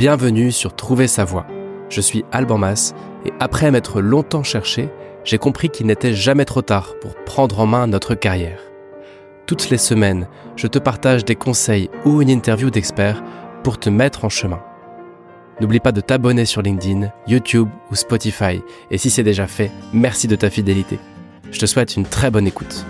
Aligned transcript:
Bienvenue 0.00 0.50
sur 0.50 0.74
Trouver 0.74 1.06
sa 1.06 1.26
voie. 1.26 1.46
Je 1.90 2.00
suis 2.00 2.24
Alban 2.32 2.56
Mas 2.56 2.94
et 3.26 3.34
après 3.38 3.70
m'être 3.70 4.00
longtemps 4.00 4.42
cherché, 4.42 4.88
j'ai 5.24 5.36
compris 5.36 5.68
qu'il 5.68 5.84
n'était 5.88 6.14
jamais 6.14 6.46
trop 6.46 6.62
tard 6.62 6.94
pour 7.02 7.14
prendre 7.26 7.60
en 7.60 7.66
main 7.66 7.86
notre 7.86 8.14
carrière. 8.14 8.60
Toutes 9.44 9.68
les 9.68 9.76
semaines, 9.76 10.26
je 10.56 10.68
te 10.68 10.78
partage 10.78 11.26
des 11.26 11.34
conseils 11.34 11.90
ou 12.06 12.22
une 12.22 12.30
interview 12.30 12.70
d'experts 12.70 13.22
pour 13.62 13.78
te 13.78 13.90
mettre 13.90 14.24
en 14.24 14.30
chemin. 14.30 14.62
N'oublie 15.60 15.80
pas 15.80 15.92
de 15.92 16.00
t'abonner 16.00 16.46
sur 16.46 16.62
LinkedIn, 16.62 17.12
YouTube 17.26 17.68
ou 17.90 17.94
Spotify 17.94 18.62
et 18.90 18.96
si 18.96 19.10
c'est 19.10 19.22
déjà 19.22 19.46
fait, 19.46 19.70
merci 19.92 20.28
de 20.28 20.36
ta 20.36 20.48
fidélité. 20.48 20.98
Je 21.50 21.58
te 21.58 21.66
souhaite 21.66 21.96
une 21.96 22.06
très 22.06 22.30
bonne 22.30 22.46
écoute. 22.46 22.86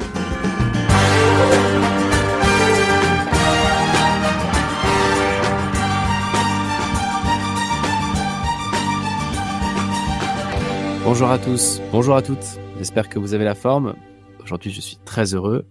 Bonjour 11.03 11.31
à 11.31 11.39
tous, 11.39 11.81
bonjour 11.93 12.15
à 12.15 12.21
toutes. 12.21 12.59
J'espère 12.77 13.09
que 13.09 13.19
vous 13.19 13.33
avez 13.33 13.45
la 13.45 13.55
forme. 13.55 13.97
Aujourd'hui, 14.43 14.71
je 14.71 14.83
suis 14.83 14.99
très 14.99 15.35
heureux 15.35 15.67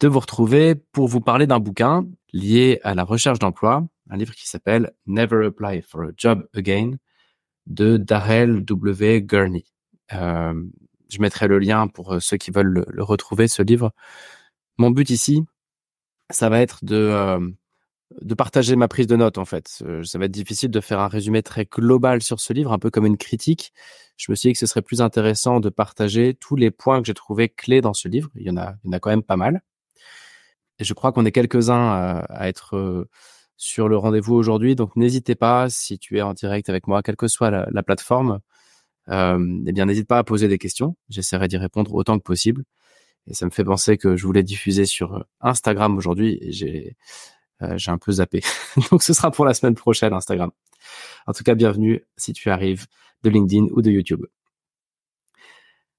de 0.00 0.08
vous 0.08 0.20
retrouver 0.20 0.74
pour 0.74 1.08
vous 1.08 1.22
parler 1.22 1.46
d'un 1.46 1.60
bouquin 1.60 2.06
lié 2.34 2.78
à 2.84 2.94
la 2.94 3.02
recherche 3.02 3.38
d'emploi, 3.38 3.86
un 4.10 4.16
livre 4.18 4.34
qui 4.34 4.46
s'appelle 4.46 4.92
Never 5.06 5.46
Apply 5.46 5.80
for 5.80 6.02
a 6.02 6.10
Job 6.14 6.46
Again 6.54 6.96
de 7.66 7.96
Darrell 7.96 8.64
W. 8.66 9.22
Gurney. 9.22 9.64
Euh, 10.12 10.54
je 11.08 11.20
mettrai 11.20 11.48
le 11.48 11.58
lien 11.58 11.88
pour 11.88 12.20
ceux 12.20 12.36
qui 12.36 12.50
veulent 12.50 12.84
le, 12.86 13.02
retrouver, 13.02 13.48
ce 13.48 13.62
livre. 13.62 13.92
Mon 14.76 14.90
but 14.90 15.08
ici, 15.08 15.42
ça 16.28 16.50
va 16.50 16.60
être 16.60 16.84
de, 16.84 16.96
euh, 16.96 17.40
de 18.22 18.34
partager 18.34 18.76
ma 18.76 18.88
prise 18.88 19.06
de 19.06 19.16
notes 19.16 19.38
en 19.38 19.44
fait. 19.44 19.82
Euh, 19.82 20.02
ça 20.04 20.18
va 20.18 20.26
être 20.26 20.32
difficile 20.32 20.70
de 20.70 20.80
faire 20.80 21.00
un 21.00 21.08
résumé 21.08 21.42
très 21.42 21.64
global 21.66 22.22
sur 22.22 22.40
ce 22.40 22.52
livre, 22.52 22.72
un 22.72 22.78
peu 22.78 22.90
comme 22.90 23.06
une 23.06 23.16
critique. 23.16 23.72
Je 24.16 24.30
me 24.32 24.36
suis 24.36 24.48
dit 24.48 24.52
que 24.54 24.58
ce 24.58 24.66
serait 24.66 24.82
plus 24.82 25.02
intéressant 25.02 25.60
de 25.60 25.68
partager 25.68 26.34
tous 26.34 26.56
les 26.56 26.70
points 26.70 27.00
que 27.00 27.06
j'ai 27.06 27.14
trouvés 27.14 27.48
clés 27.48 27.80
dans 27.80 27.94
ce 27.94 28.08
livre. 28.08 28.30
Il 28.36 28.46
y 28.46 28.50
en 28.50 28.56
a, 28.56 28.74
il 28.84 28.88
y 28.88 28.90
en 28.90 28.92
a 28.96 29.00
quand 29.00 29.10
même 29.10 29.22
pas 29.22 29.36
mal. 29.36 29.62
Et 30.78 30.84
je 30.84 30.94
crois 30.94 31.12
qu'on 31.12 31.24
est 31.24 31.32
quelques-uns 31.32 32.24
à, 32.28 32.48
être 32.48 32.76
euh, 32.76 33.08
sur 33.56 33.88
le 33.88 33.96
rendez-vous 33.96 34.34
aujourd'hui. 34.34 34.74
Donc 34.76 34.96
n'hésitez 34.96 35.34
pas, 35.34 35.68
si 35.70 35.98
tu 35.98 36.18
es 36.18 36.22
en 36.22 36.34
direct 36.34 36.68
avec 36.68 36.86
moi, 36.86 37.02
quelle 37.02 37.16
que 37.16 37.28
soit 37.28 37.50
la, 37.50 37.82
plateforme, 37.82 38.40
euh, 39.08 39.38
eh 39.66 39.72
bien 39.72 39.86
n'hésite 39.86 40.08
pas 40.08 40.18
à 40.18 40.24
poser 40.24 40.48
des 40.48 40.58
questions. 40.58 40.96
J'essaierai 41.08 41.48
d'y 41.48 41.56
répondre 41.56 41.94
autant 41.94 42.18
que 42.18 42.24
possible. 42.24 42.64
Et 43.28 43.34
ça 43.34 43.44
me 43.46 43.50
fait 43.50 43.64
penser 43.64 43.96
que 43.98 44.16
je 44.16 44.24
voulais 44.26 44.42
diffuser 44.44 44.86
sur 44.86 45.24
Instagram 45.40 45.96
aujourd'hui 45.96 46.38
j'ai 46.52 46.90
euh, 46.90 46.92
j'ai 47.76 47.90
un 47.90 47.98
peu 47.98 48.12
zappé. 48.12 48.42
Donc 48.90 49.02
ce 49.02 49.12
sera 49.12 49.30
pour 49.30 49.44
la 49.44 49.54
semaine 49.54 49.74
prochaine 49.74 50.12
Instagram. 50.12 50.50
En 51.26 51.32
tout 51.32 51.42
cas, 51.42 51.54
bienvenue 51.54 52.04
si 52.16 52.32
tu 52.32 52.50
arrives 52.50 52.86
de 53.22 53.30
LinkedIn 53.30 53.66
ou 53.72 53.82
de 53.82 53.90
YouTube. 53.90 54.24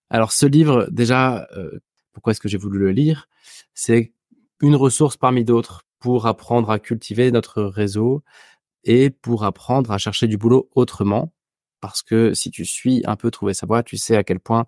Alors 0.10 0.32
ce 0.32 0.46
livre, 0.46 0.88
déjà, 0.90 1.48
euh, 1.56 1.80
pourquoi 2.14 2.32
est-ce 2.32 2.40
que 2.40 2.48
j'ai 2.48 2.58
voulu 2.58 2.80
le 2.80 2.92
lire? 2.92 3.28
C'est 3.74 4.14
une 4.62 4.76
ressource 4.76 5.18
parmi 5.18 5.44
d'autres 5.44 5.84
pour 6.00 6.28
apprendre 6.28 6.70
à 6.70 6.80
cultiver 6.80 7.32
notre 7.32 7.64
réseau 7.64 8.24
et 8.84 9.10
pour 9.10 9.44
apprendre 9.44 9.92
à 9.92 9.98
chercher 9.98 10.28
du 10.28 10.38
boulot 10.38 10.70
autrement. 10.76 11.34
Parce 11.82 12.02
que 12.02 12.34
si 12.34 12.50
tu 12.50 12.66
suis 12.66 13.04
un 13.06 13.16
peu 13.16 13.30
Trouver 13.30 13.54
sa 13.54 13.68
voie, 13.68 13.84
tu 13.84 13.98
sais 13.98 14.16
à 14.16 14.24
quel 14.24 14.40
point 14.40 14.66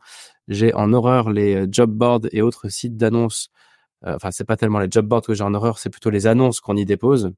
j'ai 0.47 0.73
en 0.73 0.93
horreur 0.93 1.31
les 1.31 1.55
euh, 1.55 1.67
job 1.69 1.91
boards 1.91 2.27
et 2.31 2.41
autres 2.41 2.69
sites 2.69 2.97
d'annonces 2.97 3.49
euh, 3.49 3.68
enfin 4.05 4.31
c'est 4.31 4.45
pas 4.45 4.57
tellement 4.57 4.79
les 4.79 4.87
job 4.89 5.05
boards 5.05 5.23
que 5.23 5.33
j'ai 5.33 5.43
en 5.43 5.53
horreur, 5.53 5.79
c'est 5.79 5.89
plutôt 5.89 6.09
les 6.09 6.27
annonces 6.27 6.59
qu'on 6.61 6.75
y 6.75 6.85
dépose 6.85 7.33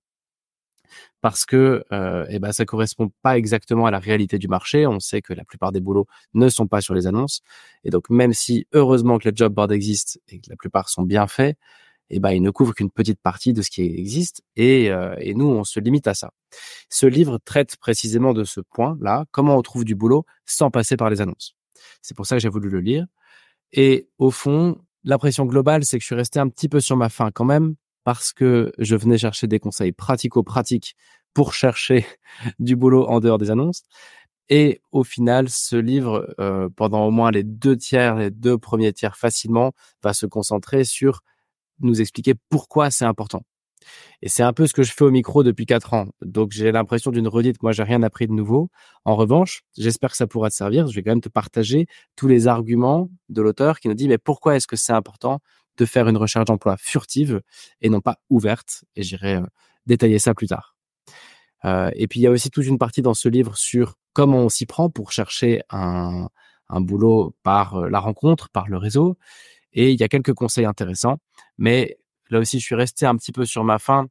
parce 1.22 1.46
que 1.46 1.84
euh, 1.92 2.26
eh 2.30 2.40
ben 2.40 2.52
ça 2.52 2.66
correspond 2.66 3.12
pas 3.22 3.38
exactement 3.38 3.86
à 3.86 3.92
la 3.92 4.00
réalité 4.00 4.38
du 4.38 4.48
marché. 4.48 4.88
On 4.88 5.00
sait 5.00 5.22
que 5.22 5.34
la 5.34 5.46
plupart 5.46 5.72
des 5.72 5.80
boulots 5.80 6.08
ne 6.34 6.50
sont 6.50 6.68
pas 6.68 6.82
sur 6.82 6.94
les 6.94 7.08
annonces, 7.08 7.42
et 7.84 7.90
donc 7.90 8.10
même 8.10 8.34
si 8.34 8.68
heureusement 8.74 9.18
que 9.20 9.30
les 9.30 9.36
job 9.36 9.54
boards 9.54 9.72
existent 9.72 10.20
et 10.30 10.40
que 10.40 10.50
la 10.50 10.56
plupart 10.56 10.90
sont 10.90 11.04
bien 11.04 11.28
faits, 11.28 11.58
eh 12.10 12.20
ben 12.20 12.32
ils 12.32 12.42
ne 12.42 12.52
couvrent 12.52 12.74
qu'une 12.74 12.92
petite 12.92 13.22
partie 13.22 13.54
de 13.54 13.62
ce 13.62 13.70
qui 13.70 13.84
existe, 13.84 14.44
et, 14.56 14.92
euh, 14.92 15.16
et 15.20 15.34
nous 15.34 15.48
on 15.48 15.64
se 15.64 15.80
limite 15.80 16.08
à 16.08 16.14
ça. 16.14 16.32
Ce 16.90 17.06
livre 17.06 17.40
traite 17.46 17.78
précisément 17.78 18.34
de 18.34 18.44
ce 18.44 18.62
point-là, 18.62 19.26
comment 19.32 19.58
on 19.58 19.62
trouve 19.62 19.86
du 19.86 19.96
boulot 19.96 20.26
sans 20.46 20.72
passer 20.72 20.98
par 20.98 21.10
les 21.10 21.22
annonces. 21.22 21.56
C'est 22.02 22.16
pour 22.16 22.26
ça 22.26 22.36
que 22.36 22.42
j'ai 22.42 22.50
voulu 22.50 22.70
le 22.70 22.80
lire. 22.82 23.06
Et 23.74 24.10
au 24.18 24.32
fond, 24.32 24.82
l'impression 25.04 25.46
globale, 25.46 25.84
c'est 25.86 25.98
que 25.98 26.02
je 26.02 26.08
suis 26.08 26.16
resté 26.16 26.40
un 26.40 26.50
petit 26.50 26.70
peu 26.70 26.80
sur 26.80 26.98
ma 26.98 27.10
faim 27.10 27.32
quand 27.34 27.46
même, 27.46 27.76
parce 28.04 28.34
que 28.34 28.72
je 28.78 28.96
venais 28.96 29.18
chercher 29.18 29.48
des 29.48 29.60
conseils 29.60 29.92
pratico-pratiques 29.92 30.96
pour 31.34 31.54
chercher 31.54 32.06
du 32.60 32.76
boulot 32.76 33.08
en 33.08 33.20
dehors 33.20 33.38
des 33.38 33.52
annonces. 33.52 33.84
Et 34.50 34.82
au 34.92 35.04
final, 35.04 35.50
ce 35.50 35.78
livre, 35.78 36.36
euh, 36.40 36.68
pendant 36.76 37.06
au 37.06 37.12
moins 37.12 37.32
les 37.32 37.44
deux 37.44 37.78
tiers, 37.78 38.16
les 38.18 38.32
deux 38.32 38.58
premiers 38.58 38.92
tiers 38.92 39.16
facilement, 39.16 39.72
va 40.04 40.14
se 40.14 40.26
concentrer 40.26 40.84
sur 40.84 41.22
nous 41.80 42.02
expliquer 42.02 42.36
pourquoi 42.50 42.92
c'est 42.92 43.06
important. 43.06 43.44
Et 44.22 44.30
c'est 44.30 44.44
un 44.44 44.54
peu 44.54 44.68
ce 44.68 44.74
que 44.74 44.84
je 44.84 44.92
fais 44.92 45.04
au 45.04 45.12
micro 45.12 45.44
depuis 45.44 45.66
quatre 45.66 45.94
ans. 45.94 46.08
Donc 46.22 46.52
j'ai 46.52 46.72
l'impression 46.72 47.12
d'une 47.12 47.28
redite. 47.28 47.62
Moi, 47.64 47.72
j'ai 47.72 47.84
rien 47.84 48.04
appris 48.04 48.28
de 48.28 48.34
nouveau. 48.34 48.70
En 49.06 49.16
revanche, 49.16 49.64
j'espère 49.78 50.12
que 50.12 50.18
ça 50.18 50.28
pourra 50.28 50.50
te 50.50 50.56
servir. 50.56 50.88
Je 50.88 50.96
vais 50.96 51.04
quand 51.04 51.12
même 51.12 51.22
te 51.22 51.30
partager 51.30 51.88
tous 52.16 52.28
les 52.28 52.48
arguments 52.48 53.10
de 53.30 53.42
l'auteur 53.42 53.80
qui 53.80 53.88
nous 53.88 53.94
dit 53.94 54.08
mais 54.08 54.18
pourquoi 54.18 54.56
est-ce 54.56 54.68
que 54.68 54.76
c'est 54.76 54.94
important 54.94 55.40
de 55.78 55.86
faire 55.86 56.08
une 56.08 56.18
recherche 56.18 56.46
d'emploi 56.46 56.78
furtive 56.78 57.42
et 57.82 57.90
non 57.90 58.02
pas 58.02 58.18
ouverte? 58.30 58.84
Et 58.96 59.04
j'irai 59.04 59.36
euh, 59.36 59.46
détailler 59.86 60.20
ça 60.20 60.34
plus 60.34 60.48
tard. 60.48 60.76
Euh, 61.66 61.92
et 61.96 62.08
puis 62.08 62.20
il 62.20 62.24
y 62.24 62.28
a 62.28 62.32
aussi 62.32 62.50
toute 62.50 62.66
une 62.66 62.78
partie 62.78 63.02
dans 63.02 63.14
ce 63.14 63.30
livre 63.30 63.56
sur 63.58 63.96
comment 64.14 64.40
on 64.40 64.50
s'y 64.50 64.66
prend 64.66 64.90
pour 64.90 65.12
chercher 65.12 65.62
un, 65.70 66.28
boulot 66.70 67.36
par 67.44 67.76
euh, 67.76 67.90
la 67.90 68.00
rencontre, 68.00 68.50
par 68.50 68.68
le 68.68 68.78
réseau. 68.78 69.18
Et 69.74 69.92
il 69.92 70.00
y 70.00 70.04
a 70.04 70.08
quelques 70.08 70.34
conseils 70.34 70.66
intéressants, 70.66 71.18
mais 71.58 71.98
Là 72.32 72.40
aussi, 72.40 72.60
je 72.60 72.66
suis 72.66 72.76
resté 72.76 73.06
un 73.06 73.16
petit 73.16 73.32
peu 73.32 73.46
sur 73.46 73.64
ma 73.64 73.78
faim 73.78 74.08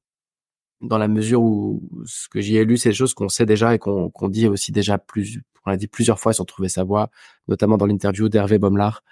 dans 0.80 0.98
la 0.98 1.08
mesure 1.08 1.42
où 1.42 1.82
ce 2.06 2.28
que 2.28 2.40
j'y 2.40 2.56
ai 2.56 2.64
lu, 2.64 2.76
c'est 2.76 2.90
des 2.90 2.94
choses 2.94 3.14
qu'on 3.14 3.28
sait 3.28 3.46
déjà 3.46 3.74
et 3.74 3.78
qu'on 3.78 4.10
dit 4.28 4.46
aussi 4.46 4.72
déjà 4.72 4.98
plus, 4.98 5.40
dit 5.76 5.86
plusieurs 5.88 6.18
fois 6.18 6.32
sur 6.32 6.46
Trouver 6.46 6.68
sa 6.68 6.84
voix, 6.84 7.10
notamment 7.48 7.76
dans 7.76 7.86
l'interview 7.86 8.28
d'Hervé 8.28 8.58
Baumlar 8.58 9.02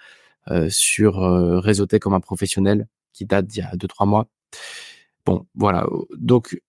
euh, 0.49 0.67
sur 0.69 1.23
euh, 1.23 1.59
réseauter 1.59 1.99
comme 1.99 2.13
un 2.13 2.19
professionnel 2.19 2.87
qui 3.13 3.25
date 3.25 3.45
d'il 3.45 3.59
y 3.59 3.65
a 3.65 3.75
deux 3.75 3.87
trois 3.87 4.05
mois. 4.05 4.27
Bon, 5.25 5.45
voilà. 5.53 5.85
Donc 6.17 6.59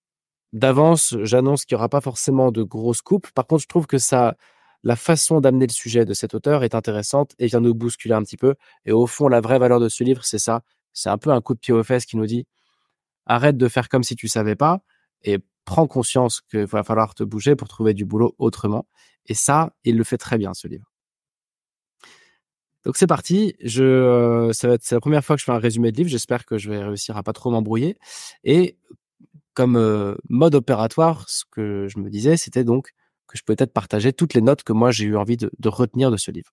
d'avance, 0.53 1.17
j'annonce 1.23 1.65
qu'il 1.65 1.77
n'y 1.77 1.81
aura 1.81 1.89
pas 1.89 2.01
forcément 2.01 2.53
de 2.53 2.63
grosses 2.63 3.03
coupes. 3.03 3.31
Par 3.33 3.47
contre, 3.47 3.63
je 3.63 3.69
trouve 3.69 3.87
que 3.87 3.99
ça, 3.99 4.37
la 4.83 4.97
façon 4.97 5.41
d'amener 5.41 5.67
le 5.67 5.73
sujet 5.73 6.05
de 6.05 6.13
cet 6.13 6.35
auteur 6.35 6.65
est 6.65 6.75
intéressante 6.75 7.35
et 7.39 7.47
vient 7.47 7.61
nous 7.61 7.75
bousculer 7.75 8.15
un 8.15 8.23
petit 8.23 8.37
peu. 8.37 8.55
Et 8.85 8.93
au 8.93 9.07
fond, 9.07 9.29
la 9.29 9.41
vraie 9.41 9.59
valeur 9.59 9.81
de 9.81 9.89
ce 9.89 10.05
livre, 10.05 10.25
c'est 10.25 10.39
ça, 10.39 10.63
c'est 10.93 11.09
un 11.09 11.19
peu 11.19 11.31
un 11.31 11.41
coup 11.41 11.55
de 11.55 11.61
pied 11.61 11.75
aux 11.75 11.83
fesses 11.83 12.07
qui 12.07 12.17
nous 12.17 12.27
dit 12.27 12.47
arrête 13.27 13.57
de 13.57 13.69
faire 13.69 13.89
comme 13.89 14.03
si 14.03 14.17
tu 14.17 14.29
savais 14.29 14.57
pas 14.57 14.83
et 15.23 15.39
prends 15.65 15.87
conscience 15.87 16.41
qu'il 16.41 16.65
va 16.67 16.83
falloir 16.83 17.15
te 17.15 17.23
bouger 17.23 17.55
pour 17.55 17.69
trouver 17.69 17.95
du 17.95 18.05
boulot 18.05 18.35
autrement. 18.39 18.89
Et 19.27 19.35
ça, 19.35 19.73
il 19.85 19.97
le 19.97 20.05
fait 20.05 20.19
très 20.19 20.39
bien, 20.39 20.55
ce 20.55 20.67
livre. 20.67 20.91
Donc 22.85 22.97
c'est 22.97 23.07
parti. 23.07 23.55
Je, 23.63 23.85
euh, 23.85 24.53
ça 24.53 24.69
va 24.69 24.75
être, 24.75 24.83
c'est 24.83 24.95
la 24.95 25.01
première 25.01 25.25
fois 25.25 25.37
que 25.37 25.41
je 25.41 25.45
fais 25.45 25.53
un 25.53 25.59
résumé 25.59 25.93
de 25.93 25.99
livre. 25.99 26.09
J'espère 26.09 26.47
que 26.47 26.59
je 26.59 26.71
vais 26.71 26.83
réussir 26.83 27.17
à 27.17 27.23
pas 27.23 27.33
trop 27.33 27.51
m'embrouiller. 27.51 27.99
Et 28.43 28.79
comme 29.55 29.77
euh, 29.77 30.15
mode 30.29 30.55
opératoire, 30.55 31.29
ce 31.29 31.45
que 31.51 31.87
je 31.89 31.99
me 31.99 32.09
disais, 32.09 32.37
c'était 32.37 32.65
donc 32.65 32.91
que 33.27 33.37
je 33.37 33.43
pouvais 33.45 33.57
peut-être 33.57 33.73
partager 33.73 34.13
toutes 34.13 34.35
les 34.35 34.41
notes 34.41 34.65
que 34.65 34.73
moi 34.73 34.91
j'ai 34.91 35.05
eu 35.05 35.17
envie 35.17 35.37
de, 35.37 35.51
de 35.59 35.69
retenir 35.69 36.11
de 36.11 36.17
ce 36.17 36.31
livre. 36.31 36.53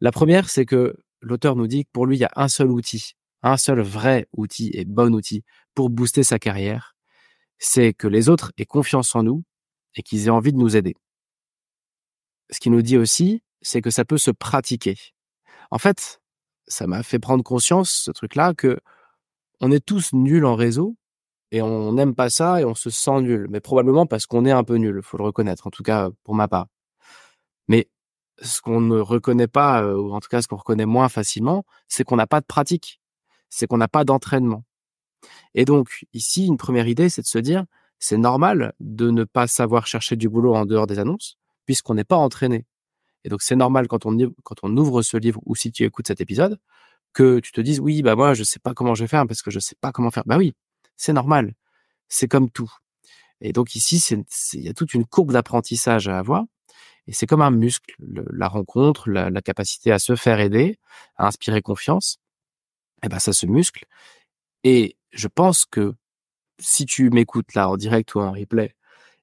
La 0.00 0.10
première, 0.12 0.50
c'est 0.50 0.66
que 0.66 0.96
l'auteur 1.22 1.56
nous 1.56 1.68
dit 1.68 1.84
que 1.84 1.90
pour 1.92 2.06
lui, 2.06 2.16
il 2.16 2.20
y 2.20 2.24
a 2.24 2.32
un 2.36 2.48
seul 2.48 2.70
outil 2.70 3.14
un 3.42 3.56
seul 3.56 3.80
vrai 3.80 4.26
outil 4.32 4.70
et 4.74 4.84
bon 4.84 5.14
outil 5.14 5.44
pour 5.74 5.90
booster 5.90 6.22
sa 6.22 6.38
carrière, 6.38 6.94
c'est 7.58 7.92
que 7.92 8.08
les 8.08 8.28
autres 8.28 8.52
aient 8.58 8.66
confiance 8.66 9.14
en 9.14 9.22
nous 9.22 9.44
et 9.94 10.02
qu'ils 10.02 10.26
aient 10.26 10.30
envie 10.30 10.52
de 10.52 10.58
nous 10.58 10.76
aider. 10.76 10.94
Ce 12.50 12.58
qu'il 12.58 12.72
nous 12.72 12.82
dit 12.82 12.96
aussi, 12.96 13.42
c'est 13.62 13.82
que 13.82 13.90
ça 13.90 14.04
peut 14.04 14.18
se 14.18 14.30
pratiquer. 14.30 14.96
En 15.70 15.78
fait, 15.78 16.20
ça 16.66 16.86
m'a 16.86 17.02
fait 17.02 17.18
prendre 17.18 17.44
conscience, 17.44 18.02
ce 18.04 18.10
truc-là, 18.10 18.54
que 18.54 18.78
on 19.60 19.70
est 19.70 19.84
tous 19.84 20.12
nuls 20.12 20.44
en 20.46 20.56
réseau 20.56 20.96
et 21.52 21.62
on 21.62 21.92
n'aime 21.92 22.14
pas 22.14 22.30
ça 22.30 22.60
et 22.60 22.64
on 22.64 22.74
se 22.74 22.90
sent 22.90 23.20
nul. 23.22 23.46
Mais 23.50 23.60
probablement 23.60 24.06
parce 24.06 24.26
qu'on 24.26 24.44
est 24.46 24.50
un 24.52 24.64
peu 24.64 24.76
nul, 24.76 25.02
faut 25.02 25.18
le 25.18 25.24
reconnaître, 25.24 25.66
en 25.66 25.70
tout 25.70 25.82
cas 25.82 26.10
pour 26.24 26.34
ma 26.34 26.48
part. 26.48 26.66
Mais 27.68 27.88
ce 28.42 28.60
qu'on 28.62 28.80
ne 28.80 28.98
reconnaît 29.00 29.48
pas, 29.48 29.82
euh, 29.82 29.96
ou 29.96 30.12
en 30.14 30.20
tout 30.20 30.28
cas 30.28 30.42
ce 30.42 30.48
qu'on 30.48 30.56
reconnaît 30.56 30.86
moins 30.86 31.08
facilement, 31.08 31.64
c'est 31.88 32.04
qu'on 32.04 32.16
n'a 32.16 32.26
pas 32.26 32.40
de 32.40 32.46
pratique 32.46 32.99
c'est 33.50 33.66
qu'on 33.66 33.76
n'a 33.76 33.88
pas 33.88 34.04
d'entraînement. 34.04 34.64
Et 35.54 35.64
donc, 35.64 36.06
ici, 36.14 36.46
une 36.46 36.56
première 36.56 36.88
idée, 36.88 37.08
c'est 37.08 37.22
de 37.22 37.26
se 37.26 37.38
dire, 37.38 37.64
c'est 37.98 38.16
normal 38.16 38.72
de 38.80 39.10
ne 39.10 39.24
pas 39.24 39.46
savoir 39.46 39.86
chercher 39.86 40.16
du 40.16 40.28
boulot 40.28 40.54
en 40.54 40.64
dehors 40.64 40.86
des 40.86 40.98
annonces, 40.98 41.36
puisqu'on 41.66 41.94
n'est 41.94 42.04
pas 42.04 42.16
entraîné. 42.16 42.64
Et 43.24 43.28
donc, 43.28 43.42
c'est 43.42 43.56
normal 43.56 43.88
quand 43.88 44.06
on, 44.06 44.16
quand 44.42 44.56
on 44.62 44.74
ouvre 44.76 45.02
ce 45.02 45.16
livre 45.18 45.40
ou 45.44 45.54
si 45.54 45.70
tu 45.70 45.84
écoutes 45.84 46.06
cet 46.06 46.20
épisode, 46.22 46.58
que 47.12 47.40
tu 47.40 47.52
te 47.52 47.60
dises, 47.60 47.80
oui, 47.80 48.02
bah 48.02 48.16
moi, 48.16 48.34
je 48.34 48.44
sais 48.44 48.60
pas 48.60 48.72
comment 48.72 48.94
je 48.94 49.04
vais 49.04 49.08
faire 49.08 49.26
parce 49.26 49.42
que 49.42 49.50
je 49.50 49.58
sais 49.58 49.74
pas 49.80 49.92
comment 49.92 50.10
faire. 50.10 50.22
Bah 50.26 50.38
oui, 50.38 50.54
c'est 50.96 51.12
normal. 51.12 51.54
C'est 52.08 52.28
comme 52.28 52.50
tout. 52.50 52.72
Et 53.40 53.52
donc 53.52 53.74
ici, 53.74 53.98
il 54.54 54.62
y 54.62 54.68
a 54.68 54.74
toute 54.74 54.94
une 54.94 55.04
courbe 55.04 55.32
d'apprentissage 55.32 56.08
à 56.08 56.18
avoir. 56.18 56.44
Et 57.06 57.12
c'est 57.12 57.26
comme 57.26 57.42
un 57.42 57.50
muscle, 57.50 57.94
la 57.98 58.46
rencontre, 58.46 59.10
la, 59.10 59.30
la, 59.30 59.42
capacité 59.42 59.90
à 59.90 59.98
se 59.98 60.14
faire 60.14 60.38
aider, 60.38 60.78
à 61.16 61.26
inspirer 61.26 61.62
confiance. 61.62 62.18
Eh 63.04 63.08
ben 63.08 63.18
ça 63.18 63.32
se 63.32 63.46
muscle. 63.46 63.86
Et 64.64 64.96
je 65.12 65.28
pense 65.28 65.64
que 65.64 65.94
si 66.58 66.86
tu 66.86 67.10
m'écoutes 67.10 67.54
là 67.54 67.70
en 67.70 67.76
direct 67.76 68.14
ou 68.14 68.20
en 68.20 68.32
replay, 68.32 68.74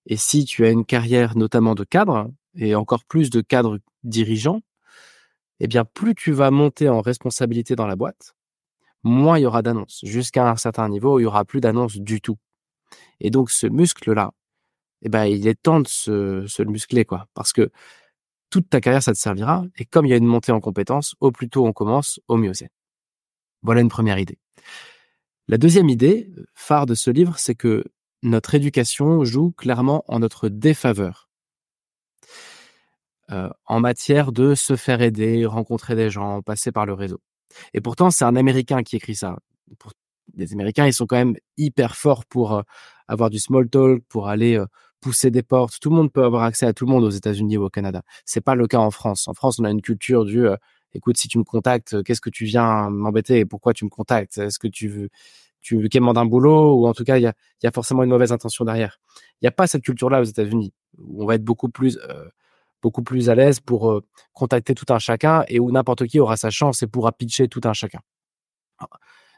et 0.07 0.17
si 0.17 0.45
tu 0.45 0.65
as 0.65 0.71
une 0.71 0.85
carrière 0.85 1.37
notamment 1.37 1.75
de 1.75 1.83
cadre 1.83 2.31
et 2.55 2.75
encore 2.75 3.03
plus 3.05 3.29
de 3.29 3.41
cadre 3.41 3.79
dirigeant, 4.03 4.61
eh 5.59 5.67
bien 5.67 5.85
plus 5.85 6.15
tu 6.15 6.31
vas 6.31 6.51
monter 6.51 6.89
en 6.89 7.01
responsabilité 7.01 7.75
dans 7.75 7.87
la 7.87 7.95
boîte, 7.95 8.35
moins 9.03 9.39
il 9.39 9.43
y 9.43 9.45
aura 9.45 9.61
d'annonces. 9.61 10.01
Jusqu'à 10.03 10.49
un 10.49 10.55
certain 10.57 10.89
niveau, 10.89 11.19
il 11.19 11.23
y 11.23 11.25
aura 11.25 11.45
plus 11.45 11.61
d'annonces 11.61 11.97
du 11.97 12.21
tout. 12.21 12.37
Et 13.19 13.29
donc 13.31 13.51
ce 13.51 13.67
muscle-là, 13.67 14.31
eh 15.03 15.09
ben, 15.09 15.25
il 15.25 15.47
est 15.47 15.61
temps 15.61 15.81
de 15.81 15.87
se, 15.87 16.45
se 16.47 16.61
le 16.63 16.71
muscler, 16.71 17.05
quoi. 17.05 17.27
Parce 17.33 17.53
que 17.53 17.71
toute 18.49 18.69
ta 18.69 18.81
carrière, 18.81 19.03
ça 19.03 19.13
te 19.13 19.19
servira. 19.19 19.65
Et 19.77 19.85
comme 19.85 20.05
il 20.05 20.09
y 20.09 20.13
a 20.13 20.17
une 20.17 20.25
montée 20.25 20.51
en 20.51 20.61
compétences, 20.61 21.15
au 21.21 21.31
plus 21.31 21.49
tôt 21.49 21.65
on 21.67 21.73
commence, 21.73 22.19
au 22.27 22.37
mieux 22.37 22.53
c'est. 22.53 22.71
Voilà 23.61 23.81
une 23.81 23.89
première 23.89 24.19
idée. 24.19 24.37
La 25.47 25.57
deuxième 25.57 25.89
idée, 25.89 26.29
phare 26.55 26.85
de 26.85 26.93
ce 26.93 27.09
livre, 27.09 27.39
c'est 27.39 27.55
que 27.55 27.85
notre 28.23 28.55
éducation 28.55 29.23
joue 29.23 29.51
clairement 29.51 30.03
en 30.07 30.19
notre 30.19 30.49
défaveur. 30.49 31.29
Euh, 33.31 33.49
en 33.65 33.79
matière 33.81 34.31
de 34.31 34.55
se 34.55 34.75
faire 34.77 35.01
aider, 35.01 35.45
rencontrer 35.45 35.95
des 35.95 36.09
gens, 36.09 36.41
passer 36.41 36.71
par 36.71 36.85
le 36.85 36.93
réseau. 36.93 37.19
Et 37.73 37.81
pourtant, 37.81 38.09
c'est 38.09 38.23
un 38.23 38.35
Américain 38.35 38.83
qui 38.83 38.95
écrit 38.95 39.15
ça. 39.15 39.37
Les 40.35 40.53
Américains, 40.53 40.85
ils 40.85 40.93
sont 40.93 41.05
quand 41.05 41.17
même 41.17 41.35
hyper 41.57 41.95
forts 41.95 42.25
pour 42.25 42.53
euh, 42.53 42.61
avoir 43.07 43.29
du 43.29 43.39
small 43.39 43.69
talk, 43.69 44.03
pour 44.07 44.29
aller 44.29 44.57
euh, 44.57 44.65
pousser 45.01 45.29
des 45.29 45.43
portes. 45.43 45.77
Tout 45.81 45.89
le 45.89 45.95
monde 45.97 46.11
peut 46.11 46.23
avoir 46.23 46.43
accès 46.43 46.65
à 46.65 46.73
tout 46.73 46.85
le 46.85 46.91
monde 46.91 47.03
aux 47.03 47.09
États-Unis 47.09 47.57
ou 47.57 47.65
au 47.65 47.69
Canada. 47.69 48.01
C'est 48.25 48.41
pas 48.41 48.55
le 48.55 48.67
cas 48.67 48.79
en 48.79 48.91
France. 48.91 49.27
En 49.27 49.33
France, 49.33 49.59
on 49.59 49.65
a 49.65 49.71
une 49.71 49.81
culture 49.81 50.25
du 50.25 50.47
écoute, 50.93 51.17
si 51.17 51.27
tu 51.27 51.37
me 51.37 51.43
contactes, 51.43 52.03
qu'est-ce 52.03 52.21
que 52.21 52.29
tu 52.29 52.45
viens 52.45 52.89
m'embêter 52.89 53.39
et 53.39 53.45
pourquoi 53.45 53.73
tu 53.73 53.85
me 53.85 53.89
contactes? 53.89 54.37
Est-ce 54.37 54.59
que 54.59 54.67
tu 54.67 54.87
veux 54.87 55.09
tu 55.61 55.77
veux 55.81 55.89
demandes 55.89 56.17
un 56.17 56.25
boulot? 56.25 56.75
Ou 56.75 56.87
en 56.87 56.93
tout 56.93 57.03
cas 57.03 57.17
il 57.17 57.23
y 57.23 57.27
a, 57.27 57.33
y 57.63 57.67
a, 57.67 57.71
forcément 57.71 58.03
une 58.03 58.09
mauvaise 58.09 58.31
intention 58.31 58.65
derrière. 58.65 58.99
Il 59.41 59.45
n'y 59.45 59.47
a 59.47 59.51
pas 59.51 59.67
cette 59.67 59.83
culture-là 59.83 60.21
aux 60.21 60.25
États-Unis 60.25 60.73
où 60.97 61.23
on 61.23 61.25
va 61.25 61.35
être 61.35 61.43
beaucoup 61.43 61.69
plus 61.69 61.99
beaucoup 62.81 63.03
plus 63.03 63.29
à 63.29 63.35
l'aise 63.35 63.59
pour 63.59 64.01
contacter 64.33 64.75
tout 64.75 64.91
un 64.93 64.99
chacun 64.99 65.43
et 65.47 65.59
où 65.59 65.71
n'importe 65.71 66.05
qui 66.07 66.19
aura 66.19 66.37
sa 66.37 66.49
chance 66.49 66.83
et 66.83 66.87
pourra 66.87 67.11
pitcher 67.11 67.47
tout 67.47 67.61
un 67.65 67.73
chacun. 67.73 67.99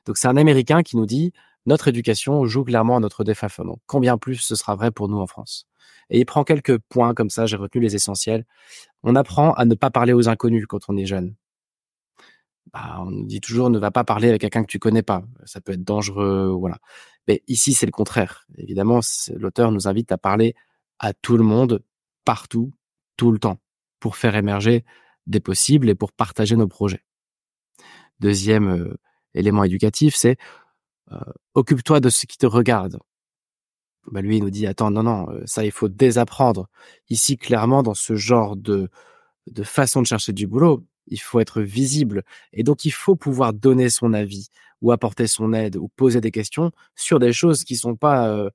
Donc 0.06 0.18
c'est 0.18 0.28
un 0.28 0.38
Américain 0.38 0.84
qui 0.84 0.98
nous 0.98 1.06
dit 1.06 1.34
notre 1.66 1.88
éducation 1.88 2.46
joue 2.46 2.64
clairement 2.64 2.98
à 2.98 3.00
notre 3.00 3.24
défaveur. 3.24 3.76
Combien 3.86 4.18
plus 4.18 4.36
ce 4.36 4.56
sera 4.56 4.76
vrai 4.76 4.92
pour 4.92 5.08
nous 5.10 5.18
en 5.18 5.28
France? 5.28 5.68
Et 6.10 6.20
il 6.20 6.26
prend 6.26 6.44
quelques 6.44 6.78
points 6.78 7.14
comme 7.14 7.30
ça, 7.30 7.46
j'ai 7.46 7.58
retenu 7.58 7.82
les 7.82 7.96
essentiels. 7.96 8.46
On 9.04 9.16
apprend 9.16 9.54
à 9.54 9.66
ne 9.66 9.76
pas 9.76 9.92
parler 9.92 10.14
aux 10.14 10.28
inconnus 10.30 10.66
quand 10.68 10.90
on 10.90 10.98
est 10.98 11.06
jeune. 11.06 11.36
Bah, 12.74 12.98
on 13.00 13.12
nous 13.12 13.26
dit 13.26 13.42
toujours 13.42 13.70
ne 13.70 13.80
va 13.80 13.92
pas 13.92 14.04
parler 14.04 14.30
avec 14.30 14.42
quelqu'un 14.42 14.62
que 14.62 14.72
tu 14.72 14.80
connais 14.80 15.02
pas. 15.02 15.24
Ça 15.46 15.60
peut 15.62 15.74
être 15.74 15.84
dangereux, 15.84 16.50
voilà. 16.50 16.78
Mais 17.28 17.44
ici 17.48 17.74
c'est 17.74 17.86
le 17.86 17.92
contraire. 17.92 18.46
Évidemment, 18.58 19.00
l'auteur 19.36 19.72
nous 19.72 19.88
invite 19.88 20.12
à 20.12 20.18
parler 20.18 20.56
à 21.00 21.14
tout 21.14 21.38
le 21.38 21.44
monde, 21.44 21.84
partout, 22.26 22.74
tout 23.18 23.32
le 23.32 23.40
temps 23.40 23.60
pour 24.00 24.18
faire 24.18 24.36
émerger 24.36 24.86
des 25.28 25.40
possibles 25.40 25.90
et 25.90 25.96
pour 25.96 26.12
partager 26.12 26.56
nos 26.56 26.68
projets. 26.68 27.04
Deuxième 28.20 28.68
euh, 28.70 28.98
élément 29.34 29.64
éducatif, 29.64 30.16
c'est 30.16 30.38
euh, 31.12 31.20
occupe-toi 31.54 32.00
de 32.00 32.10
ce 32.10 32.26
qui 32.26 32.38
te 32.38 32.46
regarde. 32.46 33.00
Bah 34.12 34.22
lui, 34.22 34.38
il 34.38 34.44
nous 34.44 34.50
dit 34.50 34.68
attends, 34.68 34.92
non, 34.92 35.04
non, 35.04 35.30
euh, 35.30 35.44
ça 35.46 35.66
il 35.66 35.72
faut 35.72 35.90
désapprendre. 35.90 36.68
Ici, 37.10 37.38
clairement, 37.38 37.84
dans 37.84 37.94
ce 37.94 38.16
genre 38.16 38.56
de 38.56 38.90
façon 39.64 40.02
de 40.02 40.08
chercher 40.08 40.34
du 40.34 40.48
boulot, 40.48 40.86
il 41.10 41.20
faut 41.20 41.40
être 41.40 41.62
visible 41.62 42.24
et 42.54 42.64
donc 42.64 42.86
il 42.86 42.92
faut 42.92 43.16
pouvoir 43.16 43.54
donner 43.54 43.90
son 43.90 44.14
avis 44.14 44.48
ou 44.82 44.92
apporter 44.92 45.28
son 45.28 45.54
aide 45.54 45.76
ou 45.76 45.90
poser 45.90 46.22
des 46.22 46.32
questions 46.32 46.72
sur 46.96 47.20
des 47.20 47.34
choses 47.34 47.64
qui 47.64 47.76
sont 47.76 47.96
pas 47.96 48.50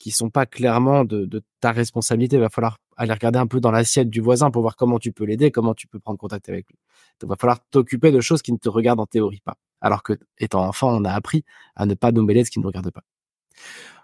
qui 0.00 0.10
sont 0.10 0.30
pas 0.30 0.46
clairement 0.46 1.04
de, 1.04 1.26
de, 1.26 1.42
ta 1.60 1.70
responsabilité. 1.70 2.36
Il 2.36 2.40
va 2.40 2.48
falloir 2.48 2.78
aller 2.96 3.12
regarder 3.12 3.38
un 3.38 3.46
peu 3.46 3.60
dans 3.60 3.70
l'assiette 3.70 4.10
du 4.10 4.20
voisin 4.20 4.50
pour 4.50 4.62
voir 4.62 4.74
comment 4.74 4.98
tu 4.98 5.12
peux 5.12 5.24
l'aider, 5.24 5.52
comment 5.52 5.74
tu 5.74 5.86
peux 5.86 6.00
prendre 6.00 6.18
contact 6.18 6.48
avec 6.48 6.68
lui. 6.68 6.76
Donc, 7.20 7.28
il 7.28 7.30
va 7.30 7.36
falloir 7.36 7.60
t'occuper 7.70 8.10
de 8.10 8.20
choses 8.20 8.42
qui 8.42 8.52
ne 8.52 8.56
te 8.56 8.68
regardent 8.68 9.00
en 9.00 9.06
théorie 9.06 9.40
pas. 9.44 9.56
Alors 9.80 10.02
que, 10.02 10.18
étant 10.38 10.66
enfant, 10.66 10.88
on 10.96 11.04
a 11.04 11.12
appris 11.12 11.44
à 11.76 11.86
ne 11.86 11.94
pas 11.94 12.12
nous 12.12 12.24
mêler 12.24 12.40
de 12.40 12.46
ce 12.46 12.50
qui 12.50 12.60
ne 12.60 12.66
regarde 12.66 12.90
pas. 12.90 13.04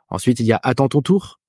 Ensuite, 0.09 0.39
il 0.39 0.47
y 0.47 0.53
a 0.53 0.61
attends 0.63 0.89
ton 0.89 1.01
tour. 1.01 1.41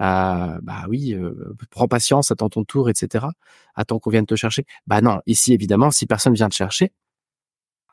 Euh, 0.00 0.58
bah 0.62 0.84
oui, 0.88 1.14
euh, 1.14 1.54
prends 1.70 1.88
patience, 1.88 2.30
attends 2.30 2.48
ton 2.48 2.64
tour, 2.64 2.88
etc. 2.88 3.26
Attends 3.74 3.98
qu'on 3.98 4.10
vienne 4.10 4.26
te 4.26 4.36
chercher. 4.36 4.64
Bah 4.86 5.00
non, 5.00 5.20
ici 5.26 5.52
évidemment, 5.52 5.90
si 5.90 6.06
personne 6.06 6.34
vient 6.34 6.48
te 6.48 6.54
chercher, 6.54 6.92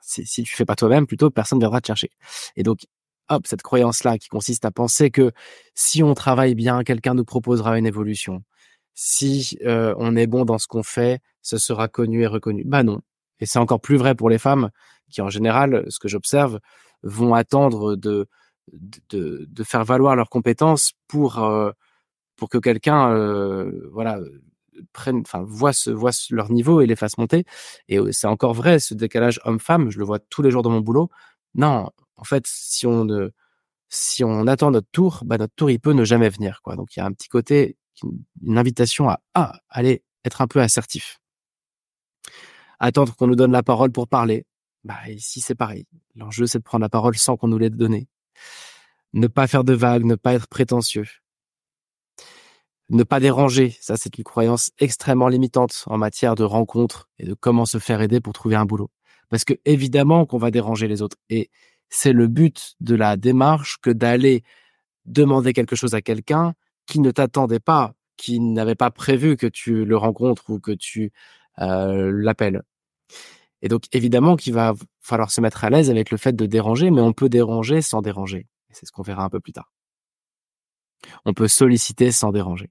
si, 0.02 0.26
si 0.26 0.44
tu 0.44 0.56
fais 0.56 0.66
pas 0.66 0.76
toi-même, 0.76 1.08
plutôt 1.08 1.32
personne 1.32 1.60
viendra 1.60 1.82
te 1.82 1.88
chercher. 1.88 2.12
Et 2.56 2.64
donc 2.64 2.82
hop, 3.30 3.48
cette 3.48 3.62
croyance-là 3.64 4.18
qui 4.18 4.30
consiste 4.30 4.66
à 4.66 4.72
penser 4.72 5.12
que 5.12 5.32
si 5.74 6.04
on 6.04 6.14
travaille 6.14 6.56
bien, 6.56 6.84
quelqu'un 6.84 7.14
nous 7.16 7.26
proposera 7.26 7.78
une 7.78 7.86
évolution. 7.88 8.44
Si 8.94 9.58
euh, 9.66 9.94
on 9.98 10.16
est 10.16 10.28
bon 10.28 10.46
dans 10.46 10.58
ce 10.58 10.68
qu'on 10.68 10.84
fait, 10.84 11.20
ce 11.42 11.58
sera 11.58 11.88
connu 11.88 12.24
et 12.24 12.28
reconnu. 12.28 12.64
Bah 12.66 12.84
non. 12.84 13.02
Et 13.40 13.46
c'est 13.46 13.60
encore 13.60 13.82
plus 13.82 13.98
vrai 13.98 14.16
pour 14.16 14.30
les 14.30 14.38
femmes 14.38 14.70
qui, 15.10 15.22
en 15.22 15.30
général, 15.30 15.86
ce 15.90 16.00
que 16.00 16.08
j'observe, 16.08 16.60
vont 17.04 17.34
attendre 17.34 17.96
de, 17.96 18.28
de, 19.10 19.46
de, 19.50 19.64
faire 19.64 19.84
valoir 19.84 20.16
leurs 20.16 20.30
compétences 20.30 20.94
pour 21.08 21.44
euh, 21.44 21.72
pour 22.36 22.50
que 22.50 22.58
quelqu'un 22.58 23.12
euh, 23.12 23.90
voilà 23.92 24.20
prenne 24.94 25.22
enfin 25.22 25.44
voit 25.48 25.74
ce 25.74 26.34
leur 26.34 26.52
niveau 26.52 26.82
et 26.82 26.86
les 26.86 26.96
fasse 26.96 27.18
monter 27.18 27.46
et 27.88 28.00
c'est 28.12 28.28
encore 28.28 28.54
vrai 28.54 28.80
ce 28.80 28.94
décalage 28.94 29.40
homme-femme 29.46 29.90
je 29.90 30.00
le 30.00 30.06
vois 30.06 30.20
tous 30.20 30.42
les 30.42 30.52
jours 30.52 30.64
dans 30.64 30.70
mon 30.70 30.82
boulot 30.82 31.10
non 31.54 31.90
en 32.18 32.24
fait, 32.24 32.46
si 32.48 32.88
on 32.88 33.06
ne, 33.06 33.30
si 33.90 34.24
on 34.24 34.48
attend 34.48 34.72
notre 34.72 34.90
tour, 34.92 35.22
bah 35.26 35.38
notre 35.38 35.56
tour 35.56 35.70
il 35.72 35.80
peut 35.80 35.94
ne 35.94 36.06
jamais 36.06 36.30
venir 36.30 36.62
quoi. 36.62 36.76
Donc 36.76 36.96
il 36.96 37.00
y 37.00 37.02
a 37.02 37.06
un 37.06 37.12
petit 37.12 37.30
côté, 37.30 37.78
une 38.42 38.58
invitation 38.58 39.10
à 39.10 39.22
ah, 39.34 39.60
aller 39.70 40.04
être 40.26 40.42
un 40.42 40.48
peu 40.48 40.62
assertif. 40.62 41.20
Attendre 42.80 43.16
qu'on 43.16 43.28
nous 43.28 43.36
donne 43.36 43.52
la 43.52 43.64
parole 43.64 43.92
pour 43.92 44.08
parler. 44.08 44.46
Bah 44.84 45.10
ici 45.10 45.42
c'est 45.42 45.56
pareil. 45.56 45.86
L'enjeu 46.16 46.46
c'est 46.48 46.60
de 46.60 46.64
prendre 46.64 46.84
la 46.84 46.90
parole 46.90 47.18
sans 47.18 47.38
qu'on 47.38 47.48
nous 47.48 47.58
l'ait 47.58 47.70
donnée. 47.70 48.08
Ne 49.14 49.28
pas 49.28 49.48
faire 49.48 49.64
de 49.64 49.74
vagues, 49.74 50.06
ne 50.06 50.16
pas 50.16 50.34
être 50.34 50.48
prétentieux. 50.48 51.06
Ne 52.90 53.04
pas 53.04 53.20
déranger, 53.20 53.76
ça 53.82 53.98
c'est 53.98 54.18
une 54.18 54.24
croyance 54.24 54.72
extrêmement 54.80 55.28
limitante 55.28 55.84
en 55.88 55.98
matière 55.98 56.36
de 56.36 56.44
rencontres 56.44 57.10
et 57.18 57.26
de 57.26 57.34
comment 57.34 57.66
se 57.66 57.80
faire 57.80 58.02
aider 58.02 58.20
pour 58.20 58.34
trouver 58.34 58.56
un 58.56 58.66
boulot. 58.66 58.92
Parce 59.30 59.44
que 59.44 59.56
évidemment 59.66 60.26
qu'on 60.26 60.38
va 60.38 60.52
déranger 60.52 60.88
les 60.88 61.02
autres. 61.02 61.18
Et 61.30 61.50
c'est 61.90 62.14
le 62.14 62.28
but 62.28 62.76
de 62.82 62.96
la 62.96 63.18
démarche 63.18 63.78
que 63.82 63.90
d'aller 63.90 64.44
demander 65.06 65.54
quelque 65.54 65.76
chose 65.76 65.96
à 65.96 66.02
quelqu'un 66.02 66.54
qui 66.86 67.00
ne 67.00 67.12
t'attendait 67.12 67.60
pas, 67.60 67.94
qui 68.18 68.40
n'avait 68.40 68.76
pas 68.76 68.92
prévu 68.92 69.36
que 69.36 69.48
tu 69.48 69.86
le 69.86 69.98
rencontres 69.98 70.50
ou 70.50 70.60
que 70.60 70.72
tu 70.72 71.12
euh, 71.60 72.12
l'appelles. 72.14 72.62
Et 73.62 73.68
donc 73.68 73.84
évidemment 73.94 74.36
qu'il 74.36 74.54
va 74.54 74.74
falloir 75.02 75.32
se 75.32 75.42
mettre 75.42 75.64
à 75.64 75.72
l'aise 75.72 75.90
avec 75.90 76.12
le 76.12 76.18
fait 76.18 76.36
de 76.36 76.46
déranger, 76.46 76.92
mais 76.92 77.02
on 77.02 77.14
peut 77.14 77.30
déranger 77.30 77.82
sans 77.82 78.02
déranger. 78.02 78.48
C'est 78.72 78.86
ce 78.86 78.92
qu'on 78.92 79.02
verra 79.02 79.24
un 79.24 79.30
peu 79.30 79.40
plus 79.40 79.54
tard. 79.54 79.75
On 81.26 81.34
peut 81.34 81.48
solliciter 81.48 82.12
sans 82.12 82.32
déranger. 82.32 82.70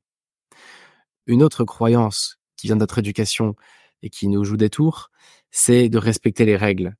Une 1.26 1.43
autre 1.43 1.64
croyance 1.64 2.38
qui 2.57 2.67
vient 2.67 2.76
de 2.76 2.81
notre 2.81 2.99
éducation 2.99 3.55
et 4.03 4.11
qui 4.11 4.29
nous 4.29 4.45
joue 4.45 4.57
des 4.57 4.71
tours, 4.71 5.11
c'est 5.50 5.88
de 5.88 5.99
respecter 5.99 6.45
les 6.45 6.57
règles. 6.57 6.97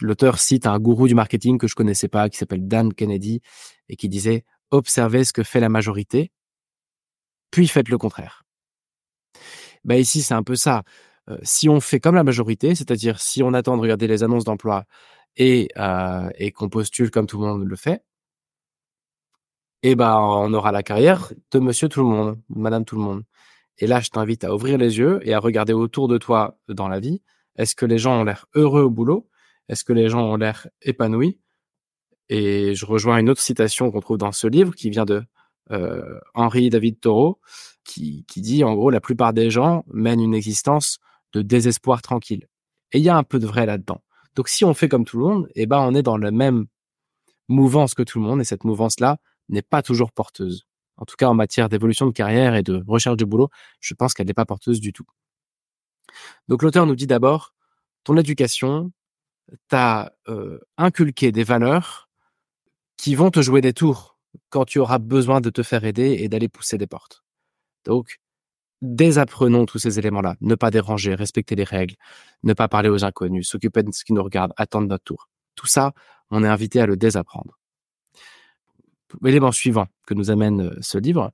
L'auteur 0.00 0.38
cite 0.38 0.66
un 0.66 0.78
gourou 0.78 1.08
du 1.08 1.14
marketing 1.14 1.58
que 1.58 1.66
je 1.66 1.74
connaissais 1.74 2.08
pas, 2.08 2.28
qui 2.28 2.38
s'appelle 2.38 2.66
Dan 2.66 2.92
Kennedy, 2.92 3.40
et 3.88 3.96
qui 3.96 4.08
disait 4.08 4.44
observez 4.70 5.24
ce 5.24 5.32
que 5.32 5.42
fait 5.42 5.60
la 5.60 5.68
majorité, 5.68 6.32
puis 7.50 7.68
faites 7.68 7.88
le 7.88 7.98
contraire. 7.98 8.44
Bah 9.84 9.96
ici, 9.96 10.22
c'est 10.22 10.34
un 10.34 10.42
peu 10.42 10.56
ça. 10.56 10.82
Euh, 11.28 11.38
si 11.42 11.68
on 11.68 11.80
fait 11.80 12.00
comme 12.00 12.14
la 12.14 12.24
majorité, 12.24 12.74
c'est-à-dire 12.74 13.20
si 13.20 13.42
on 13.42 13.52
attend 13.54 13.76
de 13.76 13.82
regarder 13.82 14.06
les 14.06 14.22
annonces 14.22 14.44
d'emploi 14.44 14.84
et, 15.36 15.68
euh, 15.76 16.28
et 16.36 16.50
qu'on 16.50 16.68
postule 16.68 17.10
comme 17.10 17.26
tout 17.26 17.40
le 17.40 17.46
monde 17.46 17.64
le 17.64 17.76
fait, 17.76 18.02
eh 19.82 19.94
ben 19.96 20.16
on 20.18 20.52
aura 20.54 20.72
la 20.72 20.82
carrière 20.82 21.32
de 21.50 21.58
Monsieur 21.58 21.88
tout 21.88 22.00
le 22.00 22.06
monde, 22.06 22.40
Madame 22.48 22.84
tout 22.84 22.96
le 22.96 23.02
monde. 23.02 23.24
Et 23.78 23.86
là, 23.86 24.00
je 24.00 24.10
t'invite 24.10 24.44
à 24.44 24.54
ouvrir 24.54 24.78
les 24.78 24.98
yeux 24.98 25.20
et 25.22 25.34
à 25.34 25.40
regarder 25.40 25.72
autour 25.72 26.08
de 26.08 26.18
toi 26.18 26.58
dans 26.68 26.88
la 26.88 27.00
vie. 27.00 27.22
Est-ce 27.56 27.74
que 27.74 27.86
les 27.86 27.98
gens 27.98 28.20
ont 28.20 28.24
l'air 28.24 28.46
heureux 28.54 28.82
au 28.82 28.90
boulot? 28.90 29.28
Est-ce 29.68 29.84
que 29.84 29.92
les 29.92 30.08
gens 30.08 30.22
ont 30.22 30.36
l'air 30.36 30.68
épanouis? 30.82 31.40
Et 32.28 32.74
je 32.74 32.86
rejoins 32.86 33.18
une 33.18 33.28
autre 33.28 33.40
citation 33.40 33.90
qu'on 33.90 34.00
trouve 34.00 34.18
dans 34.18 34.32
ce 34.32 34.46
livre 34.46 34.74
qui 34.74 34.90
vient 34.90 35.04
de 35.04 35.22
euh, 35.70 36.18
Henri 36.34 36.70
David 36.70 37.00
Thoreau, 37.00 37.40
qui, 37.84 38.24
qui 38.28 38.40
dit 38.40 38.64
en 38.64 38.74
gros 38.74 38.90
la 38.90 39.00
plupart 39.00 39.32
des 39.32 39.50
gens 39.50 39.84
mènent 39.92 40.20
une 40.20 40.34
existence 40.34 40.98
de 41.32 41.42
désespoir 41.42 42.02
tranquille. 42.02 42.46
Et 42.92 42.98
il 42.98 43.04
y 43.04 43.08
a 43.08 43.16
un 43.16 43.24
peu 43.24 43.38
de 43.38 43.46
vrai 43.46 43.66
là-dedans. 43.66 44.02
Donc 44.34 44.48
si 44.48 44.64
on 44.64 44.74
fait 44.74 44.88
comme 44.88 45.04
tout 45.04 45.18
le 45.18 45.24
monde, 45.24 45.48
eh 45.54 45.66
ben 45.66 45.80
on 45.80 45.94
est 45.94 46.02
dans 46.02 46.16
la 46.16 46.30
même 46.30 46.66
mouvance 47.48 47.94
que 47.94 48.02
tout 48.02 48.20
le 48.20 48.24
monde 48.24 48.40
et 48.40 48.44
cette 48.44 48.64
mouvance-là 48.64 49.18
n'est 49.48 49.62
pas 49.62 49.82
toujours 49.82 50.12
porteuse. 50.12 50.66
En 50.96 51.04
tout 51.04 51.16
cas, 51.16 51.28
en 51.28 51.34
matière 51.34 51.68
d'évolution 51.68 52.06
de 52.06 52.12
carrière 52.12 52.54
et 52.54 52.62
de 52.62 52.82
recherche 52.86 53.16
de 53.16 53.24
boulot, 53.24 53.48
je 53.80 53.94
pense 53.94 54.14
qu'elle 54.14 54.26
n'est 54.26 54.34
pas 54.34 54.44
porteuse 54.44 54.80
du 54.80 54.92
tout. 54.92 55.06
Donc 56.48 56.62
l'auteur 56.62 56.86
nous 56.86 56.96
dit 56.96 57.06
d'abord, 57.06 57.54
ton 58.04 58.16
éducation 58.16 58.92
t'a 59.68 60.12
euh, 60.28 60.58
inculqué 60.76 61.32
des 61.32 61.44
valeurs 61.44 62.08
qui 62.96 63.14
vont 63.14 63.30
te 63.30 63.42
jouer 63.42 63.60
des 63.60 63.72
tours 63.72 64.18
quand 64.50 64.64
tu 64.64 64.78
auras 64.78 64.98
besoin 64.98 65.40
de 65.40 65.50
te 65.50 65.62
faire 65.62 65.84
aider 65.84 66.16
et 66.20 66.28
d'aller 66.28 66.48
pousser 66.48 66.78
des 66.78 66.86
portes. 66.86 67.24
Donc, 67.84 68.20
désapprenons 68.80 69.66
tous 69.66 69.78
ces 69.78 69.98
éléments-là. 69.98 70.36
Ne 70.40 70.54
pas 70.54 70.70
déranger, 70.70 71.14
respecter 71.14 71.54
les 71.54 71.64
règles, 71.64 71.96
ne 72.42 72.52
pas 72.52 72.68
parler 72.68 72.88
aux 72.88 73.04
inconnus, 73.04 73.48
s'occuper 73.48 73.82
de 73.82 73.92
ce 73.92 74.04
qui 74.04 74.12
nous 74.12 74.22
regarde, 74.22 74.52
attendre 74.56 74.88
notre 74.88 75.04
tour. 75.04 75.28
Tout 75.54 75.66
ça, 75.66 75.92
on 76.30 76.44
est 76.44 76.48
invité 76.48 76.80
à 76.80 76.86
le 76.86 76.96
désapprendre. 76.96 77.58
L'élément 79.20 79.52
suivant 79.52 79.86
que 80.06 80.14
nous 80.14 80.30
amène 80.30 80.62
euh, 80.62 80.78
ce 80.80 80.98
livre, 80.98 81.32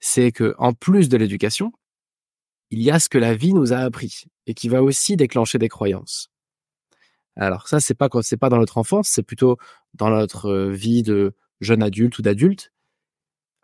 c'est 0.00 0.32
que 0.32 0.54
en 0.58 0.72
plus 0.72 1.08
de 1.08 1.16
l'éducation, 1.16 1.72
il 2.70 2.82
y 2.82 2.90
a 2.90 2.98
ce 2.98 3.08
que 3.08 3.18
la 3.18 3.34
vie 3.34 3.54
nous 3.54 3.72
a 3.72 3.78
appris 3.78 4.24
et 4.46 4.54
qui 4.54 4.68
va 4.68 4.82
aussi 4.82 5.16
déclencher 5.16 5.58
des 5.58 5.68
croyances. 5.68 6.30
Alors 7.36 7.68
ça, 7.68 7.80
c'est 7.80 7.94
pas 7.94 8.08
c'est 8.22 8.36
pas 8.36 8.48
dans 8.48 8.58
notre 8.58 8.78
enfance, 8.78 9.08
c'est 9.08 9.22
plutôt 9.22 9.56
dans 9.94 10.10
notre 10.10 10.46
euh, 10.50 10.70
vie 10.70 11.02
de 11.02 11.34
jeune 11.60 11.82
adulte 11.82 12.18
ou 12.18 12.22
d'adulte. 12.22 12.72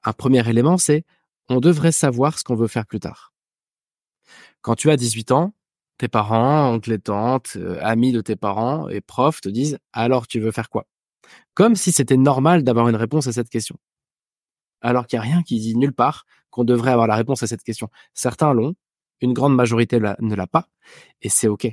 Un 0.05 0.13
premier 0.13 0.49
élément, 0.49 0.79
c'est 0.79 1.05
on 1.49 1.61
devrait 1.61 1.93
savoir 1.93 2.39
ce 2.39 2.45
qu'on 2.45 2.55
veut 2.57 2.69
faire 2.69 2.87
plus 2.87 3.01
tard. 3.01 3.33
Quand 4.63 4.75
tu 4.75 4.91
as 4.91 4.97
18 4.97 5.33
ans, 5.33 5.55
tes 5.99 6.09
parents, 6.09 6.75
oncles 6.75 6.93
et 6.93 6.99
tantes, 6.99 7.55
euh, 7.57 7.79
amis 7.83 8.13
de 8.13 8.21
tes 8.21 8.37
parents 8.37 8.89
et 8.89 9.01
profs 9.01 9.41
te 9.41 9.49
disent 9.49 9.79
alors 9.93 10.27
tu 10.27 10.41
veux 10.41 10.53
faire 10.53 10.71
quoi? 10.71 10.87
Comme 11.55 11.77
si 11.77 11.93
c'était 11.93 12.17
normal 12.17 12.63
d'avoir 12.63 12.89
une 12.89 12.97
réponse 12.97 13.27
à 13.27 13.33
cette 13.33 13.49
question. 13.49 13.77
Alors 14.81 15.07
qu'il 15.07 15.19
n'y 15.19 15.27
a 15.27 15.29
rien 15.29 15.43
qui 15.43 15.59
dit 15.61 15.77
nulle 15.77 15.93
part 15.93 16.25
qu'on 16.51 16.65
devrait 16.65 16.93
avoir 16.93 17.07
la 17.07 17.17
réponse 17.17 17.43
à 17.43 17.47
cette 17.47 17.63
question. 17.63 17.89
Certains 18.15 18.53
l'ont, 18.53 18.75
une 19.21 19.33
grande 19.33 19.55
majorité 19.55 20.01
ne 20.01 20.35
l'a 20.35 20.47
pas, 20.47 20.69
et 21.23 21.29
c'est 21.29 21.49
OK. 21.49 21.69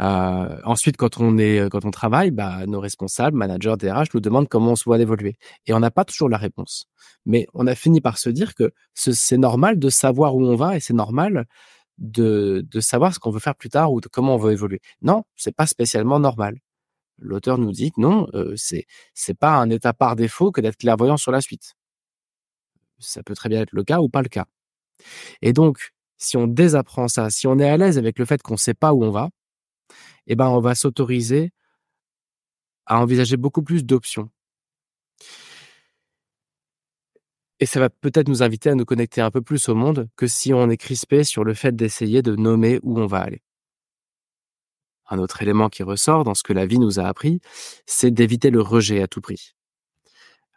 Euh, 0.00 0.56
ensuite, 0.64 0.96
quand 0.96 1.20
on 1.20 1.36
est, 1.36 1.68
quand 1.70 1.84
on 1.84 1.90
travaille, 1.90 2.30
bah, 2.30 2.64
nos 2.66 2.80
responsables, 2.80 3.36
managers, 3.36 3.74
DRH 3.78 4.08
nous 4.14 4.20
demandent 4.20 4.48
comment 4.48 4.72
on 4.72 4.76
se 4.76 4.84
voit 4.84 4.98
évoluer. 4.98 5.36
Et 5.66 5.74
on 5.74 5.80
n'a 5.80 5.90
pas 5.90 6.04
toujours 6.04 6.28
la 6.30 6.38
réponse. 6.38 6.86
Mais 7.26 7.46
on 7.52 7.66
a 7.66 7.74
fini 7.74 8.00
par 8.00 8.16
se 8.16 8.30
dire 8.30 8.54
que 8.54 8.72
c'est 8.94 9.36
normal 9.36 9.78
de 9.78 9.90
savoir 9.90 10.34
où 10.36 10.42
on 10.44 10.56
va 10.56 10.76
et 10.76 10.80
c'est 10.80 10.94
normal 10.94 11.46
de, 11.98 12.66
savoir 12.80 13.14
ce 13.14 13.18
qu'on 13.18 13.30
veut 13.30 13.40
faire 13.40 13.54
plus 13.54 13.68
tard 13.68 13.92
ou 13.92 14.00
comment 14.10 14.34
on 14.36 14.38
veut 14.38 14.52
évoluer. 14.52 14.80
Non, 15.02 15.24
c'est 15.36 15.54
pas 15.54 15.66
spécialement 15.66 16.18
normal. 16.18 16.58
L'auteur 17.20 17.58
nous 17.58 17.72
dit 17.72 17.92
que 17.92 18.00
non, 18.00 18.26
euh, 18.34 18.54
c'est 18.56 19.34
pas 19.38 19.56
un 19.56 19.70
état 19.70 19.92
par 19.92 20.16
défaut 20.16 20.52
que 20.52 20.60
d'être 20.60 20.76
clairvoyant 20.76 21.16
sur 21.16 21.32
la 21.32 21.40
suite. 21.40 21.74
Ça 22.98 23.22
peut 23.22 23.34
très 23.34 23.48
bien 23.48 23.60
être 23.62 23.72
le 23.72 23.84
cas 23.84 24.00
ou 24.00 24.08
pas 24.08 24.22
le 24.22 24.28
cas. 24.28 24.46
Et 25.42 25.52
donc, 25.52 25.92
si 26.18 26.36
on 26.36 26.46
désapprend 26.46 27.08
ça, 27.08 27.30
si 27.30 27.46
on 27.46 27.58
est 27.58 27.68
à 27.68 27.76
l'aise 27.76 27.98
avec 27.98 28.18
le 28.18 28.24
fait 28.24 28.42
qu'on 28.42 28.54
ne 28.54 28.58
sait 28.58 28.74
pas 28.74 28.92
où 28.92 29.04
on 29.04 29.10
va, 29.10 29.30
eh 30.26 30.36
ben, 30.36 30.48
on 30.48 30.60
va 30.60 30.74
s'autoriser 30.74 31.52
à 32.86 33.00
envisager 33.00 33.36
beaucoup 33.36 33.62
plus 33.62 33.84
d'options. 33.84 34.30
Et 37.60 37.66
ça 37.66 37.78
va 37.78 37.90
peut-être 37.90 38.28
nous 38.28 38.42
inviter 38.42 38.70
à 38.70 38.74
nous 38.74 38.86
connecter 38.86 39.20
un 39.20 39.30
peu 39.30 39.42
plus 39.42 39.68
au 39.68 39.74
monde 39.74 40.08
que 40.16 40.26
si 40.26 40.54
on 40.54 40.70
est 40.70 40.78
crispé 40.78 41.24
sur 41.24 41.44
le 41.44 41.52
fait 41.54 41.76
d'essayer 41.76 42.22
de 42.22 42.34
nommer 42.34 42.80
où 42.82 42.98
on 42.98 43.06
va 43.06 43.18
aller. 43.18 43.42
Un 45.10 45.18
autre 45.18 45.42
élément 45.42 45.68
qui 45.68 45.82
ressort 45.82 46.24
dans 46.24 46.34
ce 46.34 46.42
que 46.42 46.52
la 46.52 46.66
vie 46.66 46.78
nous 46.78 47.00
a 47.00 47.04
appris, 47.04 47.40
c'est 47.84 48.10
d'éviter 48.10 48.50
le 48.50 48.62
rejet 48.62 49.02
à 49.02 49.08
tout 49.08 49.20
prix. 49.20 49.54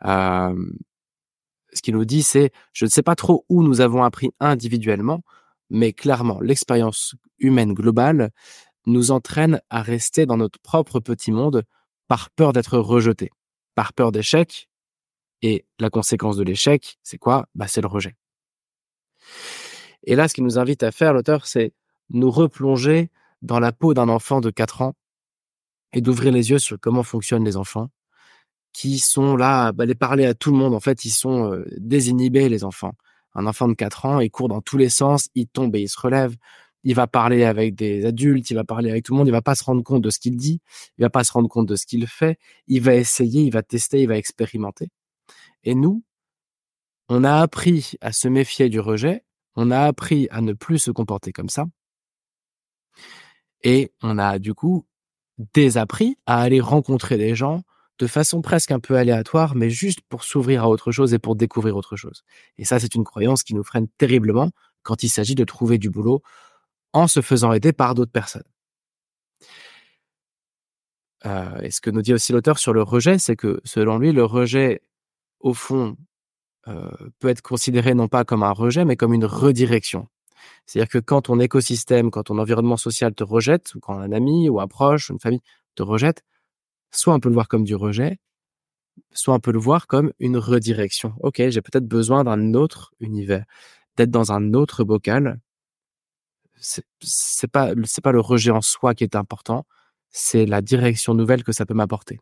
ce 0.03 1.81
qu'il 1.81 1.95
nous 1.95 2.05
dit, 2.05 2.23
c'est 2.23 2.51
je 2.71 2.85
ne 2.85 2.89
sais 2.89 3.01
pas 3.01 3.15
trop 3.15 3.45
où 3.49 3.63
nous 3.63 3.81
avons 3.81 4.03
appris 4.03 4.31
individuellement, 4.39 5.23
mais 5.69 5.91
clairement, 5.91 6.39
l'expérience 6.39 7.15
humaine 7.39 7.73
globale 7.73 8.29
nous 8.85 9.11
entraîne 9.11 9.59
à 9.69 9.81
rester 9.81 10.25
dans 10.25 10.37
notre 10.37 10.59
propre 10.59 10.99
petit 10.99 11.31
monde 11.31 11.63
par 12.07 12.29
peur 12.29 12.53
d'être 12.53 12.77
rejeté, 12.77 13.31
par 13.75 13.93
peur 13.93 14.11
d'échec. 14.11 14.69
Et 15.41 15.65
la 15.79 15.89
conséquence 15.89 16.37
de 16.37 16.43
l'échec, 16.43 16.97
c'est 17.03 17.17
quoi? 17.17 17.47
Bah, 17.55 17.67
C'est 17.67 17.81
le 17.81 17.87
rejet. 17.87 18.15
Et 20.03 20.15
là, 20.15 20.27
ce 20.27 20.33
qu'il 20.33 20.43
nous 20.43 20.59
invite 20.59 20.83
à 20.83 20.91
faire, 20.91 21.13
l'auteur, 21.13 21.47
c'est 21.47 21.73
nous 22.09 22.29
replonger 22.29 23.09
dans 23.43 23.59
la 23.59 23.71
peau 23.71 23.93
d'un 23.93 24.09
enfant 24.09 24.41
de 24.41 24.49
4 24.49 24.81
ans 24.81 24.93
et 25.93 26.01
d'ouvrir 26.01 26.31
les 26.31 26.49
yeux 26.49 26.59
sur 26.59 26.79
comment 26.79 27.03
fonctionnent 27.03 27.45
les 27.45 27.55
enfants, 27.55 27.89
qui 28.73 28.97
sont 28.97 29.35
là, 29.35 29.71
bah, 29.71 29.85
les 29.85 29.93
parler 29.93 30.25
à 30.25 30.33
tout 30.33 30.51
le 30.51 30.57
monde. 30.57 30.73
En 30.73 30.79
fait, 30.79 31.05
ils 31.05 31.11
sont 31.11 31.63
désinhibés, 31.77 32.49
les 32.49 32.63
enfants. 32.63 32.93
Un 33.35 33.45
enfant 33.45 33.67
de 33.67 33.73
4 33.75 34.05
ans, 34.05 34.19
il 34.19 34.31
court 34.31 34.47
dans 34.47 34.61
tous 34.61 34.77
les 34.77 34.89
sens, 34.89 35.29
il 35.35 35.47
tombe 35.47 35.75
et 35.75 35.81
il 35.81 35.89
se 35.89 35.99
relève 35.99 36.35
il 36.83 36.95
va 36.95 37.07
parler 37.07 37.43
avec 37.43 37.75
des 37.75 38.05
adultes, 38.05 38.49
il 38.49 38.55
va 38.55 38.63
parler 38.63 38.89
avec 38.89 39.05
tout 39.05 39.13
le 39.13 39.17
monde, 39.17 39.27
il 39.27 39.31
va 39.31 39.41
pas 39.41 39.55
se 39.55 39.63
rendre 39.63 39.83
compte 39.83 40.01
de 40.01 40.09
ce 40.09 40.19
qu'il 40.19 40.35
dit, 40.35 40.61
il 40.97 41.01
va 41.01 41.09
pas 41.09 41.23
se 41.23 41.31
rendre 41.31 41.47
compte 41.47 41.67
de 41.67 41.75
ce 41.75 41.85
qu'il 41.85 42.05
fait, 42.07 42.37
il 42.67 42.81
va 42.81 42.95
essayer, 42.95 43.43
il 43.43 43.51
va 43.51 43.63
tester, 43.63 44.01
il 44.01 44.07
va 44.07 44.17
expérimenter. 44.17 44.89
Et 45.63 45.75
nous, 45.75 46.03
on 47.09 47.23
a 47.23 47.35
appris 47.35 47.93
à 48.01 48.11
se 48.11 48.27
méfier 48.27 48.69
du 48.69 48.79
rejet, 48.79 49.23
on 49.55 49.71
a 49.71 49.81
appris 49.81 50.27
à 50.31 50.41
ne 50.41 50.53
plus 50.53 50.79
se 50.79 50.91
comporter 50.91 51.31
comme 51.31 51.49
ça, 51.49 51.65
et 53.63 53.91
on 54.01 54.17
a 54.17 54.39
du 54.39 54.53
coup 54.53 54.85
désappris 55.53 56.17
à 56.25 56.41
aller 56.41 56.61
rencontrer 56.61 57.17
des 57.17 57.35
gens 57.35 57.63
de 57.99 58.07
façon 58.07 58.41
presque 58.41 58.71
un 58.71 58.79
peu 58.79 58.97
aléatoire, 58.97 59.55
mais 59.55 59.69
juste 59.69 60.01
pour 60.09 60.23
s'ouvrir 60.23 60.63
à 60.63 60.69
autre 60.69 60.91
chose 60.91 61.13
et 61.13 61.19
pour 61.19 61.35
découvrir 61.35 61.77
autre 61.77 61.95
chose. 61.95 62.23
Et 62.57 62.65
ça, 62.65 62.79
c'est 62.79 62.95
une 62.95 63.03
croyance 63.03 63.43
qui 63.43 63.55
nous 63.55 63.63
freine 63.63 63.87
terriblement 63.97 64.49
quand 64.81 65.03
il 65.03 65.09
s'agit 65.09 65.35
de 65.35 65.43
trouver 65.43 65.77
du 65.77 65.89
boulot 65.89 66.21
en 66.91 67.07
se 67.07 67.21
faisant 67.21 67.53
aider 67.53 67.71
par 67.73 67.95
d'autres 67.95 68.11
personnes. 68.11 68.43
Euh, 71.25 71.61
et 71.61 71.71
ce 71.71 71.81
que 71.81 71.89
nous 71.89 72.01
dit 72.01 72.13
aussi 72.13 72.33
l'auteur 72.33 72.59
sur 72.59 72.73
le 72.73 72.83
rejet, 72.83 73.17
c'est 73.17 73.35
que 73.35 73.61
selon 73.63 73.97
lui, 73.97 74.11
le 74.11 74.25
rejet, 74.25 74.81
au 75.39 75.53
fond, 75.53 75.95
euh, 76.67 76.91
peut 77.19 77.29
être 77.29 77.41
considéré 77.41 77.93
non 77.93 78.07
pas 78.07 78.25
comme 78.25 78.43
un 78.43 78.51
rejet, 78.51 78.85
mais 78.85 78.95
comme 78.95 79.13
une 79.13 79.25
redirection. 79.25 80.07
C'est-à-dire 80.65 80.89
que 80.89 80.99
quand 80.99 81.23
ton 81.23 81.39
écosystème, 81.39 82.11
quand 82.11 82.23
ton 82.23 82.39
environnement 82.39 82.77
social 82.77 83.13
te 83.13 83.23
rejette, 83.23 83.75
ou 83.75 83.79
quand 83.79 83.97
un 83.99 84.11
ami 84.11 84.49
ou 84.49 84.59
un 84.59 84.67
proche, 84.67 85.09
une 85.09 85.19
famille 85.19 85.41
te 85.75 85.83
rejette, 85.83 86.23
soit 86.91 87.13
on 87.13 87.19
peut 87.19 87.29
le 87.29 87.35
voir 87.35 87.47
comme 87.47 87.63
du 87.63 87.75
rejet, 87.75 88.17
soit 89.13 89.33
on 89.35 89.39
peut 89.39 89.51
le 89.51 89.59
voir 89.59 89.87
comme 89.87 90.13
une 90.19 90.37
redirection. 90.37 91.13
Ok, 91.21 91.37
j'ai 91.37 91.61
peut-être 91.61 91.87
besoin 91.87 92.23
d'un 92.23 92.53
autre 92.53 92.93
univers, 92.99 93.45
d'être 93.97 94.11
dans 94.11 94.31
un 94.31 94.53
autre 94.53 94.83
bocal 94.83 95.39
c'est 96.63 97.51
pas 97.51 97.73
c'est 97.83 98.03
pas 98.03 98.11
le 98.11 98.19
rejet 98.19 98.51
en 98.51 98.61
soi 98.61 98.95
qui 98.95 99.03
est 99.03 99.15
important, 99.15 99.65
c'est 100.09 100.45
la 100.45 100.61
direction 100.61 101.13
nouvelle 101.13 101.43
que 101.43 101.51
ça 101.51 101.65
peut 101.65 101.73
m'apporter. 101.73 102.19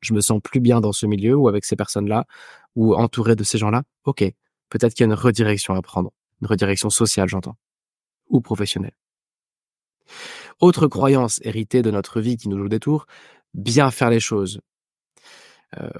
Je 0.00 0.14
me 0.14 0.20
sens 0.20 0.40
plus 0.42 0.60
bien 0.60 0.80
dans 0.80 0.92
ce 0.92 1.06
milieu 1.06 1.34
ou 1.36 1.48
avec 1.48 1.64
ces 1.64 1.76
personnes-là 1.76 2.24
ou 2.76 2.94
entouré 2.94 3.34
de 3.34 3.42
ces 3.44 3.58
gens-là. 3.58 3.82
Ok, 4.04 4.22
peut-être 4.68 4.94
qu'il 4.94 5.04
y 5.04 5.04
a 5.04 5.12
une 5.12 5.14
redirection 5.14 5.74
à 5.74 5.82
prendre, 5.82 6.12
une 6.40 6.46
redirection 6.46 6.90
sociale, 6.90 7.28
j'entends, 7.28 7.56
ou 8.28 8.40
professionnelle. 8.40 8.96
Autre 10.60 10.86
croyance 10.86 11.40
héritée 11.42 11.82
de 11.82 11.90
notre 11.90 12.20
vie 12.20 12.36
qui 12.36 12.48
nous 12.48 12.58
joue 12.58 12.68
des 12.68 12.80
tours, 12.80 13.06
bien 13.54 13.90
faire 13.90 14.10
les 14.10 14.20
choses. 14.20 14.60
Euh, 15.78 15.90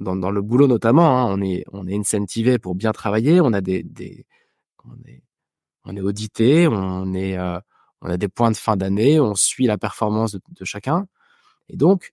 dans, 0.00 0.30
le 0.30 0.42
boulot 0.42 0.68
notamment, 0.68 1.18
hein, 1.18 1.26
on 1.28 1.42
est 1.42 1.64
on 1.72 1.88
est 1.88 1.98
incentivé 1.98 2.58
pour 2.58 2.76
bien 2.76 2.92
travailler, 2.92 3.40
on 3.40 3.52
a 3.52 3.60
des, 3.60 3.84
on 5.84 5.96
est 5.96 6.00
audité, 6.00 6.66
euh, 6.66 7.60
on 8.00 8.10
a 8.10 8.16
des 8.16 8.28
points 8.28 8.50
de 8.50 8.56
fin 8.56 8.76
d'année, 8.76 9.20
on 9.20 9.34
suit 9.34 9.66
la 9.66 9.78
performance 9.78 10.34
de, 10.34 10.64
chacun. 10.64 11.06
Et 11.68 11.76
donc, 11.76 12.12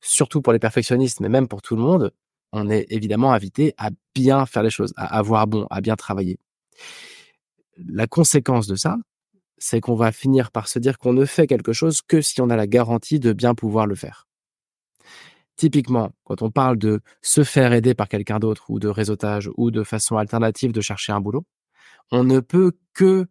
surtout 0.00 0.42
pour 0.42 0.52
les 0.52 0.58
perfectionnistes, 0.58 1.20
mais 1.20 1.28
même 1.28 1.48
pour 1.48 1.62
tout 1.62 1.76
le 1.76 1.82
monde, 1.82 2.12
on 2.52 2.70
est 2.70 2.86
évidemment 2.90 3.32
invité 3.32 3.74
à 3.78 3.90
bien 4.14 4.46
faire 4.46 4.62
les 4.62 4.70
choses, 4.70 4.92
à 4.96 5.16
avoir 5.18 5.46
bon, 5.46 5.66
à 5.70 5.80
bien 5.80 5.96
travailler. 5.96 6.38
La 7.76 8.06
conséquence 8.06 8.66
de 8.66 8.76
ça, 8.76 8.96
c'est 9.58 9.80
qu'on 9.80 9.94
va 9.94 10.12
finir 10.12 10.50
par 10.50 10.68
se 10.68 10.78
dire 10.78 10.98
qu'on 10.98 11.12
ne 11.12 11.24
fait 11.24 11.46
quelque 11.46 11.72
chose 11.72 12.00
que 12.02 12.20
si 12.20 12.40
on 12.40 12.50
a 12.50 12.56
la 12.56 12.66
garantie 12.66 13.20
de 13.20 13.32
bien 13.32 13.54
pouvoir 13.54 13.86
le 13.86 13.94
faire. 13.94 14.26
Typiquement, 15.56 16.10
quand 16.24 16.40
on 16.40 16.50
parle 16.50 16.78
de 16.78 17.00
se 17.20 17.44
faire 17.44 17.72
aider 17.74 17.94
par 17.94 18.08
quelqu'un 18.08 18.38
d'autre 18.38 18.70
ou 18.70 18.78
de 18.78 18.88
réseautage 18.88 19.50
ou 19.56 19.70
de 19.70 19.84
façon 19.84 20.16
alternative 20.16 20.72
de 20.72 20.80
chercher 20.80 21.12
un 21.12 21.20
boulot, 21.20 21.44
on 22.10 22.24
ne 22.24 22.40
peut 22.40 22.72
que 22.94 23.26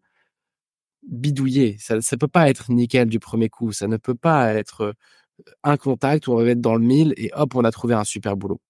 bidouiller. 1.08 1.78
Ça 1.80 1.96
ne 1.96 2.18
peut 2.18 2.28
pas 2.28 2.50
être 2.50 2.72
nickel 2.72 3.10
du 3.10 3.20
premier 3.20 3.50
coup. 3.50 3.72
Ça 3.72 3.88
ne 3.88 3.98
peut 3.98 4.16
pas 4.16 4.54
être 4.54 4.94
un 5.64 5.78
contact 5.78 6.28
où 6.28 6.34
on 6.34 6.44
va 6.44 6.50
être 6.50 6.62
dans 6.62 6.76
le 6.76 6.86
mille 6.86 7.14
et 7.18 7.32
hop, 7.34 7.56
on 7.56 7.64
a 7.64 7.72
trouvé 7.72 7.94
un 7.96 8.04
super 8.04 8.38
boulot. 8.38 8.62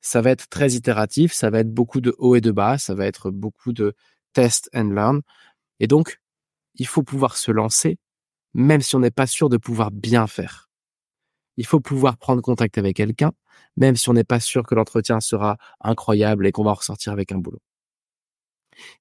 Ça 0.00 0.20
va 0.20 0.30
être 0.30 0.48
très 0.48 0.72
itératif, 0.72 1.32
ça 1.32 1.50
va 1.50 1.60
être 1.60 1.72
beaucoup 1.72 2.00
de 2.00 2.14
haut 2.18 2.34
et 2.36 2.40
de 2.40 2.50
bas, 2.50 2.78
ça 2.78 2.94
va 2.94 3.06
être 3.06 3.30
beaucoup 3.30 3.72
de 3.72 3.94
test 4.32 4.70
and 4.74 4.90
learn. 4.90 5.22
Et 5.80 5.86
donc, 5.86 6.20
il 6.74 6.86
faut 6.86 7.02
pouvoir 7.02 7.36
se 7.36 7.50
lancer, 7.50 7.98
même 8.54 8.80
si 8.80 8.96
on 8.96 9.00
n'est 9.00 9.10
pas 9.10 9.26
sûr 9.26 9.48
de 9.48 9.56
pouvoir 9.56 9.90
bien 9.90 10.26
faire. 10.26 10.70
Il 11.56 11.66
faut 11.66 11.80
pouvoir 11.80 12.16
prendre 12.16 12.40
contact 12.42 12.78
avec 12.78 12.96
quelqu'un, 12.96 13.32
même 13.76 13.96
si 13.96 14.08
on 14.08 14.14
n'est 14.14 14.24
pas 14.24 14.40
sûr 14.40 14.64
que 14.64 14.74
l'entretien 14.74 15.20
sera 15.20 15.56
incroyable 15.80 16.46
et 16.46 16.52
qu'on 16.52 16.64
va 16.64 16.72
ressortir 16.72 17.12
avec 17.12 17.32
un 17.32 17.38
boulot. 17.38 17.60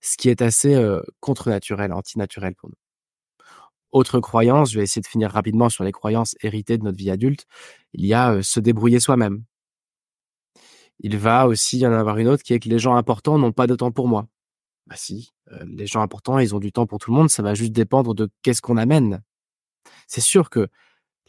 Ce 0.01 0.17
qui 0.17 0.29
est 0.29 0.41
assez 0.41 0.75
euh, 0.75 1.01
contre-naturel, 1.21 1.93
antinaturel 1.93 2.55
pour 2.55 2.69
nous. 2.69 2.75
Autre 3.91 4.19
croyance, 4.19 4.71
je 4.71 4.79
vais 4.79 4.83
essayer 4.83 5.01
de 5.01 5.07
finir 5.07 5.31
rapidement 5.31 5.69
sur 5.69 5.83
les 5.83 5.91
croyances 5.91 6.35
héritées 6.41 6.77
de 6.77 6.83
notre 6.83 6.97
vie 6.97 7.11
adulte. 7.11 7.45
Il 7.93 8.05
y 8.05 8.13
a 8.13 8.33
euh, 8.33 8.41
se 8.41 8.59
débrouiller 8.59 8.99
soi-même. 8.99 9.43
Il 10.99 11.17
va 11.17 11.47
aussi 11.47 11.79
y 11.79 11.87
en 11.87 11.93
avoir 11.93 12.17
une 12.17 12.27
autre 12.27 12.43
qui 12.43 12.53
est 12.53 12.59
que 12.59 12.69
les 12.69 12.79
gens 12.79 12.95
importants 12.95 13.37
n'ont 13.37 13.51
pas 13.51 13.67
de 13.67 13.75
temps 13.75 13.91
pour 13.91 14.07
moi. 14.07 14.27
Bah 14.87 14.95
si, 14.97 15.31
les 15.67 15.87
gens 15.87 16.01
importants, 16.01 16.39
ils 16.39 16.55
ont 16.55 16.59
du 16.59 16.71
temps 16.71 16.85
pour 16.85 16.99
tout 16.99 17.11
le 17.11 17.17
monde, 17.17 17.29
ça 17.29 17.43
va 17.43 17.53
juste 17.53 17.71
dépendre 17.71 18.13
de 18.13 18.29
qu'est-ce 18.41 18.61
qu'on 18.61 18.77
amène. 18.77 19.21
C'est 20.07 20.21
sûr 20.21 20.49
que 20.49 20.67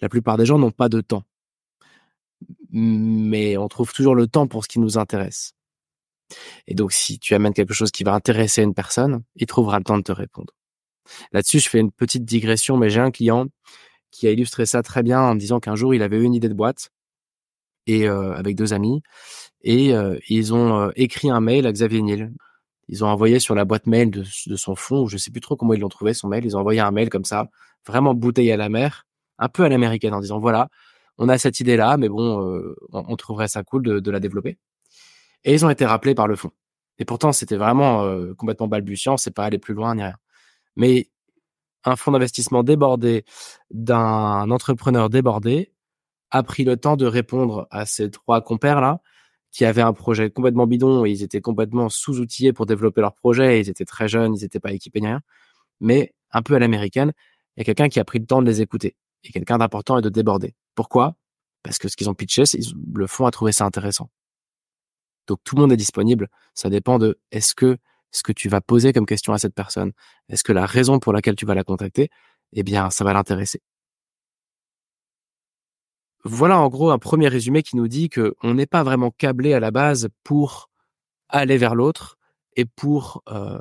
la 0.01 0.09
plupart 0.09 0.37
des 0.37 0.47
gens 0.47 0.59
n'ont 0.59 0.71
pas 0.71 0.89
de 0.89 1.01
temps. 1.01 1.23
Mais 2.71 3.57
on 3.57 3.69
trouve 3.69 3.93
toujours 3.93 4.15
le 4.15 4.27
temps 4.27 4.47
pour 4.47 4.65
ce 4.65 4.69
qui 4.69 4.81
nous 4.81 4.99
intéresse. 4.99 5.53
Et 6.67 6.75
donc, 6.75 6.93
si 6.93 7.19
tu 7.19 7.35
amènes 7.35 7.53
quelque 7.53 7.75
chose 7.75 7.91
qui 7.91 8.05
va 8.05 8.15
intéresser 8.15 8.63
une 8.63 8.75
personne, 8.75 9.23
il 9.37 9.47
trouvera 9.47 9.79
le 9.79 9.85
temps 9.85 9.99
de 9.99 10.03
te 10.03 10.13
répondre. 10.13 10.55
Là-dessus, 11.33 11.61
je 11.61 11.69
fais 11.69 11.79
une 11.79 11.93
petite 11.93 12.25
digression, 12.25 12.77
mais 12.77 12.89
j'ai 12.91 13.01
un 13.01 13.11
client 13.11 13.47
qui 14.11 14.27
a 14.27 14.31
illustré 14.31 14.67
ça 14.67 14.83
très 14.83 15.03
bien 15.03 15.21
en 15.21 15.35
disant 15.35 15.61
qu'un 15.61 15.77
jour, 15.77 15.95
il 15.95 16.03
avait 16.03 16.23
une 16.23 16.35
idée 16.35 16.49
de 16.49 16.55
boîte 16.55 16.91
et 17.87 18.07
avec 18.07 18.57
deux 18.57 18.73
amis 18.73 19.03
et 19.63 19.93
ils 20.29 20.55
ont 20.55 20.91
écrit 20.97 21.31
un 21.31 21.41
mail 21.41 21.67
à 21.67 21.73
Xavier 21.73 22.03
Niel. 22.03 22.33
Ils 22.93 23.03
ont 23.07 23.09
envoyé 23.09 23.39
sur 23.39 23.55
la 23.55 23.65
boîte 23.65 23.87
mail 23.87 24.11
de, 24.11 24.23
son 24.23 24.75
fond, 24.77 25.07
je 25.07 25.17
sais 25.17 25.31
plus 25.31 25.41
trop 25.41 25.57
comment 25.57 25.73
ils 25.73 25.81
l'ont 25.81 25.89
trouvé 25.89 26.13
son 26.13 26.29
mail. 26.29 26.45
Ils 26.45 26.59
ont 26.59 26.61
envoyé 26.61 26.79
un 26.79 26.91
mail 26.91 27.09
comme 27.09 27.25
ça, 27.25 27.49
vraiment 27.87 28.13
bouteille 28.13 28.53
à 28.53 28.59
la 28.59 28.69
mer, 28.69 29.07
un 29.39 29.49
peu 29.49 29.65
à 29.65 29.71
l'américaine, 29.71 30.13
en 30.13 30.21
disant 30.21 30.39
voilà, 30.39 30.69
on 31.17 31.31
a 31.31 31.39
cette 31.39 31.59
idée 31.59 31.79
là, 31.79 31.97
mais 31.97 32.11
bon, 32.11 32.77
on, 32.93 33.05
on, 33.09 33.17
trouverait 33.17 33.49
ça 33.49 33.63
cool 33.63 33.83
de, 33.83 34.11
la 34.11 34.21
développer. 34.21 34.59
Et 35.45 35.55
ils 35.55 35.65
ont 35.65 35.71
été 35.71 35.87
rappelés 35.87 36.15
par 36.15 36.29
le 36.29 36.37
fond. 36.37 36.51
Et 36.99 37.07
pourtant, 37.07 37.33
c'était 37.33 37.57
vraiment 37.57 38.07
complètement 38.37 38.69
balbutiant, 38.69 39.17
c'est 39.17 39.31
pas 39.31 39.47
aller 39.47 39.59
plus 39.59 39.73
loin 39.73 39.95
ni 39.95 40.03
rien. 40.03 40.17
Mais 40.77 41.09
un 41.85 41.97
fonds 41.97 42.11
d'investissement 42.11 42.63
débordé 42.63 43.25
d'un 43.71 44.51
entrepreneur 44.51 45.09
débordé 45.09 45.73
a 46.31 46.43
pris 46.43 46.65
le 46.65 46.77
temps 46.77 46.99
de 46.99 47.07
répondre 47.07 47.67
à 47.71 47.87
ces 47.87 48.11
trois 48.11 48.43
compères-là 48.43 49.01
qui 49.53 49.65
avaient 49.65 49.83
un 49.83 49.93
projet 49.93 50.31
complètement 50.31 50.67
bidon 50.67 51.05
et 51.05 51.11
ils 51.11 51.23
étaient 51.23 51.43
complètement 51.43 51.89
sous-outillés 51.89 52.53
pour 52.53 52.67
développer 52.67 53.03
leur 53.03 53.15
projet. 53.15 53.61
Ils 53.61 53.69
étaient 53.69 53.85
très 53.85 54.09
jeunes, 54.09 54.35
ils 54.35 54.43
n'étaient 54.43 54.61
pas 54.61 54.73
équipés 54.73 55.01
ni 55.01 55.07
rien. 55.09 55.21
Mais 55.81 56.15
un 56.33 56.43
peu 56.43 56.55
à 56.55 56.59
l'américaine, 56.59 57.13
il 57.57 57.61
y 57.61 57.63
a 57.63 57.65
quelqu'un 57.65 57.89
qui 57.89 58.01
a 58.01 58.05
pris 58.05 58.19
le 58.19 58.27
temps 58.27 58.41
de 58.41 58.47
les 58.47 58.63
écouter 58.63 58.97
et 59.25 59.31
quelqu'un 59.31 59.59
d'important 59.59 59.99
et 59.99 60.03
de 60.03 60.09
déborder. 60.09 60.55
Pourquoi? 60.75 61.17
Parce 61.63 61.79
que 61.79 61.89
ce 61.89 61.97
qu'ils 61.97 62.09
ont 62.09 62.15
pitché, 62.15 62.45
le 62.95 63.07
fonds 63.07 63.27
a 63.27 63.31
trouvé 63.31 63.53
ça 63.53 63.67
intéressant. 63.67 64.11
Donc 65.27 65.39
tout 65.45 65.55
le 65.55 65.63
monde 65.63 65.73
est 65.73 65.77
disponible. 65.77 66.29
Ça 66.55 66.71
dépend 66.71 66.99
de 66.99 67.21
est-ce 67.31 67.55
que 67.55 67.77
ce 68.11 68.23
que 68.23 68.33
tu 68.33 68.49
vas 68.49 68.61
poser 68.61 68.93
comme 68.93 69.07
question 69.07 69.33
à 69.33 69.39
cette 69.39 69.55
personne, 69.55 69.93
est-ce 70.29 70.45
que 70.45 70.53
la 70.53 70.67
raison 70.67 70.99
pour 70.99 71.13
laquelle 71.13 71.37
tu 71.37 71.47
vas 71.47 71.55
la 71.55 71.65
contacter, 71.65 72.11
eh 72.53 72.63
bien, 72.63 72.91
ça 72.91 73.05
va 73.05 73.13
l'intéresser. 73.15 73.61
Voilà 76.25 76.59
en 76.59 76.69
gros 76.69 76.91
un 76.91 76.99
premier 76.99 77.29
résumé 77.29 77.63
qui 77.63 77.77
nous 77.77 77.89
dit 77.89 78.09
que 78.09 78.35
on 78.43 78.55
n'est 78.55 78.67
pas 78.67 78.85
vraiment 78.85 79.11
câblé 79.11 79.55
à 79.55 79.61
la 79.61 79.71
base 79.71 80.09
pour 80.23 80.71
aller 81.29 81.57
vers 81.57 81.75
l'autre 81.75 82.17
et 82.57 82.65
pour 82.65 83.23
euh, 83.29 83.59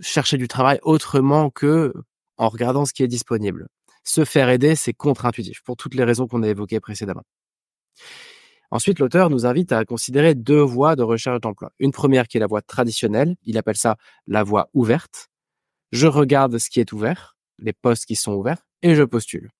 chercher 0.00 0.38
du 0.38 0.48
travail 0.48 0.78
autrement 0.82 1.50
que 1.50 1.92
en 2.38 2.48
regardant 2.48 2.86
ce 2.86 2.92
qui 2.92 3.02
est 3.02 3.08
disponible. 3.08 3.68
Se 4.04 4.24
faire 4.24 4.48
aider, 4.48 4.74
c'est 4.74 4.94
contre-intuitif 4.94 5.62
pour 5.62 5.76
toutes 5.76 5.94
les 5.94 6.04
raisons 6.04 6.26
qu'on 6.26 6.42
a 6.42 6.48
évoquées 6.48 6.80
précédemment. 6.80 7.24
Ensuite, 8.70 8.98
l'auteur 8.98 9.30
nous 9.30 9.46
invite 9.46 9.72
à 9.72 9.84
considérer 9.84 10.34
deux 10.34 10.60
voies 10.60 10.96
de 10.96 11.02
recherche 11.02 11.40
d'emploi. 11.40 11.72
Une 11.78 11.90
première 11.90 12.28
qui 12.28 12.36
est 12.36 12.40
la 12.40 12.46
voie 12.46 12.62
traditionnelle, 12.62 13.36
il 13.42 13.58
appelle 13.58 13.76
ça 13.76 13.96
la 14.26 14.42
voie 14.44 14.70
ouverte. 14.72 15.28
Je 15.92 16.06
regarde 16.06 16.56
ce 16.58 16.70
qui 16.70 16.80
est 16.80 16.92
ouvert, 16.92 17.36
les 17.58 17.72
postes 17.72 18.06
qui 18.06 18.16
sont 18.16 18.32
ouverts, 18.32 18.64
et 18.82 18.94
je 18.94 19.02
postule. 19.02 19.50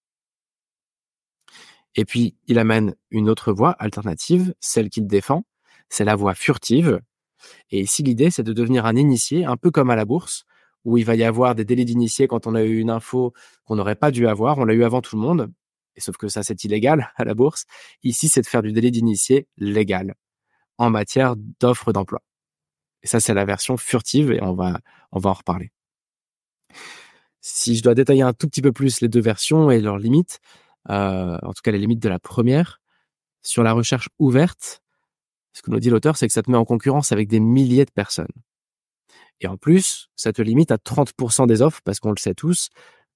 Et 1.96 2.04
puis, 2.04 2.36
il 2.46 2.58
amène 2.58 2.94
une 3.10 3.28
autre 3.28 3.52
voie 3.52 3.72
alternative, 3.72 4.54
celle 4.60 4.90
qu'il 4.90 5.06
défend, 5.06 5.44
c'est 5.88 6.04
la 6.04 6.14
voie 6.16 6.34
furtive. 6.34 7.00
Et 7.70 7.80
ici, 7.80 8.02
l'idée, 8.02 8.30
c'est 8.30 8.42
de 8.42 8.52
devenir 8.52 8.86
un 8.86 8.96
initié, 8.96 9.44
un 9.44 9.56
peu 9.56 9.70
comme 9.70 9.90
à 9.90 9.96
la 9.96 10.04
bourse, 10.04 10.44
où 10.84 10.98
il 10.98 11.04
va 11.04 11.14
y 11.16 11.24
avoir 11.24 11.54
des 11.54 11.64
délais 11.64 11.84
d'initié 11.84 12.28
quand 12.28 12.46
on 12.46 12.54
a 12.54 12.62
eu 12.62 12.78
une 12.78 12.90
info 12.90 13.32
qu'on 13.64 13.76
n'aurait 13.76 13.96
pas 13.96 14.10
dû 14.10 14.26
avoir, 14.28 14.58
on 14.58 14.64
l'a 14.64 14.74
eu 14.74 14.84
avant 14.84 15.02
tout 15.02 15.16
le 15.16 15.22
monde, 15.22 15.52
et 15.96 16.00
sauf 16.00 16.16
que 16.16 16.28
ça, 16.28 16.42
c'est 16.42 16.64
illégal 16.64 17.12
à 17.16 17.24
la 17.24 17.34
bourse. 17.34 17.66
Ici, 18.02 18.28
c'est 18.28 18.42
de 18.42 18.46
faire 18.46 18.62
du 18.62 18.72
délai 18.72 18.90
d'initié 18.90 19.48
légal 19.58 20.14
en 20.78 20.90
matière 20.90 21.34
d'offres 21.36 21.92
d'emploi. 21.92 22.22
Et 23.02 23.06
ça, 23.06 23.20
c'est 23.20 23.34
la 23.34 23.44
version 23.44 23.76
furtive 23.76 24.32
et 24.32 24.42
on 24.42 24.54
va, 24.54 24.80
on 25.12 25.18
va 25.18 25.30
en 25.30 25.34
reparler. 25.34 25.70
Si 27.40 27.76
je 27.76 27.82
dois 27.82 27.94
détailler 27.94 28.22
un 28.22 28.32
tout 28.32 28.48
petit 28.48 28.62
peu 28.62 28.72
plus 28.72 29.00
les 29.00 29.08
deux 29.08 29.20
versions 29.20 29.70
et 29.70 29.80
leurs 29.80 29.98
limites, 29.98 30.40
euh, 30.88 31.38
en 31.42 31.52
tout 31.52 31.62
cas 31.62 31.70
les 31.70 31.78
limites 31.78 32.02
de 32.02 32.08
la 32.08 32.18
première, 32.18 32.80
sur 33.42 33.62
la 33.62 33.72
recherche 33.72 34.08
ouverte, 34.18 34.80
ce 35.52 35.62
que 35.62 35.70
nous 35.70 35.80
dit 35.80 35.90
l'auteur, 35.90 36.16
c'est 36.16 36.26
que 36.26 36.32
ça 36.32 36.42
te 36.42 36.50
met 36.50 36.56
en 36.56 36.64
concurrence 36.64 37.12
avec 37.12 37.28
des 37.28 37.40
milliers 37.40 37.84
de 37.84 37.90
personnes. 37.90 38.32
Et 39.40 39.46
en 39.46 39.56
plus, 39.56 40.10
ça 40.16 40.32
te 40.32 40.42
limite 40.42 40.70
à 40.70 40.76
30% 40.76 41.46
des 41.46 41.62
offres, 41.62 41.80
parce 41.84 41.98
qu'on 41.98 42.10
le 42.10 42.18
sait 42.18 42.34
tous, 42.34 42.68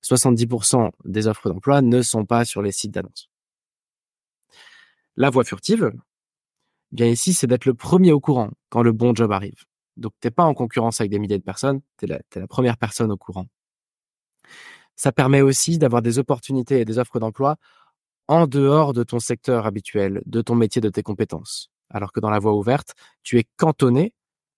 70% 0.03 0.91
des 1.05 1.27
offres 1.27 1.49
d'emploi 1.49 1.83
ne 1.83 2.03
sont 2.03 2.25
pas 2.25 2.45
sur 2.45 2.63
les 2.63 2.73
sites 2.73 2.93
d'annonces. 2.93 3.31
La 5.17 5.31
voie 5.31 5.45
furtive, 5.45 5.93
bien 6.93 7.07
ici, 7.07 7.35
c'est 7.35 7.47
d'être 7.47 7.67
le 7.67 7.75
premier 7.75 8.13
au 8.13 8.21
courant 8.21 8.51
quand 8.69 8.83
le 8.83 8.93
bon 8.93 9.15
job 9.15 9.33
arrive. 9.33 9.65
Donc, 9.97 10.13
t'es 10.21 10.31
pas 10.31 10.45
en 10.45 10.55
concurrence 10.55 11.01
avec 11.01 11.11
des 11.11 11.19
milliers 11.19 11.39
de 11.39 11.45
personnes, 11.45 11.81
tu 11.99 12.07
es, 12.07 12.19
la 12.35 12.47
première 12.49 12.77
personne 12.77 13.13
au 13.13 13.17
courant. 13.17 13.47
Ça 14.97 15.13
permet 15.13 15.41
aussi 15.43 15.79
d'avoir 15.79 16.03
des 16.03 16.19
opportunités 16.19 16.81
et 16.81 16.85
des 16.85 16.99
offres 16.99 17.19
d'emploi 17.19 17.57
en 18.29 18.47
dehors 18.47 18.93
de 18.93 19.03
ton 19.03 19.19
secteur 19.19 19.67
habituel, 19.67 20.23
de 20.27 20.41
ton 20.41 20.55
métier, 20.55 20.81
de 20.81 20.89
tes 20.89 21.03
compétences. 21.03 21.71
Alors 21.91 22.13
que 22.13 22.21
dans 22.21 22.31
la 22.31 22.39
voie 22.39 22.55
ouverte, 22.55 22.95
tu 23.23 23.39
es 23.39 23.45
cantonné 23.57 24.15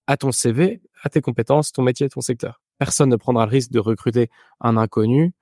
à 0.07 0.17
ton 0.17 0.31
CV, 0.31 0.81
à 1.03 1.09
tes 1.09 1.21
compétences, 1.21 1.73
ton 1.73 1.83
métier, 1.83 2.09
ton 2.09 2.21
secteur 2.21 2.61
personne 2.79 3.11
ne 3.11 3.17
prendra 3.17 3.47
le 3.47 3.51
risque 3.51 3.71
de 3.71 3.79
recruter 3.79 4.31
un 4.61 4.77
inconnu 4.77 5.33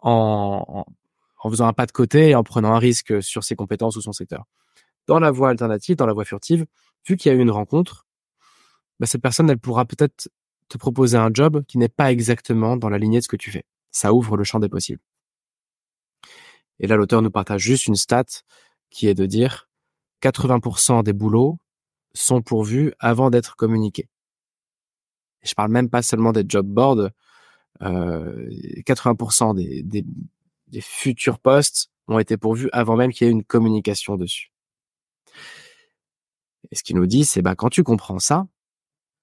en, 0.00 0.84
faisant 1.48 1.66
un 1.66 1.72
pas 1.72 1.86
de 1.86 1.92
côté 1.92 2.30
et 2.30 2.34
en 2.34 2.42
prenant 2.42 2.74
un 2.74 2.78
risque 2.78 3.22
sur 3.22 3.44
ses 3.44 3.56
compétences 3.56 3.96
ou 3.96 4.00
son 4.00 4.12
secteur. 4.12 4.44
Dans 5.06 5.18
la 5.18 5.30
voie 5.30 5.50
alternative, 5.50 5.96
dans 5.96 6.06
la 6.06 6.12
voie 6.12 6.24
furtive, 6.24 6.66
vu 7.06 7.16
qu'il 7.16 7.32
y 7.32 7.34
a 7.34 7.38
eu 7.38 7.40
une 7.40 7.50
rencontre, 7.50 8.06
bah, 8.98 9.06
cette 9.06 9.22
personne, 9.22 9.50
elle 9.50 9.58
pourra 9.58 9.84
peut-être 9.84 10.28
te 10.68 10.78
proposer 10.78 11.16
un 11.16 11.30
job 11.32 11.64
qui 11.66 11.78
n'est 11.78 11.88
pas 11.88 12.12
exactement 12.12 12.76
dans 12.76 12.88
la 12.88 12.98
lignée 12.98 13.18
de 13.18 13.24
ce 13.24 13.28
que 13.28 13.36
tu 13.36 13.50
fais. 13.50 13.64
Ça 13.90 14.12
ouvre 14.12 14.36
le 14.36 14.44
champ 14.44 14.60
des 14.60 14.68
possibles. 14.68 15.02
Et 16.78 16.86
là, 16.86 16.96
l'auteur 16.96 17.22
nous 17.22 17.30
partage 17.30 17.60
juste 17.60 17.86
une 17.86 17.96
stat 17.96 18.24
qui 18.90 19.06
est 19.06 19.14
de 19.14 19.26
dire 19.26 19.68
80% 20.22 21.02
des 21.02 21.12
boulots 21.12 21.58
sont 22.14 22.42
pourvus 22.42 22.92
avant 22.98 23.30
d'être 23.30 23.56
communiqués. 23.56 24.08
Je 25.42 25.54
parle 25.54 25.70
même 25.70 25.88
pas 25.88 26.02
seulement 26.02 26.32
des 26.32 26.44
job 26.46 26.66
boards. 26.66 27.10
Euh, 27.82 28.48
80% 28.86 29.54
des, 29.54 29.82
des, 29.82 30.04
des, 30.68 30.80
futurs 30.80 31.38
postes 31.38 31.90
ont 32.08 32.18
été 32.18 32.36
pourvus 32.36 32.68
avant 32.72 32.96
même 32.96 33.12
qu'il 33.12 33.26
y 33.26 33.30
ait 33.30 33.32
une 33.32 33.44
communication 33.44 34.16
dessus. 34.16 34.52
Et 36.70 36.76
ce 36.76 36.82
qu'il 36.82 36.96
nous 36.96 37.06
dit, 37.06 37.24
c'est 37.24 37.42
bah 37.42 37.54
quand 37.54 37.70
tu 37.70 37.82
comprends 37.82 38.18
ça, 38.18 38.46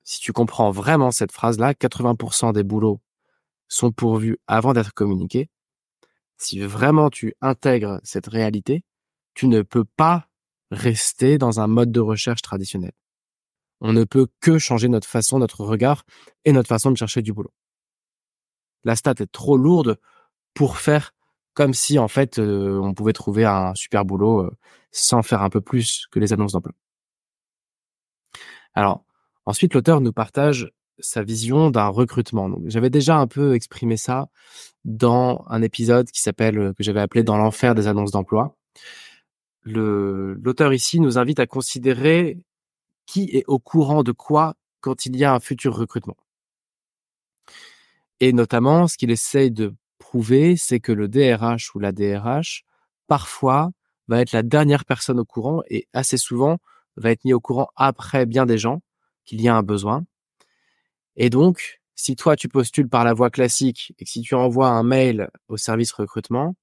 si 0.04 0.20
tu 0.20 0.34
comprends 0.34 0.72
vraiment 0.72 1.12
cette 1.12 1.32
phrase-là, 1.32 1.74
80% 1.74 2.54
des 2.54 2.64
boulots 2.64 3.00
sont 3.68 3.92
pourvus 3.92 4.38
avant 4.48 4.74
d'être 4.74 4.94
communiqués. 4.94 5.50
Si 6.38 6.60
vraiment 6.60 7.10
tu 7.10 7.34
intègres 7.42 8.00
cette 8.04 8.28
réalité, 8.28 8.84
tu 9.34 9.48
ne 9.48 9.62
peux 9.62 9.86
pas 9.86 10.28
rester 10.72 11.38
dans 11.38 11.60
un 11.60 11.68
mode 11.68 11.92
de 11.92 12.00
recherche 12.00 12.42
traditionnel 12.42 12.92
on 13.82 13.94
ne 13.94 14.04
peut 14.04 14.28
que 14.40 14.58
changer 14.58 14.88
notre 14.88 15.08
façon, 15.08 15.40
notre 15.40 15.64
regard 15.64 16.04
et 16.46 16.52
notre 16.52 16.68
façon 16.68 16.92
de 16.92 16.98
chercher 16.98 17.22
du 17.22 17.34
boulot. 17.34 17.54
La 18.84 18.96
stat 18.96 19.16
est 19.20 19.32
trop 19.32 19.58
lourde 19.58 20.00
pour 20.54 20.78
faire 20.78 21.14
comme 21.54 21.74
si 21.74 21.98
en 22.00 22.08
fait 22.08 22.40
euh, 22.40 22.80
on 22.82 22.94
pouvait 22.94 23.14
trouver 23.14 23.46
un 23.46 23.74
super 23.74 24.06
boulot 24.06 24.42
euh, 24.42 24.52
sans 24.92 25.24
faire 25.24 25.42
un 25.42 25.50
peu 25.50 25.62
plus 25.62 26.08
que 26.12 26.20
les 26.20 26.34
annonces 26.34 26.54
d'emploi. 26.54 26.74
Alors 28.74 29.04
ensuite 29.46 29.74
l'auteur 29.74 30.02
nous 30.02 30.14
partage 30.14 30.72
sa 31.00 31.24
vision 31.24 31.70
d'un 31.70 31.88
recrutement. 31.88 32.50
j'avais 32.66 32.90
déjà 32.90 33.18
un 33.18 33.28
peu 33.28 33.56
exprimé 33.56 33.98
ça 33.98 34.30
dans 34.86 35.46
un 35.48 35.62
épisode 35.62 36.10
qui 36.10 36.22
s'appelle 36.22 36.58
euh, 36.60 36.74
que 36.74 36.84
j'avais 36.84 37.02
appelé 37.02 37.24
dans 37.24 37.38
l'enfer 37.38 37.76
des 37.76 37.88
annonces 37.88 38.12
d'emploi. 38.12 38.56
l'auteur 39.66 40.74
ici 40.74 41.00
nous 41.00 41.18
invite 41.18 41.40
à 41.40 41.46
considérer 41.48 42.40
qui 43.06 43.30
est 43.34 43.44
au 43.48 43.60
courant 43.60 44.04
de 44.04 44.12
quoi 44.12 44.56
quand 44.82 45.06
il 45.06 45.16
y 45.16 45.24
a 45.24 45.34
un 45.34 45.40
futur 45.40 45.76
recrutement. 45.76 46.18
Et 48.20 48.34
notamment, 48.34 48.88
ce 48.88 48.98
qu'il 48.98 49.12
essaye 49.12 49.52
de 49.52 49.76
prouver, 50.00 50.56
c'est 50.58 50.80
que 50.80 50.92
le 50.92 51.08
DRH 51.08 51.76
ou 51.76 51.80
la 51.80 51.92
DRH, 51.92 52.64
parfois, 53.08 53.72
va 54.08 54.22
être 54.22 54.32
la 54.32 54.44
dernière 54.44 54.86
personne 54.86 55.20
au 55.20 55.26
courant 55.26 55.62
et 55.70 55.88
assez 55.94 56.18
souvent 56.18 56.58
va 56.96 57.12
être 57.12 57.26
mis 57.26 57.34
au 57.34 57.40
courant 57.40 57.68
après 57.76 58.26
bien 58.26 58.46
des 58.46 58.58
gens 58.58 58.82
qu'il 59.26 59.42
y 59.42 59.48
a 59.48 59.56
un 59.56 59.64
besoin. 59.64 60.06
Et 61.18 61.30
donc, 61.30 61.82
si 61.96 62.16
toi 62.16 62.36
tu 62.36 62.48
postules 62.48 62.88
par 62.88 63.04
la 63.04 63.14
voie 63.14 63.30
classique 63.30 63.94
et 64.00 64.06
si 64.06 64.22
tu 64.22 64.36
envoies 64.36 64.70
un 64.70 64.84
mail 64.84 65.30
au 65.50 65.58
service 65.58 65.92
recrutement, 65.92 66.56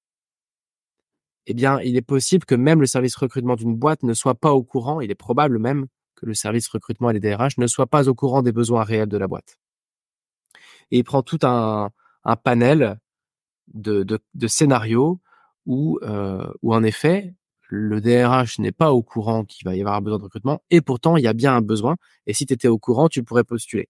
eh 1.47 1.55
bien, 1.55 1.81
il 1.81 1.97
est 1.97 2.03
possible 2.03 2.47
que 2.47 2.55
même 2.55 2.81
le 2.81 2.87
service 2.87 3.17
recrutement 3.17 3.57
d'une 3.57 3.77
boîte 3.77 4.03
ne 4.03 4.15
soit 4.15 4.37
pas 4.37 4.53
au 4.53 4.63
courant, 4.63 5.01
il 5.01 5.11
est 5.11 5.17
probable 5.17 5.59
même 5.59 5.87
que 6.15 6.25
le 6.25 6.35
service 6.35 6.69
recrutement 6.69 7.11
et 7.11 7.15
les 7.15 7.21
DRH 7.21 7.59
ne 7.59 7.67
soient 7.67 7.87
pas 7.89 8.09
au 8.09 8.15
courant 8.15 8.43
des 8.43 8.53
besoins 8.53 8.85
réels 8.85 9.09
de 9.09 9.19
la 9.19 9.27
boîte. 9.27 9.59
Et 10.91 10.99
il 10.99 11.05
prend 11.05 11.23
tout 11.23 11.41
un, 11.43 11.91
panel 12.45 12.99
de 13.75 14.19
scénarios 14.47 15.21
où, 15.67 15.99
euh, 16.03 16.47
où 16.63 16.75
en 16.75 16.83
effet, 16.83 17.35
le 17.69 18.01
DRH 18.01 18.59
n'est 18.59 18.73
pas 18.73 18.93
au 18.93 19.03
courant 19.03 19.45
qu'il 19.45 19.65
va 19.65 19.75
y 19.75 19.81
avoir 19.81 19.97
un 19.97 20.01
besoin 20.01 20.19
de 20.19 20.25
recrutement 20.25 20.63
et 20.71 20.81
pourtant 20.81 21.17
il 21.17 21.25
y 21.25 21.27
a 21.27 21.33
bien 21.33 21.57
un 21.57 21.63
besoin. 21.63 21.97
Et 22.27 22.35
si 22.35 22.47
tu 22.47 22.55
étais 22.55 22.69
au 22.69 22.79
courant, 22.79 23.09
tu 23.09 23.23
pourrais 23.25 23.45
postuler. 23.45 23.89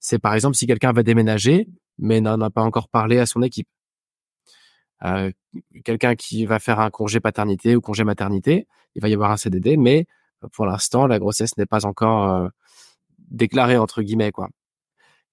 C'est 0.00 0.18
par 0.18 0.34
exemple 0.34 0.56
si 0.56 0.66
quelqu'un 0.66 0.92
va 0.92 1.02
déménager 1.02 1.68
mais 1.98 2.20
n'en 2.20 2.40
a 2.40 2.50
pas 2.50 2.62
encore 2.62 2.88
parlé 2.88 3.18
à 3.18 3.26
son 3.26 3.42
équipe. 3.42 3.68
Euh, 5.04 5.30
quelqu'un 5.84 6.14
qui 6.14 6.46
va 6.46 6.58
faire 6.58 6.80
un 6.80 6.90
congé 6.90 7.20
paternité 7.20 7.76
ou 7.76 7.80
congé 7.80 8.04
maternité, 8.04 8.66
il 8.94 9.02
va 9.02 9.08
y 9.08 9.14
avoir 9.14 9.30
un 9.30 9.36
CDD, 9.36 9.76
mais 9.76 10.06
pour 10.52 10.66
l'instant, 10.66 11.06
la 11.06 11.18
grossesse 11.18 11.56
n'est 11.56 11.66
pas 11.66 11.86
encore 11.86 12.32
euh, 12.32 12.48
déclarée 13.18 13.76
entre 13.76 14.02
guillemets 14.02 14.32
quoi. 14.32 14.48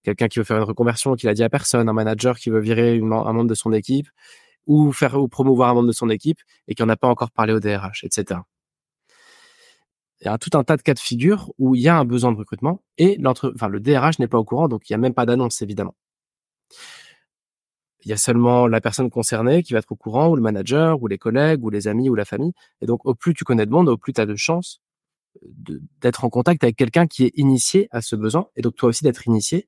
Quelqu'un 0.04 0.28
qui 0.28 0.38
veut 0.38 0.45
faire 0.45 0.58
une 0.58 0.63
reconversion, 0.63 1.15
qui 1.15 1.25
l'a 1.25 1.34
dit 1.34 1.43
à 1.43 1.49
personne, 1.49 1.89
un 1.89 1.93
manager 1.93 2.38
qui 2.38 2.51
veut 2.51 2.60
virer 2.60 2.97
un 2.99 3.01
membre 3.34 3.45
de 3.45 3.56
son 3.56 3.73
équipe 3.73 4.08
ou 4.67 4.91
faire 4.91 5.19
ou 5.19 5.28
promouvoir 5.28 5.69
un 5.69 5.73
membre 5.75 5.88
de 5.88 5.93
son 5.93 6.10
équipe 6.12 6.39
et 6.67 6.75
qui 6.75 6.84
n'en 6.84 6.89
a 6.89 6.95
pas 6.95 7.08
encore 7.08 7.32
parlé 7.32 7.54
au 7.54 7.60
DRH, 7.60 8.04
etc. 8.04 8.41
Il 10.21 10.25
y 10.25 10.28
a 10.30 10.38
tout 10.38 10.58
un 10.58 10.63
tas 10.63 10.78
de 10.78 10.82
cas 10.82 10.93
de 10.93 10.99
figure 10.99 11.51
où 11.58 11.75
il 11.75 11.82
y 11.82 11.89
a 11.89 11.97
un 11.97 12.06
besoin 12.06 12.32
de 12.32 12.38
recrutement 12.38 12.82
et 12.97 13.17
l'entre, 13.17 13.51
enfin 13.54 13.67
le 13.67 13.80
DRH 13.80 14.19
n'est 14.19 14.28
pas 14.28 14.38
au 14.38 14.45
courant, 14.45 14.67
donc 14.67 14.89
il 14.89 14.93
n'y 14.93 14.95
a 14.95 14.99
même 14.99 15.13
pas 15.13 15.25
d'annonce 15.25 15.62
évidemment 15.62 15.95
il 18.06 18.10
y 18.10 18.13
a 18.13 18.17
seulement 18.17 18.67
la 18.67 18.82
personne 18.82 19.10
concernée 19.10 19.63
qui 19.63 19.73
va 19.73 19.80
être 19.80 19.91
au 19.91 19.95
courant, 19.95 20.30
ou 20.30 20.36
le 20.36 20.41
manager, 20.41 21.01
ou 21.01 21.08
les 21.08 21.17
collègues, 21.17 21.63
ou 21.65 21.71
les 21.71 21.88
amis, 21.88 22.08
ou 22.08 22.15
la 22.15 22.23
famille. 22.23 22.54
Et 22.82 22.86
donc, 22.86 23.06
au 23.06 23.15
plus 23.15 23.34
tu 23.34 23.43
connais 23.43 23.65
de 23.65 23.71
monde, 23.71 23.89
au 23.89 23.97
plus 23.97 24.13
tu 24.13 24.21
as 24.21 24.28
de 24.28 24.36
chances 24.36 24.82
d'être 26.01 26.23
en 26.23 26.30
contact 26.30 26.63
avec 26.63 26.78
quelqu'un 26.78 27.08
qui 27.08 27.25
est 27.25 27.32
initié 27.36 27.89
à 27.91 28.01
ce 28.01 28.15
besoin. 28.15 28.47
Et 28.56 28.62
donc, 28.62 28.75
toi 28.75 28.89
aussi 28.89 29.04
d'être 29.04 29.28
initié 29.28 29.67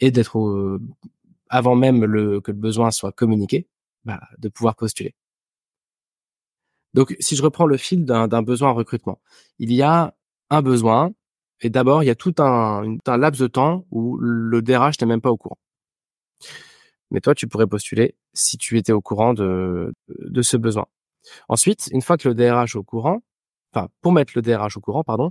et 0.00 0.10
d'être 0.12 0.78
avant 1.48 1.74
même 1.74 2.04
le, 2.04 2.40
que 2.40 2.52
le 2.52 2.56
besoin 2.56 2.92
soit 2.92 3.12
communiqué, 3.12 3.68
bah, 4.04 4.20
de 4.38 4.48
pouvoir 4.48 4.76
postuler. 4.76 5.14
Donc, 6.94 7.16
si 7.20 7.36
je 7.36 7.42
reprends 7.42 7.66
le 7.66 7.76
fil 7.76 8.04
d'un 8.04 8.42
besoin 8.42 8.70
en 8.70 8.74
recrutement, 8.74 9.20
il 9.58 9.72
y 9.72 9.82
a 9.82 10.14
un 10.50 10.62
besoin, 10.62 11.12
et 11.60 11.70
d'abord, 11.70 12.02
il 12.02 12.06
y 12.06 12.10
a 12.10 12.14
tout 12.14 12.34
un, 12.38 12.96
laps 13.06 13.40
de 13.40 13.46
temps 13.46 13.86
où 13.90 14.18
le 14.18 14.62
DRH 14.62 15.00
n'est 15.00 15.06
même 15.06 15.20
pas 15.20 15.30
au 15.30 15.36
courant 15.36 15.58
mais 17.12 17.20
toi, 17.20 17.34
tu 17.34 17.46
pourrais 17.46 17.66
postuler 17.66 18.16
si 18.32 18.56
tu 18.56 18.78
étais 18.78 18.92
au 18.92 19.02
courant 19.02 19.34
de, 19.34 19.92
de 20.08 20.42
ce 20.42 20.56
besoin. 20.56 20.86
Ensuite, 21.48 21.88
une 21.92 22.00
fois 22.00 22.16
que 22.16 22.28
le 22.28 22.34
DRH 22.34 22.74
est 22.74 22.78
au 22.78 22.82
courant, 22.82 23.22
enfin, 23.72 23.88
pour 24.00 24.12
mettre 24.12 24.32
le 24.34 24.42
DRH 24.42 24.78
au 24.78 24.80
courant, 24.80 25.04
pardon, 25.04 25.30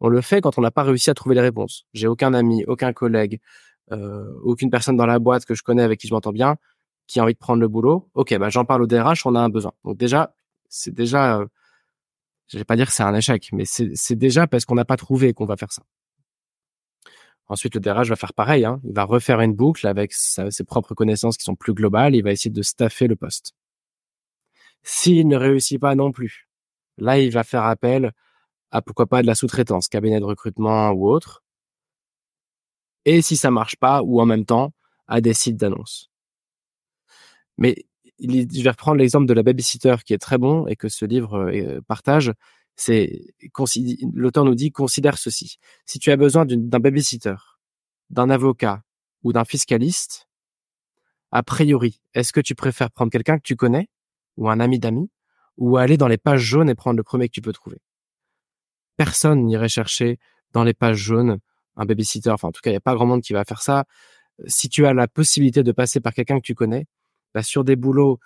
on 0.00 0.08
le 0.08 0.20
fait 0.20 0.42
quand 0.42 0.58
on 0.58 0.60
n'a 0.60 0.70
pas 0.70 0.82
réussi 0.82 1.10
à 1.10 1.14
trouver 1.14 1.34
les 1.34 1.40
réponses. 1.40 1.86
J'ai 1.94 2.06
aucun 2.08 2.34
ami, 2.34 2.64
aucun 2.66 2.92
collègue, 2.92 3.40
euh, 3.90 4.30
aucune 4.42 4.70
personne 4.70 4.96
dans 4.96 5.06
la 5.06 5.18
boîte 5.18 5.46
que 5.46 5.54
je 5.54 5.62
connais 5.62 5.82
avec 5.82 5.98
qui 5.98 6.08
je 6.08 6.14
m'entends 6.14 6.32
bien 6.32 6.56
qui 7.06 7.20
a 7.20 7.22
envie 7.22 7.34
de 7.34 7.38
prendre 7.38 7.60
le 7.60 7.68
boulot. 7.68 8.08
Ok, 8.14 8.36
bah 8.38 8.48
j'en 8.48 8.64
parle 8.64 8.82
au 8.82 8.86
DRH, 8.86 9.26
on 9.26 9.34
a 9.34 9.40
un 9.40 9.50
besoin. 9.50 9.72
Donc 9.84 9.98
déjà, 9.98 10.34
c'est 10.74 10.92
déjà, 10.92 11.38
euh, 11.38 11.46
je 12.48 12.58
vais 12.58 12.64
pas 12.64 12.76
dire 12.76 12.86
que 12.88 12.92
c'est 12.92 13.04
un 13.04 13.14
échec, 13.14 13.50
mais 13.52 13.64
c'est 13.64 14.16
déjà 14.16 14.46
parce 14.46 14.64
qu'on 14.64 14.74
n'a 14.74 14.84
pas 14.84 14.96
trouvé 14.96 15.32
qu'on 15.32 15.46
va 15.46 15.56
faire 15.56 15.72
ça. 15.72 15.82
Ensuite, 17.46 17.74
le 17.74 17.80
DRH 17.80 18.08
va 18.08 18.16
faire 18.16 18.32
pareil. 18.32 18.64
Hein. 18.64 18.80
Il 18.84 18.92
va 18.94 19.04
refaire 19.04 19.40
une 19.40 19.54
boucle 19.54 19.86
avec 19.86 20.12
ses 20.12 20.64
propres 20.64 20.94
connaissances 20.94 21.36
qui 21.36 21.44
sont 21.44 21.54
plus 21.54 21.74
globales. 21.74 22.16
Il 22.16 22.22
va 22.22 22.32
essayer 22.32 22.50
de 22.50 22.62
staffer 22.62 23.06
le 23.06 23.16
poste. 23.16 23.52
S'il 24.82 25.28
ne 25.28 25.36
réussit 25.36 25.80
pas 25.80 25.94
non 25.94 26.10
plus, 26.10 26.48
là, 26.98 27.18
il 27.18 27.30
va 27.30 27.44
faire 27.44 27.64
appel 27.64 28.12
à 28.70 28.82
pourquoi 28.82 29.06
pas 29.06 29.22
de 29.22 29.26
la 29.26 29.34
sous-traitance, 29.34 29.88
cabinet 29.88 30.20
de 30.20 30.24
recrutement 30.24 30.90
ou 30.90 31.08
autre. 31.08 31.44
Et 33.04 33.22
si 33.22 33.36
ça 33.36 33.50
marche 33.50 33.76
pas, 33.76 34.02
ou 34.02 34.20
en 34.20 34.26
même 34.26 34.46
temps, 34.46 34.72
à 35.06 35.20
des 35.20 35.34
sites 35.34 35.56
d'annonces. 35.56 36.10
Mais 37.58 37.76
je 38.20 38.62
vais 38.62 38.70
reprendre 38.70 38.98
l'exemple 38.98 39.26
de 39.26 39.34
la 39.34 39.42
babysitter 39.42 39.96
qui 40.04 40.14
est 40.14 40.18
très 40.18 40.38
bon 40.38 40.66
et 40.66 40.76
que 40.76 40.88
ce 40.88 41.04
livre 41.04 41.50
euh, 41.50 41.80
partage 41.86 42.32
c'est 42.76 43.34
l'auteur 44.12 44.44
nous 44.44 44.54
dit 44.54 44.70
considère 44.70 45.18
ceci. 45.18 45.58
Si 45.86 45.98
tu 45.98 46.10
as 46.10 46.16
besoin 46.16 46.44
d'un 46.44 46.80
babysitter, 46.80 47.36
d'un 48.10 48.30
avocat 48.30 48.82
ou 49.22 49.32
d'un 49.32 49.44
fiscaliste, 49.44 50.28
a 51.30 51.42
priori, 51.42 52.00
est-ce 52.14 52.32
que 52.32 52.40
tu 52.40 52.54
préfères 52.54 52.90
prendre 52.90 53.10
quelqu'un 53.10 53.38
que 53.38 53.42
tu 53.42 53.56
connais 53.56 53.88
ou 54.36 54.48
un 54.48 54.60
ami 54.60 54.78
d'amis 54.78 55.10
ou 55.56 55.76
aller 55.76 55.96
dans 55.96 56.08
les 56.08 56.18
pages 56.18 56.40
jaunes 56.40 56.68
et 56.68 56.74
prendre 56.74 56.96
le 56.96 57.02
premier 57.02 57.28
que 57.28 57.34
tu 57.34 57.42
peux 57.42 57.52
trouver? 57.52 57.80
Personne 58.96 59.44
n'irait 59.44 59.68
chercher 59.68 60.18
dans 60.52 60.64
les 60.64 60.74
pages 60.74 60.96
jaunes 60.96 61.38
un 61.76 61.84
babysitter. 61.84 62.30
Enfin, 62.30 62.48
en 62.48 62.52
tout 62.52 62.60
cas, 62.60 62.70
il 62.70 62.74
n'y 62.74 62.78
a 62.78 62.80
pas 62.80 62.94
grand 62.94 63.06
monde 63.06 63.22
qui 63.22 63.32
va 63.32 63.44
faire 63.44 63.62
ça. 63.62 63.84
Si 64.46 64.68
tu 64.68 64.86
as 64.86 64.94
la 64.94 65.08
possibilité 65.08 65.62
de 65.62 65.72
passer 65.72 66.00
par 66.00 66.12
quelqu'un 66.12 66.36
que 66.36 66.46
tu 66.46 66.54
connais, 66.54 66.86
bah, 67.34 67.42
sur 67.42 67.64
des 67.64 67.76
boulots 67.76 68.18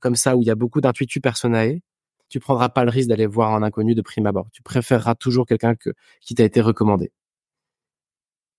comme 0.00 0.16
ça 0.16 0.36
où 0.36 0.42
il 0.42 0.46
y 0.46 0.50
a 0.50 0.54
beaucoup 0.54 0.80
d'intuitu 0.80 1.20
personae, 1.20 1.80
tu 2.28 2.40
prendras 2.40 2.68
pas 2.68 2.84
le 2.84 2.90
risque 2.90 3.08
d'aller 3.08 3.26
voir 3.26 3.54
un 3.54 3.62
inconnu 3.62 3.94
de 3.94 4.02
prime 4.02 4.26
abord. 4.26 4.48
Tu 4.52 4.62
préféreras 4.62 5.14
toujours 5.14 5.46
quelqu'un 5.46 5.74
que, 5.74 5.90
qui 6.20 6.34
t'a 6.34 6.44
été 6.44 6.60
recommandé. 6.60 7.12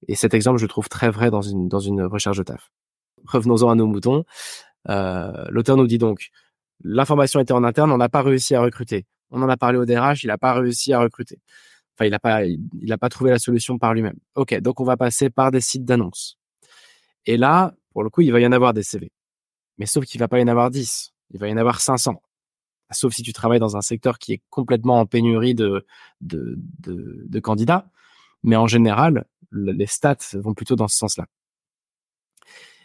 Et 0.07 0.15
cet 0.15 0.33
exemple, 0.33 0.59
je 0.59 0.65
trouve 0.65 0.89
très 0.89 1.09
vrai 1.09 1.31
dans 1.31 1.41
une, 1.41 1.69
dans 1.69 1.79
recherche 2.09 2.37
de 2.37 2.43
taf. 2.43 2.71
Revenons-en 3.25 3.69
à 3.69 3.75
nos 3.75 3.87
moutons. 3.87 4.25
L'auteur 4.87 5.77
nous 5.77 5.87
dit 5.87 5.97
donc, 5.97 6.29
l'information 6.83 7.39
était 7.39 7.53
en 7.53 7.63
interne, 7.63 7.91
on 7.91 7.97
n'a 7.97 8.09
pas 8.09 8.21
réussi 8.21 8.53
à 8.53 8.61
recruter. 8.61 9.05
On 9.31 9.41
en 9.41 9.49
a 9.49 9.57
parlé 9.57 9.79
au 9.79 9.85
DRH, 9.85 10.23
il 10.23 10.27
n'a 10.27 10.37
pas 10.37 10.53
réussi 10.53 10.93
à 10.93 10.99
recruter. 10.99 11.39
Enfin, 11.95 12.05
il 12.05 12.11
n'a 12.11 12.19
pas, 12.19 12.41
pas 12.99 13.09
trouvé 13.09 13.31
la 13.31 13.39
solution 13.39 13.77
par 13.77 13.93
lui-même. 13.93 14.17
Ok, 14.35 14.59
donc 14.59 14.79
on 14.79 14.83
va 14.83 14.97
passer 14.97 15.29
par 15.29 15.51
des 15.51 15.61
sites 15.61 15.85
d'annonces. 15.85 16.37
Et 17.25 17.37
là, 17.37 17.73
pour 17.93 18.03
le 18.03 18.09
coup, 18.09 18.21
il 18.21 18.31
va 18.31 18.39
y 18.39 18.45
en 18.45 18.51
avoir 18.51 18.73
des 18.73 18.83
CV. 18.83 19.11
Mais 19.77 19.85
sauf 19.85 20.05
qu'il 20.05 20.19
va 20.19 20.27
pas 20.27 20.39
y 20.39 20.43
en 20.43 20.47
avoir 20.47 20.69
10. 20.71 21.13
Il 21.31 21.39
va 21.39 21.47
y 21.47 21.53
en 21.53 21.57
avoir 21.57 21.81
500 21.81 22.21
sauf 22.93 23.13
si 23.13 23.23
tu 23.23 23.33
travailles 23.33 23.59
dans 23.59 23.75
un 23.75 23.81
secteur 23.81 24.19
qui 24.19 24.33
est 24.33 24.41
complètement 24.49 24.99
en 24.99 25.05
pénurie 25.05 25.55
de, 25.55 25.85
de, 26.21 27.39
candidats. 27.39 27.89
Mais 28.43 28.55
en 28.55 28.67
général, 28.67 29.25
les 29.51 29.85
stats 29.85 30.17
vont 30.33 30.53
plutôt 30.53 30.75
dans 30.75 30.87
ce 30.87 30.97
sens-là. 30.97 31.25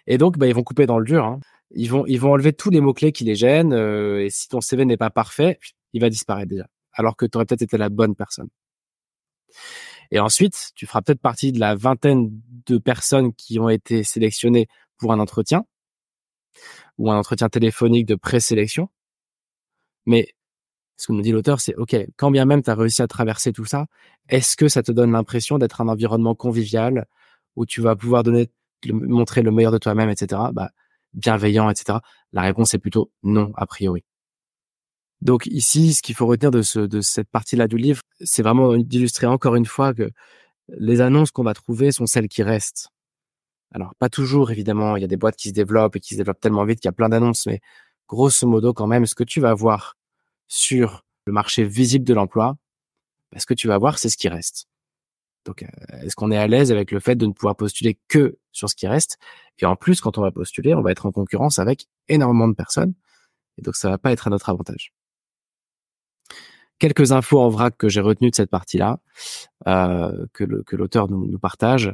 Et 0.07 0.19
donc, 0.19 0.39
bah, 0.39 0.47
ils 0.47 0.55
vont 0.55 0.63
couper 0.63 0.87
dans 0.87 0.99
le 0.99 1.05
dur. 1.05 1.25
Hein. 1.25 1.41
Ils 1.71 1.91
vont, 1.91 2.07
ils 2.07 2.19
vont 2.19 2.33
enlever 2.33 2.53
tous 2.53 2.71
les 2.71 2.81
mots-clés 2.81 3.13
qui 3.13 3.25
les 3.25 3.35
gênent. 3.35 3.75
Euh, 3.75 4.25
et 4.25 4.31
si 4.31 4.49
ton 4.49 4.61
CV 4.61 4.85
n'est 4.85 4.97
pas 4.97 5.11
parfait, 5.11 5.59
il 5.93 6.01
va 6.01 6.09
disparaître 6.09 6.49
déjà. 6.49 6.67
Alors 6.93 7.17
que 7.17 7.27
tu 7.27 7.37
aurais 7.37 7.45
peut-être 7.45 7.63
été 7.63 7.77
la 7.77 7.89
bonne 7.89 8.15
personne. 8.15 8.49
Et 10.11 10.19
ensuite, 10.21 10.71
tu 10.75 10.87
feras 10.87 11.03
peut-être 11.03 11.21
partie 11.21 11.53
de 11.53 11.61
la 11.61 11.75
vingtaine 11.75 12.31
de 12.67 12.79
personnes 12.79 13.35
qui 13.35 13.59
ont 13.59 13.69
été 13.69 14.05
sélectionnées 14.05 14.69
pour 14.97 15.13
un 15.13 15.19
entretien 15.19 15.67
ou 16.99 17.11
un 17.11 17.17
entretien 17.19 17.49
téléphonique 17.49 18.07
de 18.07 18.15
présélection. 18.15 18.89
Mais 20.07 20.35
ce 20.97 21.07
que 21.07 21.13
nous 21.13 21.23
dit 21.23 21.33
l'auteur, 21.33 21.61
c'est 21.61 21.75
OK, 21.77 21.97
quand 22.17 22.31
bien 22.31 22.45
même 22.45 22.63
tu 22.63 22.71
as 22.71 22.75
réussi 22.75 23.03
à 23.03 23.07
traverser 23.07 23.53
tout 23.53 23.65
ça, 23.65 23.87
est-ce 24.29 24.57
que 24.57 24.69
ça 24.69 24.83
te 24.83 24.93
donne 24.93 25.13
l'impression 25.13 25.59
d'être 25.59 25.81
un 25.81 25.89
environnement 25.89 26.35
convivial 26.35 27.07
où 27.57 27.67
tu 27.67 27.81
vas 27.81 27.97
pouvoir 27.97 28.23
donner, 28.23 28.51
montrer 28.91 29.43
le 29.43 29.51
meilleur 29.51 29.73
de 29.73 29.79
toi-même, 29.79 30.11
etc. 30.11 30.43
Bah, 30.53 30.71
bienveillant, 31.15 31.71
etc. 31.71 31.99
La 32.33 32.43
réponse 32.43 32.75
est 32.75 32.79
plutôt 32.79 33.11
non, 33.23 33.53
a 33.57 33.67
priori. 33.67 34.05
Donc 35.21 35.47
ici, 35.47 35.95
ce 35.95 36.03
qu'il 36.03 36.15
faut 36.15 36.27
retenir 36.27 36.51
de, 36.51 36.87
de 36.87 37.01
cette 37.01 37.29
partie-là 37.29 37.67
du 37.67 37.77
livre, 37.77 38.03
c'est 38.21 38.43
vraiment 38.43 38.77
d'illustrer 38.77 39.27
encore 39.27 39.57
une 39.57 39.67
fois 39.67 39.95
que 39.95 40.11
les 40.69 41.01
annonces 41.01 41.31
qu'on 41.31 41.43
va 41.43 41.55
trouver 41.55 41.93
sont 41.93 42.07
celles 42.07 42.29
qui 42.29 42.43
restent. 42.43 42.89
Alors, 43.73 43.95
pas 43.97 44.09
toujours, 44.09 44.51
évidemment, 44.51 44.97
il 44.97 45.03
y 45.03 45.05
a 45.05 45.09
des 45.09 45.17
boîtes 45.17 45.37
qui 45.37 45.49
se 45.49 45.55
développent 45.55 45.97
et 45.97 46.01
qui 46.01 46.15
se 46.15 46.19
développent 46.19 46.41
tellement 46.41 46.65
vite 46.65 46.81
qu'il 46.81 46.89
y 46.89 46.91
a 46.91 46.93
plein 46.93 47.09
d'annonces, 47.09 47.47
mais 47.47 47.61
grosso 48.09 48.47
modo, 48.47 48.73
quand 48.73 48.87
même, 48.87 49.07
ce 49.07 49.15
que 49.15 49.25
tu 49.25 49.41
vas 49.41 49.55
voir 49.55 49.97
sur 50.47 51.05
le 51.27 51.33
marché 51.33 51.65
visible 51.65 52.05
de 52.05 52.15
l'emploi, 52.15 52.57
ce 53.37 53.45
que 53.45 53.55
tu 53.55 53.69
vas 53.69 53.77
voir, 53.77 53.99
c'est 53.99 54.09
ce 54.09 54.17
qui 54.17 54.29
reste. 54.29 54.67
Donc, 55.45 55.63
euh, 55.63 55.67
est-ce 56.03 56.17
qu'on 56.17 56.31
est 56.31 56.37
à 56.37 56.47
l'aise 56.47 56.73
avec 56.73 56.91
le 56.91 57.01
fait 57.01 57.17
de 57.17 57.27
ne 57.27 57.33
pouvoir 57.33 57.57
postuler 57.57 57.99
que 58.09 58.39
sur 58.53 58.69
ce 58.69 58.75
qui 58.75 58.87
reste? 58.87 59.19
Et 59.59 59.67
en 59.67 59.77
plus, 59.77 60.01
quand 60.01 60.19
on 60.19 60.23
va 60.23 60.31
postuler, 60.31 60.75
on 60.75 60.83
va 60.83 60.91
être 60.91 61.07
en 61.07 61.13
concurrence 61.13 61.59
avec 61.59 61.87
énormément 62.09 62.49
de 62.49 62.55
personnes. 62.55 62.95
Et 63.59 63.63
donc, 63.63 63.77
ça 63.77 63.91
va 63.91 63.99
pas 63.99 64.13
être 64.13 64.27
à 64.27 64.31
notre 64.31 64.49
avantage. 64.49 64.93
Quelques 66.79 67.13
infos 67.13 67.41
en 67.41 67.49
vrac 67.49 67.77
que 67.77 67.89
j'ai 67.89 68.01
retenues 68.01 68.31
de 68.31 68.37
cette 68.37 68.51
partie-là, 68.51 69.01
euh, 69.67 70.27
que 70.33 70.77
l'auteur 70.77 71.09
nous 71.09 71.39
partage, 71.39 71.93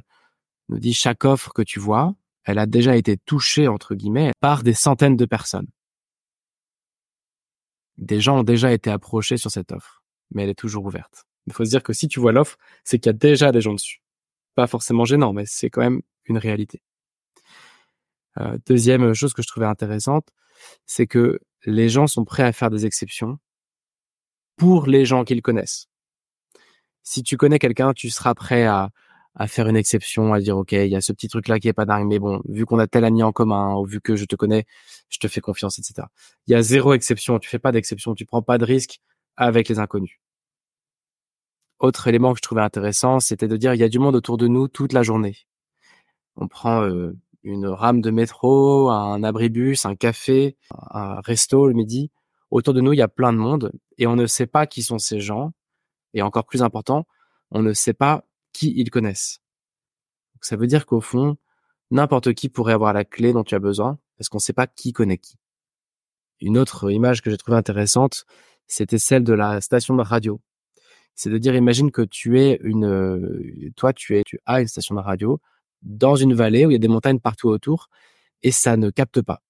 nous 0.68 0.79
dit 0.79 0.94
chaque 0.94 1.24
offre 1.24 1.53
que 1.53 1.62
tu 1.62 1.79
vois, 1.79 2.14
elle 2.44 2.59
a 2.59 2.66
déjà 2.66 2.96
été 2.96 3.16
touchée, 3.16 3.68
entre 3.68 3.94
guillemets, 3.94 4.33
par 4.40 4.62
des 4.62 4.74
centaines 4.74 5.16
de 5.16 5.24
personnes. 5.24 5.68
Des 7.96 8.20
gens 8.20 8.40
ont 8.40 8.44
déjà 8.44 8.72
été 8.72 8.90
approchés 8.90 9.37
sur 9.37 9.50
cette 9.50 9.72
offre, 9.72 10.03
mais 10.31 10.42
elle 10.44 10.50
est 10.50 10.59
toujours 10.59 10.85
ouverte. 10.85 11.24
Il 11.46 11.53
faut 11.53 11.64
se 11.64 11.70
dire 11.70 11.83
que 11.83 11.92
si 11.92 12.09
tu 12.09 12.20
vois 12.20 12.33
l'offre, 12.33 12.57
c'est 12.85 12.98
qu'il 12.98 13.09
y 13.09 13.14
a 13.14 13.18
déjà 13.18 13.53
des 13.53 13.61
gens 13.61 13.74
dessus. 13.74 14.03
Pas 14.55 14.66
forcément 14.66 15.05
gênant, 15.05 15.33
mais 15.33 15.44
c'est 15.46 15.70
quand 15.70 15.81
même 15.81 16.03
une 16.24 16.38
réalité. 16.38 16.83
Euh, 18.38 18.59
deuxième 18.66 19.14
chose 19.14 19.33
que 19.33 19.42
je 19.42 19.48
trouvais 19.48 19.66
intéressante, 19.66 20.29
c'est 20.87 21.07
que 21.07 21.40
les 21.66 21.88
gens 21.88 22.07
sont 22.07 22.24
prêts 22.24 22.42
à 22.42 22.53
faire 22.53 22.70
des 22.70 22.87
exceptions 22.87 23.38
pour 24.57 24.87
les 24.87 25.05
gens 25.05 25.24
qu'ils 25.24 25.42
connaissent. 25.42 25.87
Si 27.03 27.22
tu 27.22 27.37
connais 27.37 27.59
quelqu'un, 27.59 27.92
tu 27.92 28.11
seras 28.11 28.35
prêt 28.35 28.64
à, 28.64 28.90
à 29.36 29.48
faire 29.48 29.68
une 29.68 29.76
exception, 29.76 30.32
à 30.32 30.40
dire 30.40 30.56
ok, 30.56 30.72
il 30.72 30.88
y 30.88 30.96
a 30.96 31.00
ce 31.00 31.12
petit 31.12 31.28
truc 31.28 31.48
là 31.48 31.58
qui 31.58 31.68
est 31.68 31.72
pas 31.72 31.86
dingue, 31.86 32.06
mais 32.06 32.18
bon, 32.18 32.40
vu 32.48 32.66
qu'on 32.66 32.78
a 32.78 32.86
tel 32.86 33.04
ami 33.04 33.22
en 33.22 33.32
commun, 33.32 33.74
ou 33.74 33.84
vu 33.84 34.00
que 34.00 34.16
je 34.16 34.24
te 34.24 34.36
connais, 34.36 34.64
je 35.08 35.18
te 35.18 35.28
fais 35.28 35.40
confiance, 35.40 35.78
etc. 35.78 36.06
Il 36.46 36.52
y 36.52 36.54
a 36.54 36.62
zéro 36.62 36.94
exception, 36.94 37.38
tu 37.38 37.48
fais 37.48 37.58
pas 37.58 37.72
d'exception, 37.72 38.14
tu 38.14 38.24
prends 38.26 38.42
pas 38.42 38.58
de 38.58 38.64
risque 38.64 39.00
avec 39.36 39.68
les 39.68 39.78
inconnus. 39.78 40.20
Autre 41.80 42.06
élément 42.06 42.32
que 42.32 42.38
je 42.38 42.42
trouvais 42.42 42.62
intéressant, 42.62 43.20
c'était 43.20 43.48
de 43.48 43.56
dire 43.56 43.74
il 43.74 43.80
y 43.80 43.82
a 43.84 43.88
du 43.88 43.98
monde 43.98 44.14
autour 44.14 44.36
de 44.36 44.46
nous 44.46 44.68
toute 44.68 44.92
la 44.92 45.02
journée. 45.02 45.36
On 46.36 46.46
prend 46.48 46.82
euh, 46.82 47.16
une 47.42 47.66
rame 47.66 48.00
de 48.00 48.10
métro, 48.10 48.88
un 48.90 49.22
abribus, 49.24 49.84
un 49.84 49.96
café, 49.96 50.56
un 50.90 51.20
resto 51.20 51.66
le 51.66 51.74
midi. 51.74 52.10
Autour 52.50 52.74
de 52.74 52.80
nous, 52.80 52.92
il 52.92 52.98
y 52.98 53.02
a 53.02 53.08
plein 53.08 53.32
de 53.32 53.38
monde 53.38 53.72
et 53.98 54.06
on 54.06 54.16
ne 54.16 54.26
sait 54.26 54.46
pas 54.46 54.66
qui 54.66 54.82
sont 54.82 54.98
ces 54.98 55.20
gens. 55.20 55.52
Et 56.14 56.22
encore 56.22 56.46
plus 56.46 56.62
important, 56.62 57.06
on 57.50 57.62
ne 57.62 57.72
sait 57.72 57.94
pas 57.94 58.24
qui 58.54 58.72
ils 58.76 58.88
connaissent. 58.88 59.40
ça 60.40 60.56
veut 60.56 60.66
dire 60.66 60.86
qu'au 60.86 61.02
fond, 61.02 61.36
n'importe 61.90 62.32
qui 62.32 62.48
pourrait 62.48 62.72
avoir 62.72 62.94
la 62.94 63.04
clé 63.04 63.34
dont 63.34 63.44
tu 63.44 63.54
as 63.54 63.58
besoin 63.58 63.98
parce 64.16 64.30
qu'on 64.30 64.38
ne 64.38 64.42
sait 64.42 64.54
pas 64.54 64.66
qui 64.66 64.92
connaît 64.92 65.18
qui. 65.18 65.36
Une 66.40 66.56
autre 66.56 66.90
image 66.90 67.20
que 67.20 67.30
j'ai 67.30 67.36
trouvée 67.36 67.56
intéressante, 67.56 68.24
c'était 68.66 68.98
celle 68.98 69.24
de 69.24 69.34
la 69.34 69.60
station 69.60 69.94
de 69.96 70.02
radio. 70.02 70.40
C'est 71.14 71.30
de 71.30 71.38
dire, 71.38 71.54
imagine 71.54 71.90
que 71.90 72.02
tu 72.02 72.40
es 72.40 72.58
une, 72.62 73.72
toi, 73.76 73.92
tu 73.92 74.16
es, 74.16 74.24
tu 74.24 74.38
as 74.46 74.60
une 74.60 74.66
station 74.66 74.94
de 74.94 75.00
radio 75.00 75.40
dans 75.82 76.16
une 76.16 76.34
vallée 76.34 76.66
où 76.66 76.70
il 76.70 76.74
y 76.74 76.76
a 76.76 76.80
des 76.80 76.88
montagnes 76.88 77.20
partout 77.20 77.48
autour 77.48 77.88
et 78.42 78.50
ça 78.50 78.76
ne 78.76 78.90
capte 78.90 79.22
pas. 79.22 79.42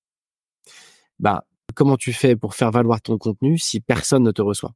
Bah, 1.19 1.45
comment 1.75 1.97
tu 1.97 2.13
fais 2.13 2.37
pour 2.37 2.55
faire 2.55 2.71
valoir 2.71 3.01
ton 3.01 3.19
contenu 3.19 3.59
si 3.59 3.81
personne 3.81 4.23
ne 4.23 4.31
te 4.31 4.43
reçoit? 4.43 4.75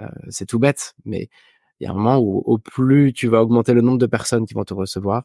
Euh, 0.00 0.08
C'est 0.28 0.46
tout 0.46 0.58
bête, 0.58 0.94
mais 1.04 1.28
il 1.80 1.84
y 1.84 1.86
a 1.86 1.90
un 1.90 1.94
moment 1.94 2.18
où 2.18 2.38
au 2.44 2.58
plus 2.58 3.12
tu 3.12 3.28
vas 3.28 3.42
augmenter 3.42 3.74
le 3.74 3.80
nombre 3.82 3.98
de 3.98 4.06
personnes 4.06 4.46
qui 4.46 4.54
vont 4.54 4.64
te 4.64 4.74
recevoir, 4.74 5.24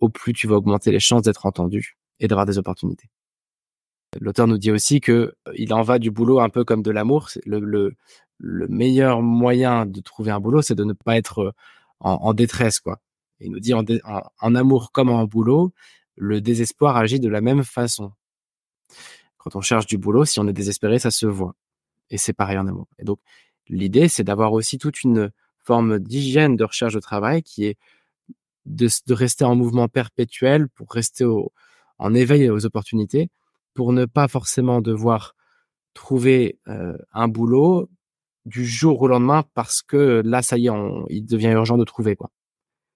au 0.00 0.08
plus 0.08 0.32
tu 0.32 0.46
vas 0.46 0.56
augmenter 0.56 0.90
les 0.90 1.00
chances 1.00 1.22
d'être 1.22 1.46
entendu 1.46 1.96
et 2.20 2.28
d'avoir 2.28 2.46
des 2.46 2.58
opportunités. 2.58 3.10
L'auteur 4.20 4.46
nous 4.46 4.58
dit 4.58 4.70
aussi 4.70 5.00
que 5.00 5.34
euh, 5.46 5.52
il 5.54 5.72
en 5.74 5.82
va 5.82 5.98
du 5.98 6.10
boulot 6.10 6.40
un 6.40 6.48
peu 6.48 6.64
comme 6.64 6.82
de 6.82 6.90
l'amour. 6.90 7.28
Le, 7.44 7.60
le, 7.60 7.94
le, 8.38 8.66
meilleur 8.68 9.20
moyen 9.20 9.84
de 9.84 10.00
trouver 10.00 10.30
un 10.30 10.40
boulot, 10.40 10.62
c'est 10.62 10.74
de 10.74 10.84
ne 10.84 10.94
pas 10.94 11.16
être 11.16 11.38
euh, 11.40 11.52
en, 12.00 12.12
en 12.12 12.34
détresse, 12.34 12.80
quoi. 12.80 13.00
Il 13.40 13.52
nous 13.52 13.60
dit 13.60 13.74
en, 13.74 13.84
en, 14.40 14.54
amour 14.54 14.90
comme 14.92 15.10
en 15.10 15.24
boulot, 15.24 15.72
le 16.16 16.40
désespoir 16.40 16.96
agit 16.96 17.20
de 17.20 17.28
la 17.28 17.40
même 17.40 17.62
façon. 17.62 18.12
Quand 19.36 19.54
on 19.54 19.60
cherche 19.60 19.86
du 19.86 19.98
boulot, 19.98 20.24
si 20.24 20.40
on 20.40 20.48
est 20.48 20.52
désespéré, 20.52 20.98
ça 20.98 21.10
se 21.12 21.26
voit. 21.26 21.54
Et 22.10 22.18
c'est 22.18 22.32
pareil 22.32 22.58
en 22.58 22.66
amour. 22.66 22.88
Et 22.98 23.04
donc, 23.04 23.20
l'idée, 23.68 24.08
c'est 24.08 24.24
d'avoir 24.24 24.52
aussi 24.52 24.78
toute 24.78 25.04
une 25.04 25.30
forme 25.68 25.98
d'hygiène 25.98 26.56
de 26.56 26.64
recherche 26.64 26.94
de 26.94 27.00
travail 27.00 27.42
qui 27.42 27.66
est 27.66 27.76
de, 28.64 28.88
rester 29.12 29.44
en 29.44 29.54
mouvement 29.54 29.86
perpétuel 29.86 30.68
pour 30.70 30.90
rester 30.90 31.26
en 31.98 32.14
éveil 32.14 32.48
aux 32.48 32.64
opportunités, 32.64 33.28
pour 33.74 33.92
ne 33.92 34.06
pas 34.06 34.28
forcément 34.28 34.80
devoir 34.80 35.34
trouver 35.92 36.58
euh, 36.68 36.96
un 37.12 37.28
boulot 37.28 37.90
du 38.46 38.64
jour 38.64 39.02
au 39.02 39.08
lendemain 39.08 39.44
parce 39.52 39.82
que 39.82 40.22
là, 40.24 40.40
ça 40.40 40.56
y 40.56 40.68
est, 40.68 40.72
il 41.10 41.26
devient 41.26 41.48
urgent 41.48 41.76
de 41.76 41.84
trouver 41.84 42.16
quoi. 42.16 42.30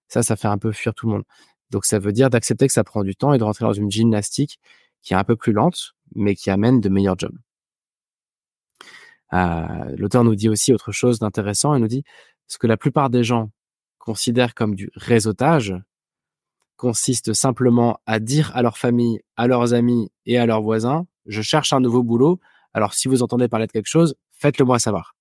Ça, 0.08 0.22
ça 0.22 0.36
fait 0.36 0.48
un 0.48 0.58
peu 0.58 0.72
fuir 0.72 0.94
tout 0.94 1.06
le 1.06 1.12
monde. 1.12 1.24
Donc, 1.70 1.84
ça 1.84 1.98
veut 1.98 2.12
dire 2.12 2.30
d'accepter 2.30 2.66
que 2.66 2.72
ça 2.72 2.84
prend 2.84 3.02
du 3.02 3.16
temps 3.16 3.34
et 3.34 3.38
de 3.38 3.44
rentrer 3.44 3.66
dans 3.66 3.72
une 3.72 3.90
gymnastique 3.90 4.60
qui 5.02 5.12
est 5.12 5.16
un 5.16 5.24
peu 5.24 5.36
plus 5.36 5.52
lente, 5.52 5.94
mais 6.14 6.34
qui 6.34 6.50
amène 6.50 6.80
de 6.80 6.88
meilleurs 6.88 7.18
jobs. 7.18 7.38
Euh, 9.32 9.94
L'auteur 9.96 10.24
nous 10.24 10.34
dit 10.34 10.48
aussi 10.48 10.72
autre 10.72 10.92
chose 10.92 11.18
d'intéressant. 11.18 11.74
Il 11.74 11.80
nous 11.80 11.88
dit 11.88 12.04
ce 12.46 12.58
que 12.58 12.66
la 12.66 12.76
plupart 12.76 13.10
des 13.10 13.24
gens 13.24 13.50
considèrent 13.98 14.54
comme 14.54 14.74
du 14.74 14.90
réseautage 14.94 15.74
consiste 16.76 17.32
simplement 17.32 18.00
à 18.06 18.18
dire 18.18 18.50
à 18.56 18.62
leur 18.62 18.76
famille, 18.76 19.20
à 19.36 19.46
leurs 19.46 19.72
amis 19.72 20.10
et 20.26 20.38
à 20.38 20.46
leurs 20.46 20.62
voisins, 20.62 21.06
je 21.26 21.40
cherche 21.40 21.72
un 21.72 21.78
nouveau 21.78 22.02
boulot. 22.02 22.40
Alors, 22.74 22.94
si 22.94 23.06
vous 23.06 23.22
entendez 23.22 23.46
parler 23.46 23.68
de 23.68 23.72
quelque 23.72 23.88
chose, 23.88 24.16
faites-le 24.32 24.64
moi 24.64 24.80
savoir. 24.80 25.14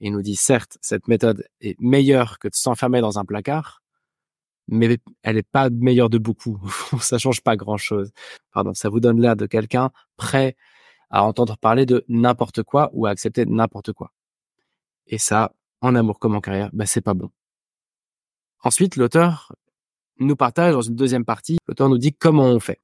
Il 0.00 0.12
nous 0.12 0.22
dit, 0.22 0.36
certes, 0.36 0.78
cette 0.80 1.06
méthode 1.08 1.46
est 1.60 1.78
meilleure 1.80 2.38
que 2.38 2.48
de 2.48 2.54
s'enfermer 2.54 3.00
dans 3.00 3.18
un 3.18 3.24
placard, 3.24 3.82
mais 4.68 4.98
elle 5.22 5.36
n'est 5.36 5.42
pas 5.42 5.68
meilleure 5.70 6.10
de 6.10 6.18
beaucoup. 6.18 6.58
ça 7.00 7.18
change 7.18 7.42
pas 7.42 7.56
grand 7.56 7.76
chose. 7.76 8.10
Pardon, 8.52 8.72
ça 8.74 8.88
vous 8.88 9.00
donne 9.00 9.20
l'air 9.20 9.36
de 9.36 9.46
quelqu'un 9.46 9.90
prêt 10.16 10.56
à 11.10 11.24
entendre 11.24 11.58
parler 11.58 11.86
de 11.86 12.04
n'importe 12.08 12.62
quoi 12.62 12.90
ou 12.92 13.06
à 13.06 13.10
accepter 13.10 13.44
n'importe 13.46 13.92
quoi. 13.92 14.12
Et 15.06 15.18
ça, 15.18 15.52
en 15.80 15.94
amour 15.94 16.18
comme 16.18 16.34
en 16.34 16.40
carrière, 16.40 16.70
bah, 16.72 16.86
c'est 16.86 17.00
pas 17.00 17.14
bon. 17.14 17.30
Ensuite, 18.62 18.96
l'auteur 18.96 19.54
nous 20.18 20.36
partage 20.36 20.72
dans 20.72 20.80
une 20.80 20.96
deuxième 20.96 21.24
partie, 21.24 21.58
l'auteur 21.68 21.88
nous 21.88 21.98
dit 21.98 22.14
comment 22.14 22.44
on 22.46 22.60
fait. 22.60 22.80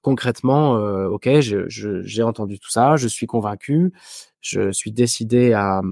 Concrètement, 0.00 0.76
euh, 0.78 1.06
ok, 1.08 1.28
j'ai 1.38 2.22
entendu 2.22 2.58
tout 2.58 2.70
ça, 2.70 2.96
je 2.96 3.06
suis 3.06 3.26
convaincu, 3.26 3.92
je 4.40 4.72
suis 4.72 4.90
décidé 4.90 5.52
à, 5.52 5.82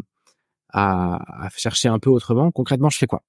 à, 0.72 1.48
chercher 1.56 1.88
un 1.88 1.98
peu 1.98 2.10
autrement. 2.10 2.50
Concrètement, 2.50 2.90
je 2.90 2.98
fais 2.98 3.06
quoi? 3.06 3.22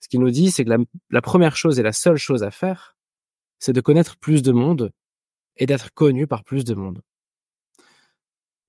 Ce 0.00 0.08
qu'il 0.08 0.20
nous 0.20 0.30
dit, 0.30 0.50
c'est 0.50 0.64
que 0.64 0.70
la, 1.10 1.22
première 1.22 1.56
chose 1.56 1.78
et 1.78 1.82
la 1.82 1.92
seule 1.92 2.16
chose 2.16 2.42
à 2.42 2.50
faire, 2.50 2.96
c'est 3.58 3.72
de 3.72 3.80
connaître 3.80 4.16
plus 4.16 4.42
de 4.42 4.52
monde 4.52 4.92
et 5.56 5.66
d'être 5.66 5.92
connu 5.92 6.26
par 6.26 6.42
plus 6.44 6.64
de 6.64 6.74
monde. 6.74 7.02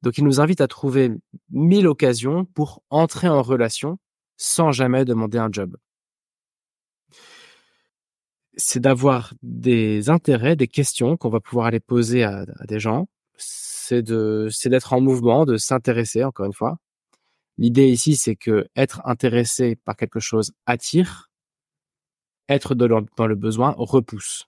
Donc 0.02 0.18
il 0.18 0.24
nous 0.24 0.40
invite 0.40 0.62
à 0.62 0.68
trouver 0.68 1.12
mille 1.50 1.88
occasions 1.88 2.46
pour 2.46 2.84
entrer 2.90 3.28
en 3.28 3.42
relation 3.42 3.98
sans 4.38 4.72
jamais 4.72 5.06
demander 5.06 5.38
un 5.38 5.50
job. 5.52 5.78
C'est 8.58 8.80
d'avoir 8.80 9.34
des 9.44 10.10
intérêts, 10.10 10.56
des 10.56 10.68
questions 10.68 11.18
qu'on 11.18 11.30
va 11.30 11.40
pouvoir 11.40 11.68
aller 11.68 11.80
poser 11.80 12.24
à, 12.24 12.46
des 12.68 12.80
gens. 12.80 13.08
C'est 13.38 14.02
de, 14.02 14.48
c'est 14.52 14.70
d'être 14.70 14.94
en 14.94 15.02
mouvement, 15.02 15.46
de 15.46 15.58
s'intéresser 15.58 16.24
encore 16.24 16.46
une 16.46 16.54
fois, 16.54 16.78
L'idée 17.62 17.88
ici, 17.88 18.16
c'est 18.16 18.36
que 18.36 18.68
être 18.76 19.02
intéressé 19.06 19.76
par 19.76 19.96
quelque 19.96 20.20
chose 20.20 20.52
attire, 20.66 21.30
être 22.50 22.74
dans 22.74 23.28
le 23.28 23.36
besoin 23.36 23.76
repousse. 23.78 24.48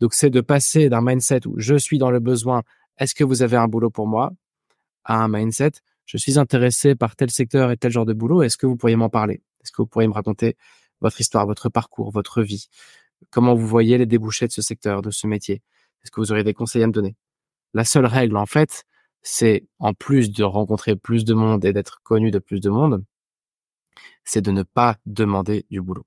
Donc, 0.00 0.12
c'est 0.12 0.28
de 0.28 0.42
passer 0.42 0.90
d'un 0.90 1.00
mindset 1.00 1.46
où 1.46 1.54
je 1.58 1.74
suis 1.74 1.96
dans 1.96 2.10
le 2.10 2.20
besoin, 2.20 2.64
est-ce 2.98 3.14
que 3.14 3.24
vous 3.24 3.42
avez 3.42 3.56
un 3.56 3.66
boulot 3.66 3.88
pour 3.88 4.06
moi, 4.06 4.30
à 5.04 5.22
un 5.22 5.28
mindset, 5.28 5.72
je 6.06 6.16
suis 6.16 6.38
intéressé 6.38 6.94
par 6.94 7.16
tel 7.16 7.30
secteur 7.30 7.70
et 7.70 7.76
tel 7.76 7.90
genre 7.90 8.06
de 8.06 8.12
boulot, 8.12 8.42
est-ce 8.42 8.56
que 8.56 8.66
vous 8.66 8.76
pourriez 8.76 8.96
m'en 8.96 9.08
parler? 9.08 9.42
Est-ce 9.62 9.72
que 9.72 9.82
vous 9.82 9.86
pourriez 9.86 10.08
me 10.08 10.12
raconter 10.12 10.56
votre 11.00 11.20
histoire, 11.20 11.46
votre 11.46 11.68
parcours, 11.68 12.10
votre 12.10 12.42
vie? 12.42 12.68
Comment 13.30 13.54
vous 13.54 13.66
voyez 13.66 13.98
les 13.98 14.06
débouchés 14.06 14.46
de 14.46 14.52
ce 14.52 14.62
secteur, 14.62 15.02
de 15.02 15.10
ce 15.10 15.26
métier? 15.26 15.62
Est-ce 16.02 16.10
que 16.10 16.20
vous 16.20 16.32
auriez 16.32 16.44
des 16.44 16.54
conseils 16.54 16.82
à 16.82 16.86
me 16.86 16.92
donner? 16.92 17.16
La 17.74 17.84
seule 17.84 18.06
règle, 18.06 18.36
en 18.36 18.46
fait, 18.46 18.84
c'est 19.22 19.66
en 19.78 19.94
plus 19.94 20.32
de 20.32 20.42
rencontrer 20.42 20.96
plus 20.96 21.24
de 21.24 21.34
monde 21.34 21.64
et 21.64 21.72
d'être 21.72 22.00
connu 22.02 22.30
de 22.30 22.38
plus 22.38 22.60
de 22.60 22.70
monde, 22.70 23.04
c'est 24.24 24.42
de 24.42 24.50
ne 24.50 24.62
pas 24.62 24.96
demander 25.06 25.64
du 25.70 25.80
boulot. 25.80 26.06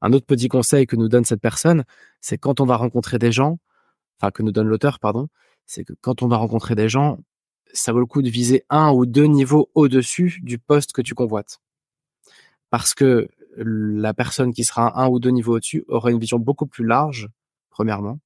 Un 0.00 0.12
autre 0.12 0.26
petit 0.26 0.48
conseil 0.48 0.86
que 0.86 0.96
nous 0.96 1.08
donne 1.08 1.24
cette 1.24 1.40
personne, 1.40 1.84
c'est 2.20 2.38
quand 2.38 2.60
on 2.60 2.64
va 2.64 2.76
rencontrer 2.76 3.18
des 3.18 3.32
gens, 3.32 3.58
enfin 4.18 4.30
que 4.30 4.42
nous 4.42 4.52
donne 4.52 4.68
l'auteur, 4.68 4.98
pardon, 4.98 5.28
c'est 5.66 5.84
que 5.84 5.92
quand 6.00 6.22
on 6.22 6.28
va 6.28 6.36
rencontrer 6.36 6.74
des 6.74 6.88
gens, 6.88 7.18
ça 7.72 7.92
vaut 7.92 8.00
le 8.00 8.06
coup 8.06 8.22
de 8.22 8.30
viser 8.30 8.64
un 8.70 8.90
ou 8.92 9.06
deux 9.06 9.26
niveaux 9.26 9.70
au-dessus 9.74 10.40
du 10.42 10.58
poste 10.58 10.92
que 10.92 11.02
tu 11.02 11.14
convoites. 11.14 11.60
Parce 12.70 12.94
que 12.94 13.28
la 13.56 14.14
personne 14.14 14.52
qui 14.52 14.64
sera 14.64 15.02
un 15.02 15.08
ou 15.08 15.20
deux 15.20 15.30
niveaux 15.30 15.56
au-dessus 15.56 15.84
aura 15.88 16.10
une 16.10 16.18
vision 16.18 16.38
beaucoup 16.38 16.66
plus 16.66 16.84
large, 16.84 17.28
premièrement, 17.70 18.20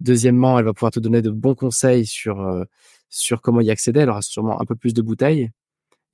Deuxièmement, 0.00 0.58
elle 0.58 0.64
va 0.66 0.74
pouvoir 0.74 0.92
te 0.92 1.00
donner 1.00 1.22
de 1.22 1.30
bons 1.30 1.54
conseils 1.54 2.06
sur 2.06 2.40
euh, 2.40 2.64
sur 3.08 3.40
comment 3.40 3.60
y 3.60 3.70
accéder. 3.70 4.00
Elle 4.00 4.10
aura 4.10 4.22
sûrement 4.22 4.60
un 4.60 4.64
peu 4.64 4.76
plus 4.76 4.92
de 4.94 5.02
bouteilles. 5.02 5.50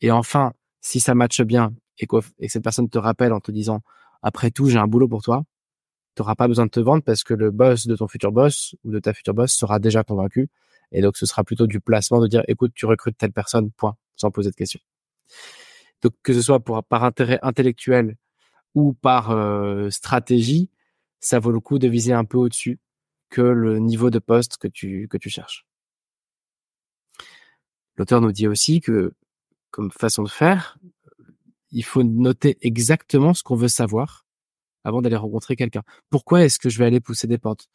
Et 0.01 0.11
enfin, 0.11 0.53
si 0.81 1.01
ça 1.01 1.15
matche 1.15 1.43
bien 1.43 1.75
et, 1.99 2.07
que 2.07 2.17
cette 2.49 2.63
personne 2.63 2.89
te 2.89 2.99
rappelle 2.99 3.33
en 3.33 3.41
te 3.41 3.51
disant 3.51 3.83
après 4.23 4.51
tout, 4.51 4.69
j'ai 4.69 4.79
un 4.79 4.87
boulot 4.87 5.09
pour 5.09 5.23
toi, 5.23 5.45
tu 6.17 6.23
n'auras 6.23 6.37
pas 6.37 6.49
besoin 6.49 6.67
de 6.67 6.71
te 6.71 6.81
vendre 6.81 7.03
parce 7.03 7.25
que 7.25 7.35
le 7.35 7.51
boss 7.51 7.87
de 7.87 7.97
ton 7.97 8.09
futur 8.09 8.33
boss 8.33 8.77
ou 8.85 8.93
de 8.93 9.01
ta 9.01 9.13
future 9.15 9.35
boss 9.35 9.53
sera 9.53 9.79
déjà 9.81 10.05
convaincu. 10.05 10.49
Et 10.93 11.01
donc, 11.01 11.17
ce 11.17 11.27
sera 11.27 11.43
plutôt 11.43 11.67
du 11.67 11.81
placement 11.81 12.21
de 12.21 12.29
dire, 12.29 12.43
écoute, 12.49 12.73
tu 12.75 12.87
recrutes 12.87 13.17
telle 13.17 13.33
personne, 13.33 13.71
point, 13.73 13.97
sans 14.17 14.31
poser 14.31 14.51
de 14.51 14.55
questions. 14.55 14.81
Donc, 16.03 16.13
que 16.23 16.33
ce 16.33 16.43
soit 16.43 16.61
pour, 16.61 16.85
par 16.85 17.05
intérêt 17.05 17.39
intellectuel 17.43 18.17
ou 18.75 18.93
par 18.93 19.31
euh, 19.31 19.91
stratégie, 19.91 20.71
ça 21.21 21.39
vaut 21.39 21.53
le 21.53 21.61
coup 21.61 21.79
de 21.79 21.89
viser 21.89 22.13
un 22.13 22.25
peu 22.25 22.39
au-dessus 22.39 22.79
que 23.31 23.41
le 23.41 23.79
niveau 23.79 24.11
de 24.11 24.19
poste 24.19 24.59
que 24.59 24.69
tu, 24.69 25.09
que 25.09 25.17
tu 25.17 25.31
cherches. 25.31 25.67
L'auteur 27.97 28.21
nous 28.21 28.33
dit 28.33 28.49
aussi 28.49 28.81
que, 28.81 29.15
comme 29.71 29.91
façon 29.91 30.23
de 30.23 30.29
faire, 30.29 30.79
il 31.71 31.85
faut 31.85 32.03
noter 32.03 32.59
exactement 32.61 33.33
ce 33.35 33.43
qu'on 33.43 33.57
veut 33.57 33.69
savoir 33.69 34.27
avant 34.85 35.01
d'aller 35.01 35.17
rencontrer 35.17 35.57
quelqu'un. 35.57 35.83
Pourquoi 36.11 36.45
est-ce 36.45 36.59
que 36.59 36.69
je 36.69 36.79
vais 36.79 36.85
aller 36.85 37.01
pousser 37.01 37.27
des 37.27 37.39
portes? 37.39 37.69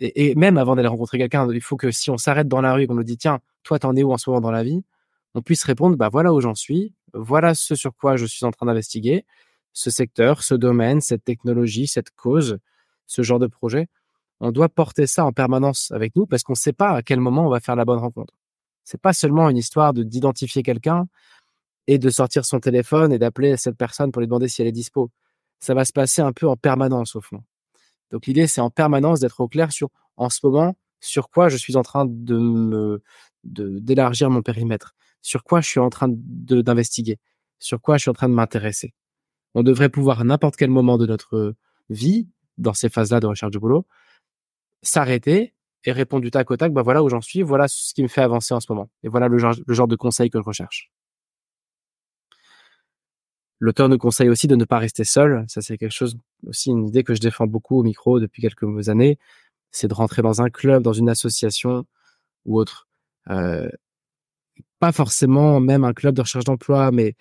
Et, 0.00 0.34
même 0.34 0.56
avant 0.56 0.76
d'aller 0.76 0.88
rencontrer 0.88 1.18
quelqu'un, 1.18 1.50
il 1.52 1.60
faut 1.60 1.76
que 1.76 1.90
si 1.90 2.10
on 2.10 2.18
s'arrête 2.18 2.48
dans 2.48 2.60
la 2.60 2.74
rue 2.74 2.82
et 2.82 2.86
qu'on 2.86 2.94
nous 2.94 3.04
dit 3.04 3.18
tiens, 3.18 3.40
toi 3.62 3.78
t'en 3.78 3.94
es 3.96 4.02
où 4.02 4.12
en 4.12 4.18
ce 4.18 4.30
moment 4.30 4.40
dans 4.40 4.50
la 4.50 4.62
vie, 4.64 4.82
on 5.34 5.42
puisse 5.42 5.62
répondre 5.64 5.96
bah 5.96 6.08
voilà 6.10 6.32
où 6.32 6.40
j'en 6.40 6.54
suis, 6.54 6.94
voilà 7.12 7.54
ce 7.54 7.74
sur 7.74 7.94
quoi 7.94 8.16
je 8.16 8.26
suis 8.26 8.44
en 8.46 8.50
train 8.50 8.66
d'investiguer, 8.66 9.24
ce 9.72 9.90
secteur, 9.90 10.42
ce 10.42 10.54
domaine, 10.54 11.00
cette 11.00 11.24
technologie, 11.24 11.86
cette 11.86 12.10
cause, 12.10 12.58
ce 13.06 13.22
genre 13.22 13.38
de 13.38 13.46
projet. 13.46 13.88
On 14.40 14.52
doit 14.52 14.68
porter 14.70 15.06
ça 15.06 15.24
en 15.24 15.32
permanence 15.32 15.90
avec 15.92 16.16
nous 16.16 16.26
parce 16.26 16.42
qu'on 16.42 16.54
ne 16.54 16.58
sait 16.58 16.72
pas 16.72 16.90
à 16.92 17.02
quel 17.02 17.20
moment 17.20 17.46
on 17.46 17.50
va 17.50 17.60
faire 17.60 17.76
la 17.76 17.84
bonne 17.84 17.98
rencontre. 17.98 18.34
C'est 18.84 19.00
pas 19.00 19.12
seulement 19.12 19.50
une 19.50 19.58
histoire 19.58 19.92
de 19.92 20.02
d'identifier 20.02 20.62
quelqu'un 20.62 21.06
et 21.86 21.98
de 21.98 22.10
sortir 22.10 22.44
son 22.44 22.60
téléphone 22.60 23.12
et 23.12 23.18
d'appeler 23.18 23.56
cette 23.56 23.76
personne 23.76 24.12
pour 24.12 24.20
lui 24.20 24.28
demander 24.28 24.48
si 24.48 24.62
elle 24.62 24.68
est 24.68 24.72
dispo. 24.72 25.10
Ça 25.60 25.74
va 25.74 25.84
se 25.84 25.92
passer 25.92 26.22
un 26.22 26.32
peu 26.32 26.48
en 26.48 26.56
permanence 26.56 27.16
au 27.16 27.20
fond. 27.20 27.42
Donc 28.10 28.26
l'idée 28.26 28.46
c'est 28.46 28.60
en 28.60 28.70
permanence 28.70 29.20
d'être 29.20 29.40
au 29.40 29.48
clair 29.48 29.72
sur 29.72 29.88
en 30.16 30.28
ce 30.28 30.40
moment 30.42 30.76
sur 31.00 31.30
quoi 31.30 31.48
je 31.48 31.56
suis 31.56 31.76
en 31.76 31.82
train 31.82 32.04
de 32.06 32.36
me 32.36 33.02
d'élargir 33.42 34.30
mon 34.30 34.42
périmètre, 34.42 34.94
sur 35.22 35.44
quoi 35.44 35.60
je 35.60 35.68
suis 35.68 35.80
en 35.80 35.88
train 35.90 36.08
d'investiguer, 36.10 37.18
sur 37.58 37.80
quoi 37.80 37.96
je 37.96 38.02
suis 38.02 38.10
en 38.10 38.14
train 38.14 38.28
de 38.28 38.34
m'intéresser. 38.34 38.92
On 39.54 39.62
devrait 39.62 39.88
pouvoir 39.88 40.20
à 40.20 40.24
n'importe 40.24 40.56
quel 40.56 40.70
moment 40.70 40.98
de 40.98 41.06
notre 41.06 41.54
vie, 41.88 42.28
dans 42.58 42.74
ces 42.74 42.90
phases-là 42.90 43.20
de 43.20 43.26
recherche 43.26 43.52
de 43.52 43.58
boulot, 43.58 43.86
s'arrêter 44.82 45.54
et 45.84 45.92
répondre 45.92 46.22
du 46.22 46.30
tac 46.30 46.50
au 46.50 46.56
tac, 46.56 46.72
bah 46.72 46.82
voilà 46.82 47.02
où 47.02 47.08
j'en 47.08 47.22
suis, 47.22 47.42
voilà 47.42 47.66
ce 47.66 47.94
qui 47.94 48.02
me 48.02 48.08
fait 48.08 48.20
avancer 48.20 48.52
en 48.52 48.60
ce 48.60 48.70
moment. 48.70 48.90
Et 49.02 49.08
voilà 49.08 49.28
le 49.28 49.38
genre, 49.38 49.54
le 49.66 49.74
genre 49.74 49.88
de 49.88 49.96
conseil 49.96 50.28
que 50.28 50.38
je 50.38 50.44
recherche. 50.44 50.90
L'auteur 53.58 53.88
nous 53.88 53.98
conseille 53.98 54.28
aussi 54.28 54.46
de 54.46 54.56
ne 54.56 54.64
pas 54.64 54.78
rester 54.78 55.04
seul. 55.04 55.44
Ça, 55.48 55.62
c'est 55.62 55.78
quelque 55.78 55.92
chose, 55.92 56.18
aussi 56.46 56.70
une 56.70 56.86
idée 56.88 57.04
que 57.04 57.14
je 57.14 57.20
défends 57.20 57.46
beaucoup 57.46 57.78
au 57.78 57.82
micro 57.82 58.20
depuis 58.20 58.42
quelques 58.42 58.88
années. 58.88 59.18
C'est 59.70 59.88
de 59.88 59.94
rentrer 59.94 60.22
dans 60.22 60.42
un 60.42 60.50
club, 60.50 60.82
dans 60.82 60.92
une 60.92 61.08
association 61.08 61.84
ou 62.44 62.58
autre. 62.58 62.88
Pas 64.78 64.92
forcément 64.92 65.60
même 65.60 65.84
un 65.84 65.92
club 65.92 66.14
de 66.14 66.22
recherche 66.22 66.44
d'emploi, 66.44 66.90
mais 66.90 67.14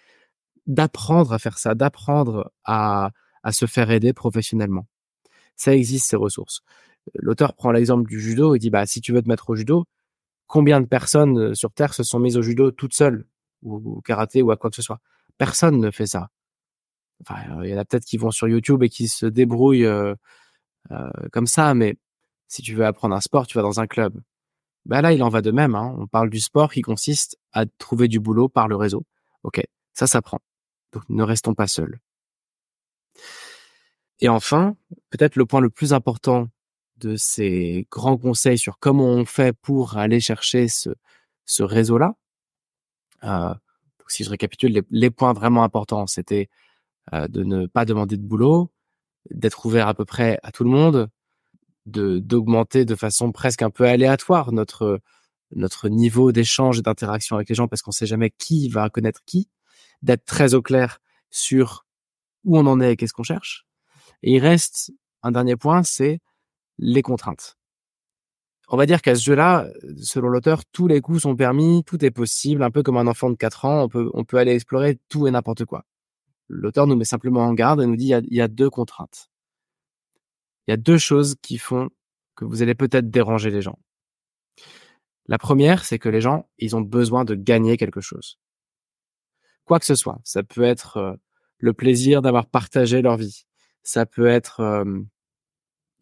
d'apprendre 0.66 1.34
à 1.34 1.40
faire 1.40 1.58
ça, 1.58 1.76
d'apprendre 1.76 2.52
à, 2.64 3.12
à 3.44 3.52
se 3.52 3.66
faire 3.66 3.92
aider 3.92 4.14
professionnellement. 4.14 4.88
Ça 5.56 5.76
existe, 5.76 6.10
ces 6.10 6.16
ressources. 6.16 6.62
L'auteur 7.16 7.54
prend 7.54 7.72
l'exemple 7.72 8.08
du 8.10 8.20
judo 8.20 8.56
et 8.56 8.60
dit, 8.60 8.70
bah, 8.70 8.86
si 8.86 9.02
tu 9.02 9.12
veux 9.12 9.22
te 9.22 9.28
mettre 9.28 9.50
au 9.50 9.56
judo, 9.56 9.86
combien 10.48 10.80
de 10.82 10.86
personnes 10.86 11.38
euh, 11.38 11.54
sur 11.54 11.72
Terre 11.72 11.94
se 11.94 12.04
sont 12.04 12.20
mises 12.20 12.38
au 12.38 12.42
judo 12.42 12.72
toutes 12.72 12.94
seules, 12.94 13.26
ou 13.62 13.98
au 13.98 14.02
karaté, 14.02 14.42
ou 14.42 14.52
à 14.52 14.58
quoi 14.58 14.70
que 14.70 14.76
ce 14.76 14.82
soit? 14.82 15.00
Personne 15.38 15.80
ne 15.80 15.92
fait 15.92 16.08
ça. 16.08 16.30
Enfin, 17.22 17.64
il 17.64 17.70
y 17.70 17.74
en 17.76 17.78
a 17.78 17.86
peut-être 17.86 18.06
qui 18.06 18.18
vont 18.18 18.32
sur 18.32 18.48
YouTube 18.48 18.84
et 18.84 18.90
qui 18.90 19.08
se 19.08 19.26
débrouillent 19.26 19.86
euh, 19.86 20.16
euh, 20.92 21.10
comme 21.32 21.48
ça, 21.48 21.74
mais 21.74 21.98
si 22.48 22.62
tu 22.62 22.76
veux 22.76 22.86
apprendre 22.86 23.16
un 23.16 23.22
sport, 23.22 23.48
tu 23.48 23.58
vas 23.58 23.62
dans 23.62 23.80
un 23.80 23.88
club. 23.88 24.20
Ben 24.86 25.02
là, 25.02 25.14
il 25.14 25.22
en 25.24 25.30
va 25.30 25.42
de 25.42 25.52
même. 25.52 25.76
Hein. 25.76 25.96
On 26.00 26.08
parle 26.08 26.30
du 26.30 26.40
sport 26.40 26.72
qui 26.72 26.82
consiste 26.82 27.38
à 27.52 27.66
trouver 27.66 28.08
du 28.08 28.20
boulot 28.20 28.50
par 28.50 28.68
le 28.68 28.76
réseau. 28.76 29.04
Ok, 29.44 29.62
ça 29.94 30.08
s'apprend. 30.08 30.40
Donc 30.94 31.04
ne 31.10 31.24
restons 31.24 31.54
pas 31.54 31.68
seuls. 31.68 32.00
Et 34.20 34.30
enfin, 34.30 34.76
peut-être 35.10 35.36
le 35.36 35.46
point 35.46 35.62
le 35.62 35.70
plus 35.70 35.94
important 35.94 36.50
de 36.98 37.16
ces 37.16 37.88
grands 37.92 38.18
conseils 38.18 38.58
sur 38.58 38.80
comment 38.80 39.06
on 39.06 39.26
fait 39.26 39.54
pour 39.54 39.98
aller 39.98 40.20
chercher 40.20 40.68
ce, 40.68 40.90
ce 41.46 41.64
réseau-là. 41.64 42.16
Euh, 43.24 43.54
si 44.08 44.24
je 44.24 44.30
récapitule, 44.30 44.84
les, 44.90 45.10
points 45.12 45.34
vraiment 45.34 45.64
importants, 45.64 46.08
c'était 46.08 46.50
de 47.12 47.44
ne 47.44 47.66
pas 47.68 47.86
demander 47.86 48.18
de 48.18 48.24
boulot, 48.24 48.72
d'être 49.32 49.66
ouvert 49.66 49.88
à 49.88 49.94
peu 49.94 50.06
près 50.06 50.40
à 50.44 50.52
tout 50.52 50.64
le 50.64 50.70
monde, 50.70 51.10
de 51.86 52.20
d'augmenter 52.20 52.86
de 52.86 52.96
façon 52.96 53.32
presque 53.32 53.62
un 53.62 53.70
peu 53.70 53.86
aléatoire 53.86 54.52
notre 54.52 55.02
notre 55.56 55.90
niveau 55.90 56.32
d'échange 56.32 56.80
et 56.80 56.82
d'interaction 56.82 57.36
avec 57.36 57.50
les 57.50 57.56
gens 57.56 57.68
parce 57.68 57.82
qu'on 57.82 57.92
sait 57.92 58.06
jamais 58.06 58.32
qui 58.38 58.70
va 58.70 58.90
connaître 58.90 59.22
qui, 59.26 59.50
d'être 60.02 60.26
très 60.26 60.54
au 60.54 60.62
clair 60.62 61.00
sur 61.32 61.86
où 62.44 62.58
on 62.58 62.66
en 62.68 62.80
est 62.80 62.94
et 62.94 62.96
qu'est-ce 62.96 63.14
qu'on 63.14 63.24
cherche. 63.24 63.66
Et 64.24 64.36
il 64.36 64.40
reste 64.40 64.92
un 65.24 65.32
dernier 65.32 65.56
point, 65.56 65.84
c'est 65.84 66.20
les 66.78 67.02
contraintes. 67.02 67.58
On 68.70 68.78
va 68.78 68.86
dire 68.86 69.02
qu'à 69.02 69.16
ce 69.16 69.24
jeu-là, 69.24 69.68
selon 69.98 70.30
l'auteur, 70.30 70.64
tous 70.72 70.88
les 70.88 71.02
coups 71.02 71.24
sont 71.24 71.36
permis, 71.36 71.84
tout 71.86 72.04
est 72.06 72.12
possible, 72.12 72.62
un 72.62 72.70
peu 72.70 72.84
comme 72.84 72.98
un 72.98 73.08
enfant 73.08 73.32
de 73.32 73.36
4 73.36 73.66
ans, 73.66 73.84
on 73.84 73.90
peut, 73.90 74.12
on 74.14 74.24
peut 74.24 74.38
aller 74.38 74.54
explorer 74.54 75.00
tout 75.10 75.26
et 75.28 75.32
n'importe 75.32 75.66
quoi. 75.66 75.86
L'auteur 76.50 76.88
nous 76.88 76.96
met 76.96 77.06
simplement 77.06 77.42
en 77.42 77.54
garde 77.54 77.82
et 77.82 77.86
nous 77.86 77.96
dit 77.96 78.08
il 78.08 78.36
y 78.36 78.42
a, 78.42 78.48
deux 78.48 78.70
contraintes. 78.70 79.30
Il 80.68 80.72
y 80.72 80.74
a 80.74 80.78
deux 80.78 80.98
choses 80.98 81.36
qui 81.42 81.58
font 81.58 81.90
que 82.36 82.44
vous 82.44 82.62
allez 82.62 82.76
peut-être 82.76 83.10
déranger 83.10 83.52
les 83.52 83.62
gens. 83.62 83.78
La 85.28 85.38
première, 85.38 85.86
c'est 85.86 86.00
que 86.00 86.10
les 86.10 86.22
gens, 86.22 86.50
ils 86.58 86.76
ont 86.76 86.82
besoin 86.82 87.24
de 87.24 87.36
gagner 87.36 87.78
quelque 87.78 88.02
chose. 88.02 88.40
Quoi 89.66 89.80
que 89.80 89.86
ce 89.86 89.94
soit. 89.94 90.20
Ça 90.24 90.42
peut 90.42 90.64
être 90.64 90.98
euh, 90.98 91.14
le 91.60 91.74
plaisir 91.74 92.24
d'avoir 92.24 92.48
partagé 92.48 93.04
leur 93.04 93.18
vie. 93.18 93.46
Ça 93.84 94.08
peut 94.08 94.28
être 94.28 94.62
euh, 94.62 95.02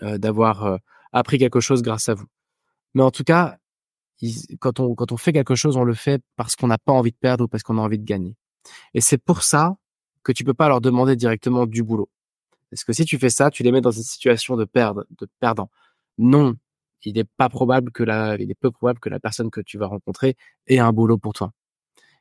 euh, 0.01 0.17
d'avoir 0.17 0.79
appris 1.11 1.37
quelque 1.39 1.59
chose 1.59 1.81
grâce 1.81 2.07
à 2.07 2.13
vous. 2.13 2.27
Mais 2.93 3.03
en 3.03 3.11
tout 3.11 3.25
cas, 3.25 3.57
quand, 4.59 4.79
on, 4.79 4.95
quand 4.95 5.11
on 5.11 5.17
fait 5.17 5.33
quelque 5.33 5.55
chose, 5.55 5.75
on 5.75 5.83
le 5.83 5.93
fait 5.93 6.23
parce 6.37 6.55
qu'on 6.55 6.67
n'a 6.67 6.77
pas 6.77 6.93
envie 6.93 7.11
de 7.11 7.17
perdre 7.17 7.43
ou 7.43 7.47
parce 7.49 7.63
qu'on 7.63 7.77
a 7.77 7.81
envie 7.81 7.99
de 7.99 8.05
gagner. 8.05 8.37
Et 8.93 9.01
c'est 9.01 9.17
pour 9.17 9.43
ça 9.43 9.75
que 10.27 10.33
tu 10.33 10.43
peux 10.43 10.53
pas 10.53 10.67
leur 10.67 10.81
demander 10.81 11.15
directement 11.15 11.65
du 11.65 11.83
boulot. 11.83 12.09
Parce 12.69 12.83
que 12.83 12.91
si 12.91 13.05
tu 13.05 13.17
fais 13.17 13.29
ça, 13.29 13.49
tu 13.49 13.63
les 13.63 13.71
mets 13.71 13.79
dans 13.79 13.91
une 13.91 14.03
situation 14.03 14.57
de 14.57 14.65
perdre, 14.65 15.05
de 15.17 15.25
perdant. 15.39 15.69
Non, 16.17 16.55
il 17.05 17.13
n'est 17.15 17.23
pas 17.23 17.47
probable 17.47 17.93
que 17.93 18.03
la, 18.03 18.35
il 18.35 18.51
est 18.51 18.59
peu 18.59 18.69
probable 18.69 18.99
que 18.99 19.07
la 19.07 19.21
personne 19.21 19.49
que 19.49 19.61
tu 19.61 19.77
vas 19.77 19.87
rencontrer 19.87 20.35
ait 20.67 20.79
un 20.79 20.91
boulot 20.91 21.17
pour 21.17 21.31
toi. 21.31 21.53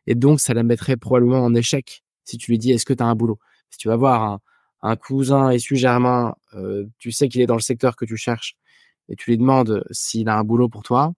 Et 0.07 0.15
donc, 0.15 0.39
ça 0.39 0.55
la 0.55 0.63
mettrait 0.63 0.97
probablement 0.97 1.41
en 1.45 1.53
échec 1.57 2.05
si 2.25 2.39
tu 2.39 2.53
lui 2.53 2.59
dis 2.59 2.71
est-ce 2.71 2.87
que 2.87 2.95
tu 2.95 3.03
as 3.03 3.07
un 3.07 3.17
boulot? 3.17 3.41
Si 3.71 3.79
tu 3.79 3.89
vas 3.89 3.97
voir 3.97 4.23
un, 4.23 4.41
un 4.83 4.95
cousin 4.95 5.53
issu 5.53 5.75
germain, 5.75 6.37
euh, 6.55 6.87
tu 6.99 7.11
sais 7.11 7.29
qu'il 7.29 7.41
est 7.41 7.47
dans 7.47 7.57
le 7.57 7.61
secteur 7.61 7.97
que 7.97 8.05
tu 8.05 8.17
cherches 8.17 8.57
et 9.09 9.17
tu 9.17 9.31
lui 9.31 9.39
demandes 9.39 9.85
s'il 9.91 10.29
a 10.29 10.39
un 10.39 10.45
boulot 10.45 10.69
pour 10.69 10.85
toi, 10.85 11.13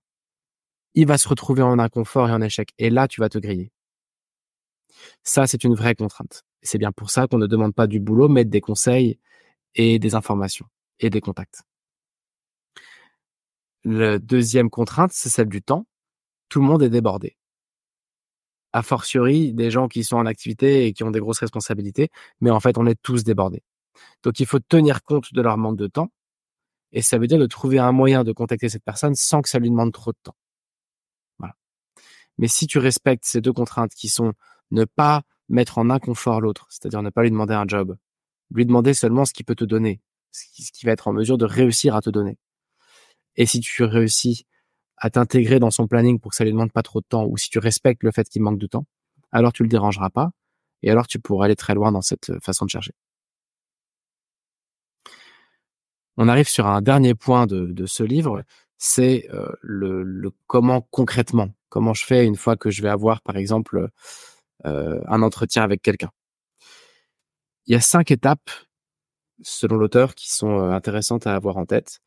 il 0.94 1.06
va 1.06 1.18
se 1.18 1.28
retrouver 1.28 1.60
en 1.62 1.78
inconfort 1.78 2.30
et 2.30 2.32
en 2.32 2.40
échec. 2.40 2.70
Et 2.78 2.88
là, 2.88 3.08
tu 3.08 3.20
vas 3.20 3.28
te 3.28 3.38
griller. 3.38 3.72
Ça, 5.22 5.46
c'est 5.46 5.64
une 5.64 5.74
vraie 5.74 5.94
contrainte. 5.94 6.47
C'est 6.62 6.78
bien 6.78 6.92
pour 6.92 7.10
ça 7.10 7.26
qu'on 7.26 7.38
ne 7.38 7.46
demande 7.46 7.74
pas 7.74 7.86
du 7.86 8.00
boulot, 8.00 8.28
mais 8.28 8.44
des 8.44 8.60
conseils 8.60 9.18
et 9.74 9.98
des 9.98 10.14
informations 10.14 10.66
et 11.00 11.10
des 11.10 11.20
contacts. 11.20 11.62
La 13.84 14.18
deuxième 14.18 14.70
contrainte, 14.70 15.12
c'est 15.12 15.28
celle 15.28 15.48
du 15.48 15.62
temps. 15.62 15.86
Tout 16.48 16.60
le 16.60 16.66
monde 16.66 16.82
est 16.82 16.90
débordé. 16.90 17.36
A 18.72 18.82
fortiori, 18.82 19.54
des 19.54 19.70
gens 19.70 19.88
qui 19.88 20.04
sont 20.04 20.16
en 20.16 20.26
activité 20.26 20.86
et 20.86 20.92
qui 20.92 21.04
ont 21.04 21.10
des 21.10 21.20
grosses 21.20 21.38
responsabilités, 21.38 22.10
mais 22.40 22.50
en 22.50 22.60
fait, 22.60 22.76
on 22.76 22.86
est 22.86 23.00
tous 23.00 23.24
débordés. 23.24 23.62
Donc, 24.22 24.40
il 24.40 24.46
faut 24.46 24.58
tenir 24.58 25.02
compte 25.02 25.32
de 25.32 25.40
leur 25.40 25.56
manque 25.56 25.76
de 25.78 25.86
temps. 25.86 26.10
Et 26.92 27.02
ça 27.02 27.18
veut 27.18 27.26
dire 27.26 27.38
de 27.38 27.46
trouver 27.46 27.78
un 27.78 27.92
moyen 27.92 28.24
de 28.24 28.32
contacter 28.32 28.68
cette 28.68 28.84
personne 28.84 29.14
sans 29.14 29.42
que 29.42 29.48
ça 29.48 29.58
lui 29.58 29.70
demande 29.70 29.92
trop 29.92 30.12
de 30.12 30.18
temps. 30.22 30.36
Voilà. 31.38 31.54
Mais 32.38 32.48
si 32.48 32.66
tu 32.66 32.78
respectes 32.78 33.24
ces 33.26 33.40
deux 33.40 33.52
contraintes 33.52 33.92
qui 33.94 34.08
sont 34.08 34.32
ne 34.70 34.84
pas 34.84 35.22
mettre 35.48 35.78
en 35.78 35.90
inconfort 35.90 36.40
l'autre, 36.40 36.66
c'est-à-dire 36.70 37.02
ne 37.02 37.10
pas 37.10 37.22
lui 37.22 37.30
demander 37.30 37.54
un 37.54 37.66
job, 37.66 37.96
lui 38.50 38.66
demander 38.66 38.94
seulement 38.94 39.24
ce 39.24 39.32
qu'il 39.32 39.46
peut 39.46 39.54
te 39.54 39.64
donner, 39.64 40.00
ce 40.32 40.44
qui, 40.72 40.86
va 40.86 40.92
être 40.92 41.08
en 41.08 41.12
mesure 41.12 41.38
de 41.38 41.44
réussir 41.44 41.94
à 41.94 42.00
te 42.00 42.10
donner. 42.10 42.38
Et 43.36 43.46
si 43.46 43.60
tu 43.60 43.84
réussis 43.84 44.46
à 44.96 45.10
t'intégrer 45.10 45.58
dans 45.58 45.70
son 45.70 45.86
planning 45.86 46.18
pour 46.18 46.30
que 46.30 46.36
ça 46.36 46.44
lui 46.44 46.52
demande 46.52 46.72
pas 46.72 46.82
trop 46.82 47.00
de 47.00 47.06
temps, 47.08 47.24
ou 47.24 47.36
si 47.36 47.50
tu 47.50 47.58
respectes 47.58 48.02
le 48.02 48.10
fait 48.10 48.28
qu'il 48.28 48.42
manque 48.42 48.58
de 48.58 48.66
temps, 48.66 48.86
alors 49.32 49.52
tu 49.52 49.62
le 49.62 49.68
dérangeras 49.68 50.10
pas, 50.10 50.30
et 50.82 50.90
alors 50.90 51.06
tu 51.06 51.18
pourras 51.18 51.46
aller 51.46 51.56
très 51.56 51.74
loin 51.74 51.92
dans 51.92 52.02
cette 52.02 52.30
euh, 52.30 52.38
façon 52.40 52.64
de 52.64 52.70
chercher. 52.70 52.92
On 56.16 56.28
arrive 56.28 56.48
sur 56.48 56.66
un 56.66 56.82
dernier 56.82 57.14
point 57.14 57.46
de, 57.46 57.86
ce 57.86 58.02
livre, 58.02 58.42
c'est 58.76 59.28
euh, 59.32 59.48
le, 59.62 60.02
le, 60.02 60.32
comment 60.48 60.80
concrètement, 60.90 61.50
comment 61.68 61.94
je 61.94 62.04
fais 62.04 62.26
une 62.26 62.34
fois 62.34 62.56
que 62.56 62.70
je 62.70 62.82
vais 62.82 62.88
avoir, 62.88 63.22
par 63.22 63.36
exemple, 63.36 63.76
euh, 63.78 63.88
un 64.64 65.22
entretien 65.22 65.62
avec 65.62 65.82
quelqu'un. 65.82 66.10
Il 67.66 67.72
y 67.72 67.76
a 67.76 67.80
cinq 67.80 68.10
étapes, 68.10 68.50
selon 69.42 69.76
l'auteur, 69.76 70.14
qui 70.14 70.32
sont 70.32 70.58
euh, 70.58 70.70
intéressantes 70.70 71.26
à 71.26 71.34
avoir 71.34 71.58
en 71.58 71.66
tête. 71.66 72.00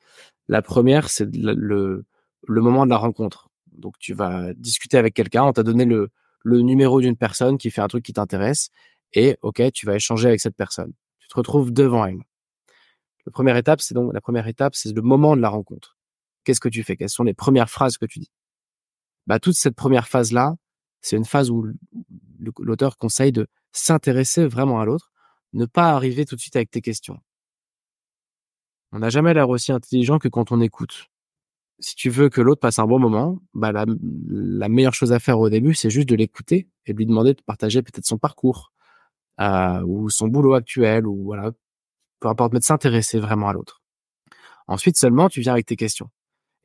La 0.47 0.61
première, 0.61 1.09
c'est 1.09 1.33
le, 1.35 2.05
le 2.47 2.61
moment 2.61 2.85
de 2.85 2.89
la 2.89 2.97
rencontre. 2.97 3.49
Donc, 3.71 3.97
tu 3.99 4.13
vas 4.13 4.53
discuter 4.55 4.97
avec 4.97 5.13
quelqu'un, 5.13 5.43
on 5.43 5.53
t'a 5.53 5.63
donné 5.63 5.85
le, 5.85 6.09
le 6.43 6.61
numéro 6.61 6.99
d'une 6.99 7.15
personne 7.15 7.57
qui 7.57 7.71
fait 7.71 7.81
un 7.81 7.87
truc 7.87 8.03
qui 8.03 8.13
t'intéresse, 8.13 8.69
et 9.13 9.37
ok, 9.41 9.71
tu 9.71 9.85
vas 9.85 9.95
échanger 9.95 10.27
avec 10.27 10.41
cette 10.41 10.55
personne. 10.55 10.93
Tu 11.19 11.27
te 11.27 11.35
retrouves 11.35 11.71
devant 11.71 12.05
elle. 12.05 12.19
La 13.25 13.31
première 13.31 13.55
étape, 13.55 13.81
c'est 13.81 13.93
donc 13.93 14.13
la 14.13 14.21
première 14.21 14.47
étape, 14.47 14.75
c'est 14.75 14.93
le 14.93 15.01
moment 15.01 15.35
de 15.35 15.41
la 15.41 15.49
rencontre. 15.49 15.97
qu'est-ce 16.43 16.59
que 16.59 16.69
tu 16.69 16.83
fais? 16.83 16.95
Quelles 16.97 17.09
sont 17.09 17.23
les 17.23 17.33
premières 17.33 17.69
phrases 17.69 17.97
que 17.97 18.05
tu 18.05 18.19
dis? 18.19 18.31
Bah 19.27 19.39
toute 19.39 19.55
cette 19.55 19.75
première 19.75 20.07
phase 20.07 20.31
là, 20.31 20.55
c'est 21.01 21.17
une 21.17 21.25
phase 21.25 21.49
où 21.49 21.67
l'auteur 22.59 22.97
conseille 22.97 23.31
de 23.31 23.47
s'intéresser 23.71 24.45
vraiment 24.45 24.79
à 24.79 24.85
l'autre, 24.85 25.11
ne 25.53 25.65
pas 25.65 25.91
arriver 25.91 26.25
tout 26.25 26.35
de 26.35 26.41
suite 26.41 26.55
avec 26.55 26.71
tes 26.71 26.81
questions. 26.81 27.19
On 28.91 28.99
n'a 28.99 29.09
jamais 29.09 29.33
l'air 29.33 29.49
aussi 29.49 29.71
intelligent 29.71 30.19
que 30.19 30.27
quand 30.27 30.51
on 30.51 30.61
écoute. 30.61 31.07
Si 31.79 31.95
tu 31.95 32.09
veux 32.09 32.29
que 32.29 32.41
l'autre 32.41 32.59
passe 32.61 32.77
un 32.77 32.85
bon 32.85 32.99
moment, 32.99 33.39
bah 33.53 33.71
la, 33.71 34.69
meilleure 34.69 34.93
chose 34.93 35.13
à 35.13 35.19
faire 35.19 35.39
au 35.39 35.49
début, 35.49 35.73
c'est 35.73 35.89
juste 35.89 36.09
de 36.09 36.15
l'écouter 36.15 36.69
et 36.85 36.93
de 36.93 36.97
lui 36.97 37.05
demander 37.05 37.33
de 37.33 37.41
partager 37.41 37.81
peut-être 37.81 38.05
son 38.05 38.17
parcours 38.17 38.71
euh, 39.39 39.81
ou 39.83 40.09
son 40.09 40.27
boulot 40.27 40.53
actuel 40.53 41.07
ou 41.07 41.23
voilà, 41.23 41.51
peu 42.19 42.27
importe, 42.27 42.53
mais 42.53 42.59
de 42.59 42.63
s'intéresser 42.63 43.19
vraiment 43.19 43.49
à 43.49 43.53
l'autre. 43.53 43.81
Ensuite 44.67 44.97
seulement, 44.97 45.29
tu 45.29 45.41
viens 45.41 45.53
avec 45.53 45.65
tes 45.65 45.75
questions. 45.75 46.09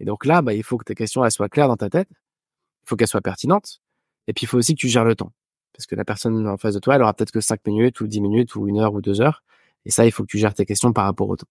Et 0.01 0.05
donc 0.05 0.27
là, 0.27 0.43
bah, 0.43 0.53
il 0.53 0.63
faut 0.63 0.77
que 0.77 0.85
tes 0.85 0.95
questions 0.95 1.29
soient 1.31 1.49
claires 1.49 1.69
dans 1.69 1.77
ta 1.77 1.89
tête, 1.89 2.09
il 2.11 2.89
faut 2.89 2.97
qu'elles 2.97 3.09
soient 3.09 3.23
pertinentes, 3.23 3.81
et 4.27 4.33
puis 4.33 4.45
il 4.45 4.47
faut 4.47 4.59
aussi 4.59 4.75
que 4.75 4.81
tu 4.81 4.89
gères 4.89 5.05
le 5.05 5.15
temps. 5.15 5.33
Parce 5.73 5.87
que 5.87 5.95
la 5.95 6.05
personne 6.05 6.47
en 6.49 6.57
face 6.57 6.75
de 6.75 6.79
toi, 6.81 6.97
elle 6.97 7.03
aura 7.03 7.15
peut-être 7.15 7.33
que 7.33 7.41
5 7.41 7.61
minutes 7.67 8.01
ou 8.01 8.07
10 8.07 8.21
minutes 8.21 8.55
ou 8.57 8.67
une 8.67 8.79
heure 8.79 8.95
ou 8.95 9.03
deux 9.03 9.21
heures. 9.21 9.43
Et 9.85 9.91
ça, 9.91 10.07
il 10.07 10.13
faut 10.13 10.23
que 10.25 10.29
tu 10.29 10.39
gères 10.39 10.55
tes 10.55 10.65
questions 10.65 10.93
par 10.93 11.05
rapport 11.05 11.29
au 11.29 11.37
temps. 11.37 11.47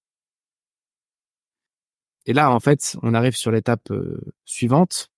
Et 2.26 2.34
là, 2.34 2.52
en 2.52 2.60
fait, 2.60 2.98
on 3.04 3.14
arrive 3.14 3.36
sur 3.36 3.52
l'étape 3.52 3.92
euh, 3.92 4.20
suivante. 4.46 5.10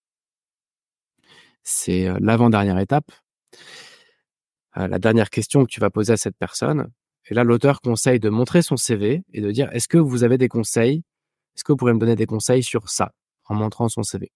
C'est 1.64 2.08
euh, 2.08 2.18
l'avant-dernière 2.20 2.78
étape. 2.80 3.12
Euh, 4.78 4.88
la 4.88 5.00
dernière 5.00 5.30
question 5.30 5.64
que 5.64 5.70
tu 5.70 5.80
vas 5.80 5.90
poser 5.90 6.14
à 6.14 6.18
cette 6.18 6.38
personne. 6.38 6.92
Et 7.30 7.34
là, 7.34 7.44
l'auteur 7.44 7.82
conseille 7.82 8.20
de 8.20 8.30
montrer 8.30 8.62
son 8.62 8.78
CV 8.78 9.24
et 9.34 9.42
de 9.42 9.52
dire, 9.52 9.70
est-ce 9.72 9.88
que 9.88 9.98
vous 9.98 10.24
avez 10.24 10.38
des 10.38 10.50
conseils? 10.50 11.04
Est-ce 11.56 11.64
que 11.64 11.72
vous 11.72 11.78
pourrez 11.78 11.94
me 11.94 12.00
donner 12.00 12.16
des 12.16 12.26
conseils 12.26 12.64
sur 12.64 12.90
ça 12.90 13.14
en 13.46 13.56
montrant 13.56 13.90
son 13.90 14.04
CV 14.04 14.32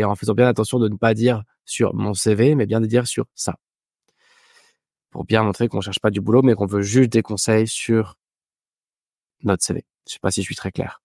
Et 0.00 0.04
en 0.04 0.14
faisant 0.14 0.32
bien 0.32 0.48
attention 0.48 0.78
de 0.78 0.88
ne 0.88 0.96
pas 0.96 1.12
dire 1.12 1.42
sur 1.66 1.92
mon 1.92 2.14
CV, 2.14 2.54
mais 2.54 2.64
bien 2.64 2.80
de 2.80 2.86
dire 2.86 3.06
sur 3.06 3.26
ça. 3.34 3.56
Pour 5.10 5.26
bien 5.26 5.42
montrer 5.42 5.68
qu'on 5.68 5.82
cherche 5.82 6.00
pas 6.00 6.10
du 6.10 6.22
boulot, 6.22 6.40
mais 6.40 6.54
qu'on 6.54 6.64
veut 6.64 6.80
juste 6.80 7.10
des 7.10 7.20
conseils 7.20 7.68
sur 7.68 8.16
notre 9.42 9.62
CV. 9.62 9.84
Je 10.08 10.14
sais 10.14 10.18
pas 10.18 10.30
si 10.30 10.40
je 10.40 10.46
suis 10.46 10.54
très 10.54 10.72
clair. 10.72 11.02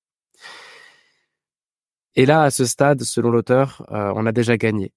Et 2.15 2.25
là, 2.25 2.43
à 2.43 2.51
ce 2.51 2.63
stade, 2.63 3.03
selon 3.03 3.31
l'auteur, 3.31 3.85
euh, 3.91 4.13
on 4.15 4.25
a 4.25 4.31
déjà 4.31 4.55
gagné. 4.55 4.93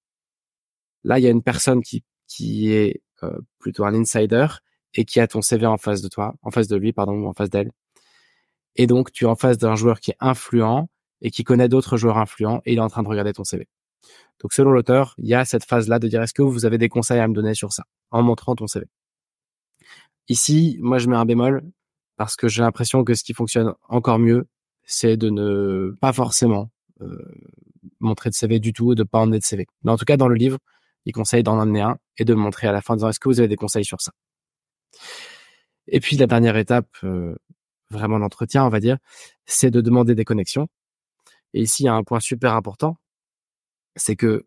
Là, 1.03 1.19
il 1.19 1.23
y 1.23 1.27
a 1.27 1.31
une 1.31 1.43
personne 1.43 1.81
qui, 1.83 2.71
est 2.71 3.01
euh, 3.23 3.37
plutôt 3.59 3.83
un 3.83 3.93
insider 3.93 4.47
et 4.93 5.03
qui 5.03 5.19
a 5.19 5.27
ton 5.27 5.41
CV 5.41 5.65
en 5.65 5.77
face 5.77 6.01
de 6.01 6.07
toi, 6.07 6.35
en 6.41 6.51
face 6.51 6.69
de 6.69 6.77
lui, 6.77 6.93
pardon, 6.93 7.15
ou 7.15 7.27
en 7.27 7.33
face 7.33 7.49
d'elle. 7.49 7.73
Et 8.77 8.87
donc, 8.87 9.11
tu 9.11 9.25
es 9.25 9.27
en 9.27 9.35
face 9.35 9.57
d'un 9.57 9.75
joueur 9.75 9.99
qui 9.99 10.11
est 10.11 10.17
influent 10.21 10.89
et 11.19 11.31
qui 11.31 11.43
connaît 11.43 11.67
d'autres 11.67 11.97
joueurs 11.97 12.17
influents 12.17 12.61
et 12.63 12.71
il 12.71 12.77
est 12.77 12.81
en 12.81 12.87
train 12.87 13.03
de 13.03 13.09
regarder 13.09 13.33
ton 13.33 13.43
CV. 13.43 13.67
Donc, 14.41 14.53
selon 14.53 14.71
l'auteur, 14.71 15.15
il 15.17 15.27
y 15.27 15.33
a 15.33 15.45
cette 15.45 15.65
phase-là 15.65 15.99
de 15.99 16.07
dire 16.07 16.21
est-ce 16.21 16.33
que 16.33 16.41
vous 16.41 16.65
avez 16.65 16.77
des 16.77 16.89
conseils 16.89 17.19
à 17.19 17.27
me 17.27 17.33
donner 17.33 17.53
sur 17.53 17.73
ça 17.73 17.83
en 18.11 18.23
montrant 18.23 18.55
ton 18.55 18.67
CV. 18.67 18.85
Ici, 20.29 20.77
moi, 20.79 20.97
je 20.97 21.09
mets 21.09 21.15
un 21.15 21.25
bémol 21.25 21.63
parce 22.15 22.35
que 22.35 22.47
j'ai 22.47 22.61
l'impression 22.61 23.03
que 23.03 23.13
ce 23.13 23.23
qui 23.23 23.33
fonctionne 23.33 23.73
encore 23.87 24.19
mieux, 24.19 24.47
c'est 24.83 25.17
de 25.17 25.29
ne 25.29 25.95
pas 26.01 26.13
forcément 26.13 26.69
euh, 27.01 27.17
montrer 27.99 28.29
de 28.29 28.35
CV 28.35 28.59
du 28.59 28.73
tout, 28.73 28.95
de 28.95 29.03
pas 29.03 29.19
emmener 29.19 29.39
de 29.39 29.43
CV. 29.43 29.67
Mais 29.83 29.91
en 29.91 29.97
tout 29.97 30.05
cas, 30.05 30.17
dans 30.17 30.27
le 30.27 30.35
livre, 30.35 30.57
il 31.05 31.13
conseille 31.13 31.43
d'en 31.43 31.59
emmener 31.59 31.81
un 31.81 31.97
et 32.17 32.25
de 32.25 32.33
montrer 32.33 32.67
à 32.67 32.71
la 32.71 32.81
fin 32.81 32.93
en 32.93 32.97
disant 32.97 33.09
est-ce 33.09 33.19
que 33.19 33.29
vous 33.29 33.39
avez 33.39 33.47
des 33.47 33.55
conseils 33.55 33.85
sur 33.85 34.01
ça? 34.01 34.11
Et 35.87 35.99
puis 35.99 36.17
la 36.17 36.27
dernière 36.27 36.57
étape, 36.57 36.89
euh, 37.03 37.35
vraiment 37.89 38.17
l'entretien, 38.17 38.65
on 38.65 38.69
va 38.69 38.79
dire, 38.79 38.97
c'est 39.45 39.71
de 39.71 39.81
demander 39.81 40.15
des 40.15 40.25
connexions. 40.25 40.67
Et 41.53 41.61
ici, 41.61 41.83
il 41.83 41.85
y 41.87 41.89
a 41.89 41.93
un 41.93 42.03
point 42.03 42.19
super 42.19 42.53
important, 42.53 42.97
c'est 43.99 44.15
que 44.15 44.45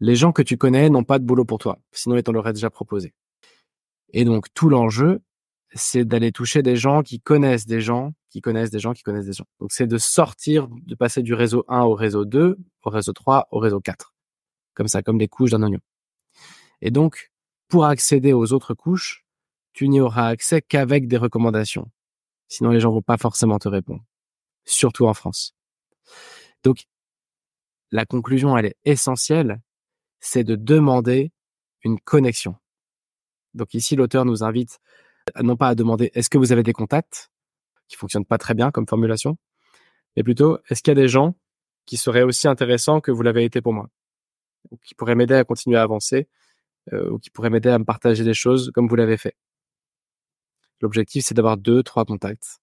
les 0.00 0.16
gens 0.16 0.32
que 0.32 0.42
tu 0.42 0.56
connais 0.56 0.88
n'ont 0.88 1.04
pas 1.04 1.18
de 1.18 1.24
boulot 1.24 1.44
pour 1.44 1.58
toi, 1.58 1.78
sinon 1.92 2.16
ils 2.16 2.22
t'en 2.22 2.32
l'auraient 2.32 2.52
déjà 2.52 2.70
proposé. 2.70 3.14
Et 4.12 4.24
donc 4.24 4.46
tout 4.54 4.68
l'enjeu, 4.68 5.20
c'est 5.74 6.04
d'aller 6.04 6.32
toucher 6.32 6.62
des 6.62 6.76
gens 6.76 7.02
qui 7.02 7.20
connaissent 7.20 7.66
des 7.66 7.80
gens, 7.80 8.14
qui 8.30 8.40
connaissent 8.40 8.70
des 8.70 8.78
gens, 8.78 8.92
qui 8.92 9.02
connaissent 9.02 9.26
des 9.26 9.32
gens. 9.32 9.46
Donc 9.60 9.72
c'est 9.72 9.86
de 9.86 9.98
sortir, 9.98 10.68
de 10.68 10.94
passer 10.94 11.22
du 11.22 11.34
réseau 11.34 11.64
1 11.68 11.82
au 11.82 11.94
réseau 11.94 12.24
2, 12.24 12.56
au 12.84 12.90
réseau 12.90 13.12
3, 13.12 13.48
au 13.50 13.58
réseau 13.58 13.80
4. 13.80 14.14
Comme 14.74 14.88
ça, 14.88 15.02
comme 15.02 15.18
les 15.18 15.28
couches 15.28 15.50
d'un 15.50 15.62
oignon. 15.62 15.80
Et 16.80 16.90
donc, 16.90 17.32
pour 17.68 17.84
accéder 17.84 18.32
aux 18.32 18.52
autres 18.52 18.74
couches, 18.74 19.26
tu 19.72 19.88
n'y 19.88 20.00
auras 20.00 20.28
accès 20.28 20.62
qu'avec 20.62 21.08
des 21.08 21.16
recommandations. 21.16 21.90
Sinon, 22.48 22.70
les 22.70 22.80
gens 22.80 22.90
vont 22.90 23.02
pas 23.02 23.18
forcément 23.18 23.58
te 23.58 23.68
répondre. 23.68 24.02
Surtout 24.64 25.06
en 25.06 25.14
France. 25.14 25.54
Donc, 26.64 26.84
la 27.90 28.06
conclusion, 28.06 28.56
elle 28.56 28.66
est 28.66 28.76
essentielle, 28.84 29.60
c'est 30.20 30.44
de 30.44 30.56
demander 30.56 31.32
une 31.84 32.00
connexion. 32.00 32.56
Donc 33.54 33.74
ici, 33.74 33.96
l'auteur 33.96 34.24
nous 34.24 34.42
invite 34.42 34.78
non 35.42 35.56
pas 35.56 35.68
à 35.68 35.74
demander 35.74 36.10
est-ce 36.14 36.30
que 36.30 36.38
vous 36.38 36.52
avez 36.52 36.62
des 36.62 36.72
contacts, 36.72 37.30
qui 37.88 37.96
fonctionnent 37.96 38.24
pas 38.24 38.38
très 38.38 38.54
bien 38.54 38.70
comme 38.70 38.86
formulation, 38.86 39.38
mais 40.16 40.22
plutôt 40.22 40.58
est-ce 40.68 40.82
qu'il 40.82 40.90
y 40.90 40.98
a 40.98 41.02
des 41.02 41.08
gens 41.08 41.34
qui 41.86 41.96
seraient 41.96 42.22
aussi 42.22 42.48
intéressants 42.48 43.00
que 43.00 43.10
vous 43.10 43.22
l'avez 43.22 43.44
été 43.44 43.60
pour 43.60 43.72
moi, 43.72 43.88
ou 44.70 44.76
qui 44.78 44.94
pourraient 44.94 45.14
m'aider 45.14 45.34
à 45.34 45.44
continuer 45.44 45.76
à 45.78 45.82
avancer, 45.82 46.28
euh, 46.92 47.10
ou 47.10 47.18
qui 47.18 47.30
pourraient 47.30 47.50
m'aider 47.50 47.70
à 47.70 47.78
me 47.78 47.84
partager 47.84 48.24
des 48.24 48.34
choses 48.34 48.70
comme 48.74 48.88
vous 48.88 48.96
l'avez 48.96 49.16
fait. 49.16 49.36
L'objectif, 50.80 51.24
c'est 51.24 51.34
d'avoir 51.34 51.56
deux, 51.56 51.82
trois 51.82 52.04
contacts. 52.04 52.60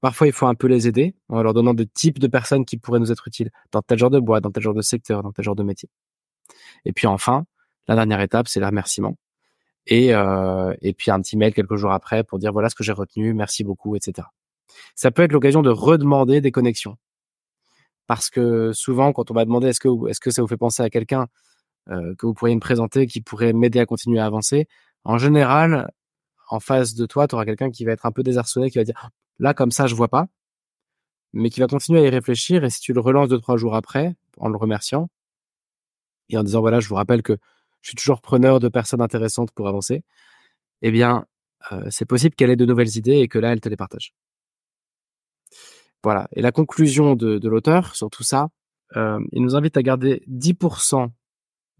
Parfois, 0.00 0.26
il 0.26 0.32
faut 0.32 0.46
un 0.46 0.54
peu 0.54 0.66
les 0.66 0.88
aider 0.88 1.14
en 1.28 1.42
leur 1.42 1.52
donnant 1.52 1.74
des 1.74 1.86
types 1.86 2.18
de 2.18 2.26
personnes 2.26 2.64
qui 2.64 2.78
pourraient 2.78 3.00
nous 3.00 3.12
être 3.12 3.28
utiles 3.28 3.50
dans 3.72 3.82
tel 3.82 3.98
genre 3.98 4.10
de 4.10 4.18
boîte, 4.20 4.42
dans 4.44 4.50
tel 4.50 4.62
genre 4.62 4.74
de 4.74 4.82
secteur, 4.82 5.22
dans 5.22 5.32
tel 5.32 5.44
genre 5.44 5.56
de 5.56 5.62
métier. 5.62 5.90
Et 6.84 6.92
puis 6.92 7.06
enfin, 7.06 7.44
la 7.88 7.94
dernière 7.96 8.20
étape, 8.20 8.48
c'est 8.48 8.60
le 8.60 8.66
remerciement 8.66 9.16
et, 9.86 10.14
euh, 10.14 10.74
et 10.82 10.92
puis 10.94 11.10
un 11.10 11.20
petit 11.20 11.36
mail 11.36 11.52
quelques 11.54 11.76
jours 11.76 11.92
après 11.92 12.24
pour 12.24 12.38
dire 12.38 12.52
voilà 12.52 12.68
ce 12.70 12.74
que 12.74 12.84
j'ai 12.84 12.92
retenu, 12.92 13.34
merci 13.34 13.64
beaucoup, 13.64 13.96
etc. 13.96 14.28
Ça 14.94 15.10
peut 15.10 15.22
être 15.22 15.32
l'occasion 15.32 15.62
de 15.62 15.70
redemander 15.70 16.40
des 16.40 16.52
connexions. 16.52 16.96
Parce 18.06 18.30
que 18.30 18.72
souvent, 18.72 19.12
quand 19.12 19.30
on 19.30 19.34
va 19.34 19.44
demander 19.44 19.68
est-ce 19.68 19.80
que, 19.80 20.08
est-ce 20.08 20.20
que 20.20 20.30
ça 20.30 20.42
vous 20.42 20.48
fait 20.48 20.56
penser 20.56 20.82
à 20.82 20.90
quelqu'un 20.90 21.28
euh, 21.90 22.14
que 22.16 22.26
vous 22.26 22.34
pourriez 22.34 22.54
me 22.54 22.60
présenter 22.60 23.06
qui 23.06 23.20
pourrait 23.20 23.52
m'aider 23.52 23.80
à 23.80 23.86
continuer 23.86 24.20
à 24.20 24.26
avancer, 24.26 24.66
en 25.04 25.18
général, 25.18 25.90
en 26.48 26.60
face 26.60 26.94
de 26.94 27.06
toi, 27.06 27.28
tu 27.28 27.34
auras 27.36 27.44
quelqu'un 27.44 27.70
qui 27.70 27.84
va 27.84 27.92
être 27.92 28.06
un 28.06 28.12
peu 28.12 28.22
désarçonné, 28.22 28.70
qui 28.70 28.78
va 28.78 28.84
dire 28.84 29.10
là, 29.40 29.54
comme 29.54 29.72
ça, 29.72 29.86
je 29.86 29.94
vois 29.94 30.08
pas, 30.08 30.28
mais 31.32 31.50
qui 31.50 31.60
va 31.60 31.66
continuer 31.66 32.00
à 32.00 32.06
y 32.06 32.10
réfléchir. 32.10 32.64
Et 32.64 32.70
si 32.70 32.80
tu 32.80 32.92
le 32.92 33.00
relances 33.00 33.28
deux, 33.28 33.40
trois 33.40 33.56
jours 33.56 33.74
après, 33.74 34.14
en 34.36 34.48
le 34.48 34.56
remerciant, 34.56 35.08
et 36.28 36.36
en 36.36 36.44
disant 36.44 36.60
voilà, 36.60 36.78
je 36.78 36.88
vous 36.88 36.94
rappelle 36.94 37.22
que 37.22 37.36
je 37.80 37.88
suis 37.88 37.96
toujours 37.96 38.20
preneur 38.20 38.60
de 38.60 38.68
personnes 38.68 39.00
intéressantes 39.00 39.50
pour 39.52 39.66
avancer, 39.66 40.04
eh 40.82 40.90
bien, 40.90 41.26
euh, 41.72 41.86
c'est 41.90 42.04
possible 42.04 42.34
qu'elle 42.36 42.50
ait 42.50 42.56
de 42.56 42.66
nouvelles 42.66 42.96
idées 42.96 43.18
et 43.18 43.28
que 43.28 43.38
là, 43.38 43.52
elle 43.52 43.60
te 43.60 43.68
les 43.68 43.76
partage. 43.76 44.14
Voilà. 46.04 46.28
Et 46.32 46.42
la 46.42 46.52
conclusion 46.52 47.16
de, 47.16 47.48
l'auteur 47.48 47.96
sur 47.96 48.10
tout 48.10 48.22
ça, 48.22 48.48
euh, 48.96 49.18
il 49.32 49.42
nous 49.42 49.56
invite 49.56 49.76
à 49.76 49.82
garder 49.82 50.22
10% 50.28 51.10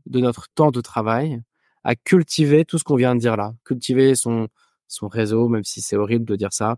de 0.06 0.20
notre 0.20 0.48
temps 0.54 0.70
de 0.70 0.80
travail, 0.80 1.40
à 1.84 1.94
cultiver 1.94 2.64
tout 2.64 2.78
ce 2.78 2.84
qu'on 2.84 2.96
vient 2.96 3.14
de 3.14 3.20
dire 3.20 3.36
là, 3.36 3.54
cultiver 3.64 4.14
son 4.14 4.48
son 4.90 5.08
réseau, 5.08 5.48
même 5.48 5.64
si 5.64 5.80
c'est 5.80 5.96
horrible 5.96 6.24
de 6.24 6.36
dire 6.36 6.52
ça, 6.52 6.76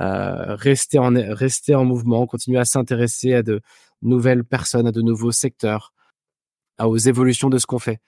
euh, 0.00 0.54
rester 0.56 0.98
en 0.98 1.12
rester 1.14 1.74
en 1.74 1.84
mouvement, 1.84 2.26
continuer 2.26 2.58
à 2.58 2.64
s'intéresser 2.64 3.34
à 3.34 3.42
de 3.42 3.60
nouvelles 4.02 4.44
personnes, 4.44 4.86
à 4.86 4.92
de 4.92 5.02
nouveaux 5.02 5.32
secteurs, 5.32 5.92
à, 6.78 6.88
aux 6.88 6.96
évolutions 6.96 7.50
de 7.50 7.58
ce 7.58 7.66
qu'on 7.66 7.78
fait 7.78 8.00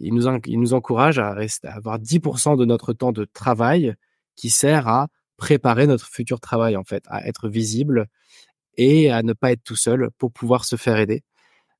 il 0.00 0.14
nous, 0.14 0.26
il 0.46 0.60
nous 0.60 0.74
encourage 0.74 1.18
à, 1.18 1.32
rester, 1.32 1.68
à 1.68 1.74
avoir 1.74 1.98
10% 1.98 2.56
de 2.56 2.64
notre 2.64 2.92
temps 2.92 3.12
de 3.12 3.24
travail 3.24 3.94
qui 4.36 4.50
sert 4.50 4.88
à 4.88 5.08
préparer 5.36 5.86
notre 5.86 6.06
futur 6.06 6.40
travail, 6.40 6.76
en 6.76 6.84
fait, 6.84 7.04
à 7.08 7.26
être 7.26 7.48
visible 7.48 8.06
et 8.76 9.10
à 9.10 9.22
ne 9.22 9.32
pas 9.32 9.52
être 9.52 9.62
tout 9.62 9.76
seul 9.76 10.10
pour 10.18 10.32
pouvoir 10.32 10.64
se 10.64 10.76
faire 10.76 10.98
aider 10.98 11.22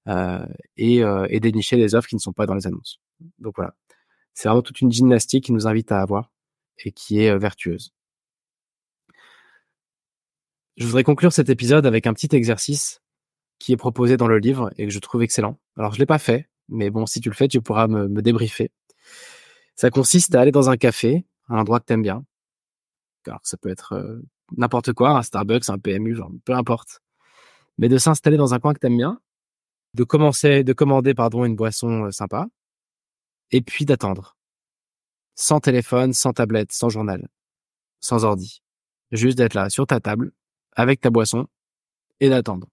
euh, 0.09 0.45
et, 0.77 1.03
euh, 1.03 1.27
et 1.31 1.41
dénicher 1.41 1.77
des 1.77 1.95
offres 1.95 2.09
qui 2.09 2.17
ne 2.17 2.21
sont 2.21 2.33
pas 2.33 2.47
dans 2.47 2.55
les 2.55 2.67
annonces. 2.67 3.01
Donc 3.39 3.55
voilà, 3.57 3.75
c'est 4.35 4.49
vraiment 4.49 4.63
toute 4.63 4.81
une 4.81 4.93
gymnastique 4.93 5.45
qui 5.45 5.53
nous 5.53 5.67
invite 5.67 5.93
à 5.93 6.01
avoir 6.01 6.31
et 6.85 6.93
qui 6.93 7.21
est 7.21 7.31
euh, 7.31 7.39
vertueuse. 7.39 7.93
Je 10.79 10.87
voudrais 10.87 11.03
conclure 11.03 11.33
cet 11.33 11.49
épisode 11.49 11.87
avec 11.87 12.07
un 12.07 12.15
petit 12.15 12.35
exercice 12.37 13.03
qui 13.59 13.73
est 13.73 13.77
proposé 13.77 14.17
dans 14.17 14.29
le 14.29 14.39
livre 14.39 14.71
et 14.79 14.87
que 14.87 14.93
je 14.93 15.01
trouve 15.01 15.25
excellent. 15.25 15.59
Alors 15.77 15.93
je 15.93 15.99
l'ai 15.99 16.07
pas 16.07 16.19
fait, 16.19 16.49
mais 16.69 16.89
bon, 16.89 17.05
si 17.05 17.21
tu 17.21 17.29
le 17.29 17.35
fais, 17.35 17.49
tu 17.49 17.61
pourras 17.61 17.89
me, 17.89 18.07
me 18.07 18.23
débriefer. 18.23 18.71
Ça 19.75 19.91
consiste 19.91 20.37
à 20.37 20.41
aller 20.41 20.53
dans 20.53 20.71
un 20.71 20.77
café, 20.77 21.27
un 21.49 21.59
endroit 21.59 21.81
que 21.81 21.87
t'aimes 21.87 22.03
bien. 22.03 22.25
Alors, 23.27 23.41
ça 23.43 23.57
peut 23.57 23.69
être 23.69 23.95
euh, 23.95 24.23
n'importe 24.57 24.93
quoi, 24.93 25.11
un 25.19 25.23
Starbucks, 25.23 25.69
un 25.69 25.79
PMU, 25.79 26.15
genre, 26.15 26.31
peu 26.45 26.53
importe. 26.53 27.01
Mais 27.77 27.89
de 27.89 27.99
s'installer 27.99 28.37
dans 28.37 28.55
un 28.55 28.61
coin 28.61 28.73
que 28.73 28.79
t'aimes 28.79 28.97
bien, 28.97 29.21
de 29.95 30.05
commencer, 30.05 30.63
de 30.63 30.73
commander, 30.73 31.13
pardon, 31.13 31.45
une 31.45 31.57
boisson 31.57 32.05
euh, 32.05 32.11
sympa, 32.13 32.47
et 33.51 33.63
puis 33.63 33.85
d'attendre. 33.85 34.37
Sans 35.35 35.59
téléphone, 35.59 36.13
sans 36.13 36.33
tablette, 36.33 36.71
sans 36.71 36.89
journal, 36.89 37.29
sans 38.01 38.25
ordi. 38.25 38.63
Juste 39.11 39.39
d'être 39.39 39.55
là, 39.55 39.71
sur 39.71 39.87
ta 39.87 40.01
table, 40.01 40.33
avec 40.77 41.01
ta 41.01 41.11
boisson, 41.11 41.47
et 42.21 42.29
d'attendre. 42.29 42.69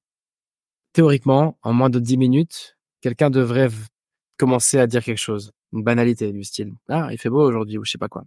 théoriquement, 0.94 1.58
en 1.62 1.74
moins 1.74 1.90
de 1.90 2.00
10 2.00 2.18
minutes, 2.18 2.78
quelqu'un 3.02 3.30
devrait 3.30 3.70
commencer 4.38 4.80
à 4.80 4.88
dire 4.88 5.04
quelque 5.04 5.20
chose, 5.20 5.52
une 5.74 5.84
banalité 5.84 6.32
du 6.32 6.44
style 6.44 6.74
ah 6.88 7.10
il 7.12 7.18
fait 7.18 7.30
beau 7.30 7.42
aujourd'hui 7.46 7.78
ou 7.78 7.86
je 7.86 7.92
sais 7.92 7.98
pas 7.98 8.08
quoi. 8.10 8.24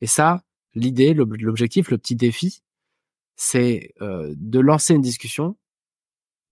Et 0.00 0.06
ça, 0.06 0.42
l'idée, 0.74 1.14
l'objectif, 1.14 1.90
le 1.90 1.98
petit 1.98 2.16
défi, 2.16 2.60
c'est 3.36 3.94
euh, 4.02 4.34
de 4.36 4.60
lancer 4.60 4.94
une 4.94 5.02
discussion 5.02 5.56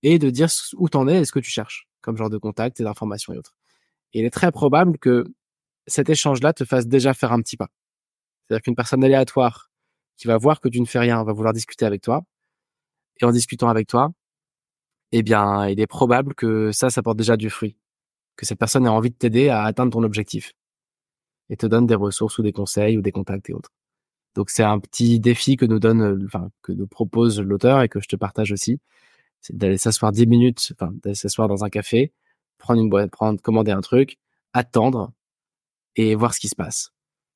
et 0.02 0.18
de 0.18 0.30
dire 0.30 0.48
où 0.76 0.88
t'en 0.88 1.08
es 1.08 1.20
et 1.20 1.24
ce 1.24 1.32
que 1.32 1.40
tu 1.40 1.50
cherches 1.50 1.88
comme 2.00 2.16
genre 2.16 2.30
de 2.30 2.38
contact 2.38 2.80
et 2.80 2.84
d'informations 2.84 3.32
et 3.32 3.38
autres. 3.38 3.54
Et 4.12 4.20
il 4.20 4.24
est 4.26 4.30
très 4.30 4.52
probable 4.52 4.98
que 4.98 5.24
cet 5.86 6.10
échange-là 6.10 6.52
te 6.52 6.64
fasse 6.64 6.86
déjà 6.86 7.14
faire 7.14 7.32
un 7.32 7.40
petit 7.40 7.56
pas. 7.56 7.68
C'est-à-dire 8.46 8.62
qu'une 8.62 8.76
personne 8.76 9.02
aléatoire 9.02 9.70
qui 10.16 10.26
va 10.26 10.36
voir 10.38 10.60
que 10.60 10.68
tu 10.68 10.80
ne 10.80 10.86
fais 10.86 10.98
rien 10.98 11.22
va 11.24 11.32
vouloir 11.32 11.52
discuter 11.52 11.84
avec 11.84 12.02
toi. 12.02 12.24
Et 13.20 13.24
en 13.24 13.32
discutant 13.32 13.68
avec 13.68 13.86
toi, 13.88 14.12
eh 15.12 15.22
bien, 15.22 15.68
il 15.68 15.80
est 15.80 15.86
probable 15.86 16.34
que 16.34 16.72
ça, 16.72 16.90
ça 16.90 17.02
porte 17.02 17.16
déjà 17.16 17.36
du 17.36 17.50
fruit. 17.50 17.76
Que 18.36 18.46
cette 18.46 18.58
personne 18.58 18.86
ait 18.86 18.88
envie 18.88 19.10
de 19.10 19.16
t'aider 19.16 19.48
à 19.48 19.62
atteindre 19.64 19.92
ton 19.92 20.02
objectif. 20.02 20.52
Et 21.50 21.56
te 21.56 21.66
donne 21.66 21.86
des 21.86 21.94
ressources 21.94 22.38
ou 22.38 22.42
des 22.42 22.52
conseils 22.52 22.98
ou 22.98 23.02
des 23.02 23.12
contacts 23.12 23.48
et 23.50 23.54
autres. 23.54 23.70
Donc 24.34 24.50
c'est 24.50 24.64
un 24.64 24.80
petit 24.80 25.20
défi 25.20 25.56
que 25.56 25.64
nous 25.66 25.78
donne, 25.78 26.24
enfin 26.26 26.50
que 26.62 26.72
nous 26.72 26.86
propose 26.86 27.40
l'auteur 27.40 27.82
et 27.82 27.88
que 27.88 28.00
je 28.00 28.08
te 28.08 28.16
partage 28.16 28.52
aussi, 28.52 28.80
c'est 29.40 29.56
d'aller 29.56 29.78
s'asseoir 29.78 30.12
10 30.12 30.26
minutes, 30.26 30.72
enfin 30.72 30.92
d'aller 31.02 31.14
s'asseoir 31.14 31.48
dans 31.48 31.64
un 31.64 31.70
café, 31.70 32.12
prendre 32.58 32.80
une 32.80 32.90
boîte, 32.90 33.10
prendre, 33.10 33.40
commander 33.40 33.72
un 33.72 33.80
truc, 33.80 34.18
attendre 34.52 35.12
et 35.96 36.14
voir 36.14 36.34
ce 36.34 36.40
qui 36.40 36.48
se 36.48 36.56
passe. 36.56 36.93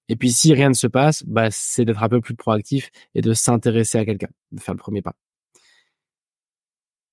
Et 0.08 0.16
puis 0.16 0.32
si 0.32 0.54
rien 0.54 0.68
ne 0.68 0.74
se 0.74 0.86
passe, 0.86 1.22
bah 1.26 1.50
c'est 1.50 1.84
d'être 1.84 2.02
un 2.02 2.08
peu 2.08 2.20
plus 2.20 2.34
proactif 2.34 2.90
et 3.14 3.20
de 3.20 3.32
s'intéresser 3.34 3.98
à 3.98 4.04
quelqu'un, 4.04 4.30
de 4.52 4.60
faire 4.60 4.74
le 4.74 4.78
premier 4.78 5.02
pas. 5.02 5.14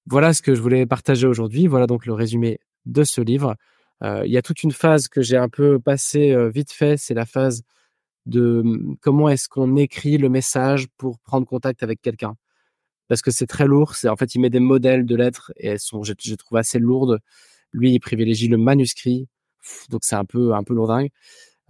Voilà 0.07 0.33
ce 0.33 0.41
que 0.41 0.53
je 0.55 0.61
voulais 0.61 0.85
partager 0.85 1.27
aujourd'hui. 1.27 1.67
Voilà 1.67 1.87
donc 1.87 2.05
le 2.05 2.13
résumé 2.13 2.59
de 2.85 3.03
ce 3.03 3.21
livre. 3.21 3.55
Euh, 4.03 4.23
il 4.25 4.31
y 4.31 4.37
a 4.37 4.41
toute 4.41 4.63
une 4.63 4.71
phase 4.71 5.07
que 5.07 5.21
j'ai 5.21 5.37
un 5.37 5.49
peu 5.49 5.79
passée 5.79 6.31
euh, 6.31 6.49
vite 6.49 6.71
fait, 6.71 6.97
c'est 6.97 7.13
la 7.13 7.25
phase 7.25 7.63
de 8.25 8.61
mmh, 8.63 8.97
comment 9.01 9.29
est-ce 9.29 9.47
qu'on 9.49 9.75
écrit 9.77 10.17
le 10.17 10.29
message 10.29 10.87
pour 10.97 11.19
prendre 11.19 11.47
contact 11.47 11.83
avec 11.83 12.01
quelqu'un. 12.01 12.35
Parce 13.07 13.21
que 13.21 13.31
c'est 13.31 13.47
très 13.47 13.67
lourd. 13.67 13.93
En 14.05 14.15
fait, 14.15 14.35
il 14.35 14.41
met 14.41 14.49
des 14.49 14.59
modèles 14.59 15.05
de 15.05 15.15
lettres 15.15 15.53
et 15.57 15.67
elles 15.69 15.79
sont, 15.79 16.03
je, 16.03 16.13
trouve 16.35 16.57
assez 16.57 16.79
lourdes. 16.79 17.19
Lui, 17.71 17.93
il 17.93 17.99
privilégie 17.99 18.47
le 18.47 18.57
manuscrit, 18.57 19.27
donc 19.89 20.01
c'est 20.03 20.15
un 20.15 20.25
peu 20.25 20.53
un 20.55 20.63
peu 20.63 20.73
lourdingue. 20.73 21.09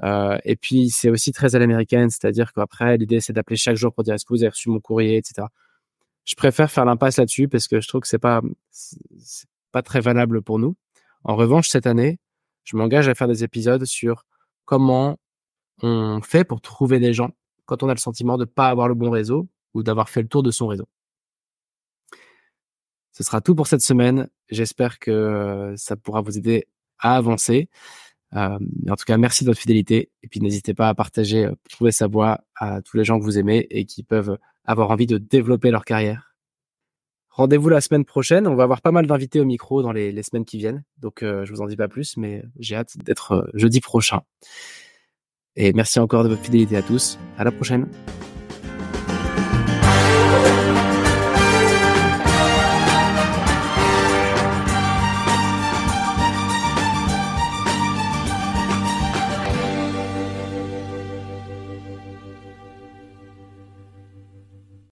Euh, 0.03 0.37
et 0.43 0.55
puis 0.55 0.89
c'est 0.89 1.09
aussi 1.09 1.31
très 1.31 1.55
à 1.55 1.59
l'américaine, 1.59 2.09
c'est-à-dire 2.09 2.51
qu'après 2.53 2.97
l'idée 2.97 3.21
c'est 3.21 3.33
d'appeler 3.33 3.55
chaque 3.55 3.77
jour 3.77 3.93
pour 3.93 4.03
dire 4.03 4.13
est-ce 4.15 4.25
que 4.25 4.33
vous 4.33 4.43
avez 4.43 4.49
reçu 4.49 4.69
mon 4.69 4.79
courrier, 4.79 5.17
etc. 5.17 5.47
Je 6.25 6.35
préfère 6.35 6.69
faire 6.69 6.85
l'impasse 6.85 7.17
là-dessus 7.17 7.47
parce 7.47 7.67
que 7.67 7.79
je 7.79 7.87
trouve 7.87 8.01
que 8.01 8.07
c'est 8.07 8.19
pas 8.19 8.41
c'est 8.71 9.47
pas 9.71 9.81
très 9.81 10.01
valable 10.01 10.41
pour 10.41 10.59
nous. 10.59 10.75
En 11.23 11.35
revanche, 11.35 11.69
cette 11.69 11.87
année, 11.87 12.19
je 12.63 12.77
m'engage 12.77 13.07
à 13.07 13.15
faire 13.15 13.27
des 13.27 13.43
épisodes 13.43 13.85
sur 13.85 14.25
comment 14.65 15.17
on 15.81 16.21
fait 16.21 16.43
pour 16.43 16.61
trouver 16.61 16.99
des 16.99 17.13
gens 17.13 17.31
quand 17.65 17.83
on 17.83 17.89
a 17.89 17.93
le 17.93 17.99
sentiment 17.99 18.37
de 18.37 18.45
pas 18.45 18.69
avoir 18.69 18.87
le 18.87 18.95
bon 18.95 19.09
réseau 19.09 19.47
ou 19.73 19.83
d'avoir 19.83 20.09
fait 20.09 20.21
le 20.21 20.27
tour 20.27 20.43
de 20.43 20.51
son 20.51 20.67
réseau. 20.67 20.87
Ce 23.11 23.23
sera 23.23 23.41
tout 23.41 23.55
pour 23.55 23.67
cette 23.67 23.81
semaine. 23.81 24.29
J'espère 24.49 24.99
que 24.99 25.73
ça 25.77 25.95
pourra 25.95 26.21
vous 26.21 26.37
aider 26.37 26.67
à 26.99 27.15
avancer. 27.15 27.69
Euh, 28.33 28.59
en 28.89 28.95
tout 28.95 29.05
cas, 29.05 29.17
merci 29.17 29.43
de 29.43 29.49
votre 29.49 29.59
fidélité. 29.59 30.09
Et 30.23 30.27
puis, 30.27 30.39
n'hésitez 30.41 30.73
pas 30.73 30.89
à 30.89 30.93
partager, 30.93 31.45
euh, 31.45 31.53
trouver 31.69 31.91
sa 31.91 32.07
voix 32.07 32.41
à 32.55 32.81
tous 32.81 32.97
les 32.97 33.03
gens 33.03 33.19
que 33.19 33.23
vous 33.23 33.37
aimez 33.37 33.67
et 33.69 33.85
qui 33.85 34.03
peuvent 34.03 34.37
avoir 34.65 34.91
envie 34.91 35.07
de 35.07 35.17
développer 35.17 35.71
leur 35.71 35.85
carrière. 35.85 36.35
Rendez-vous 37.29 37.69
la 37.69 37.81
semaine 37.81 38.05
prochaine. 38.05 38.47
On 38.47 38.55
va 38.55 38.63
avoir 38.63 38.81
pas 38.81 38.91
mal 38.91 39.07
d'invités 39.07 39.39
au 39.39 39.45
micro 39.45 39.81
dans 39.81 39.91
les, 39.91 40.23
semaines 40.23 40.45
qui 40.45 40.57
viennent. 40.57 40.83
Donc, 40.99 41.21
euh, 41.21 41.45
je 41.45 41.51
vous 41.51 41.61
en 41.61 41.67
dis 41.67 41.75
pas 41.75 41.87
plus, 41.87 42.17
mais 42.17 42.43
j'ai 42.59 42.75
hâte 42.75 42.97
d'être 42.97 43.49
jeudi 43.53 43.81
prochain. 43.81 44.21
Et 45.57 45.73
merci 45.73 45.99
encore 45.99 46.23
de 46.23 46.29
votre 46.29 46.41
fidélité 46.41 46.77
à 46.77 46.81
tous. 46.81 47.19
À 47.37 47.43
la 47.43 47.51
prochaine. 47.51 47.87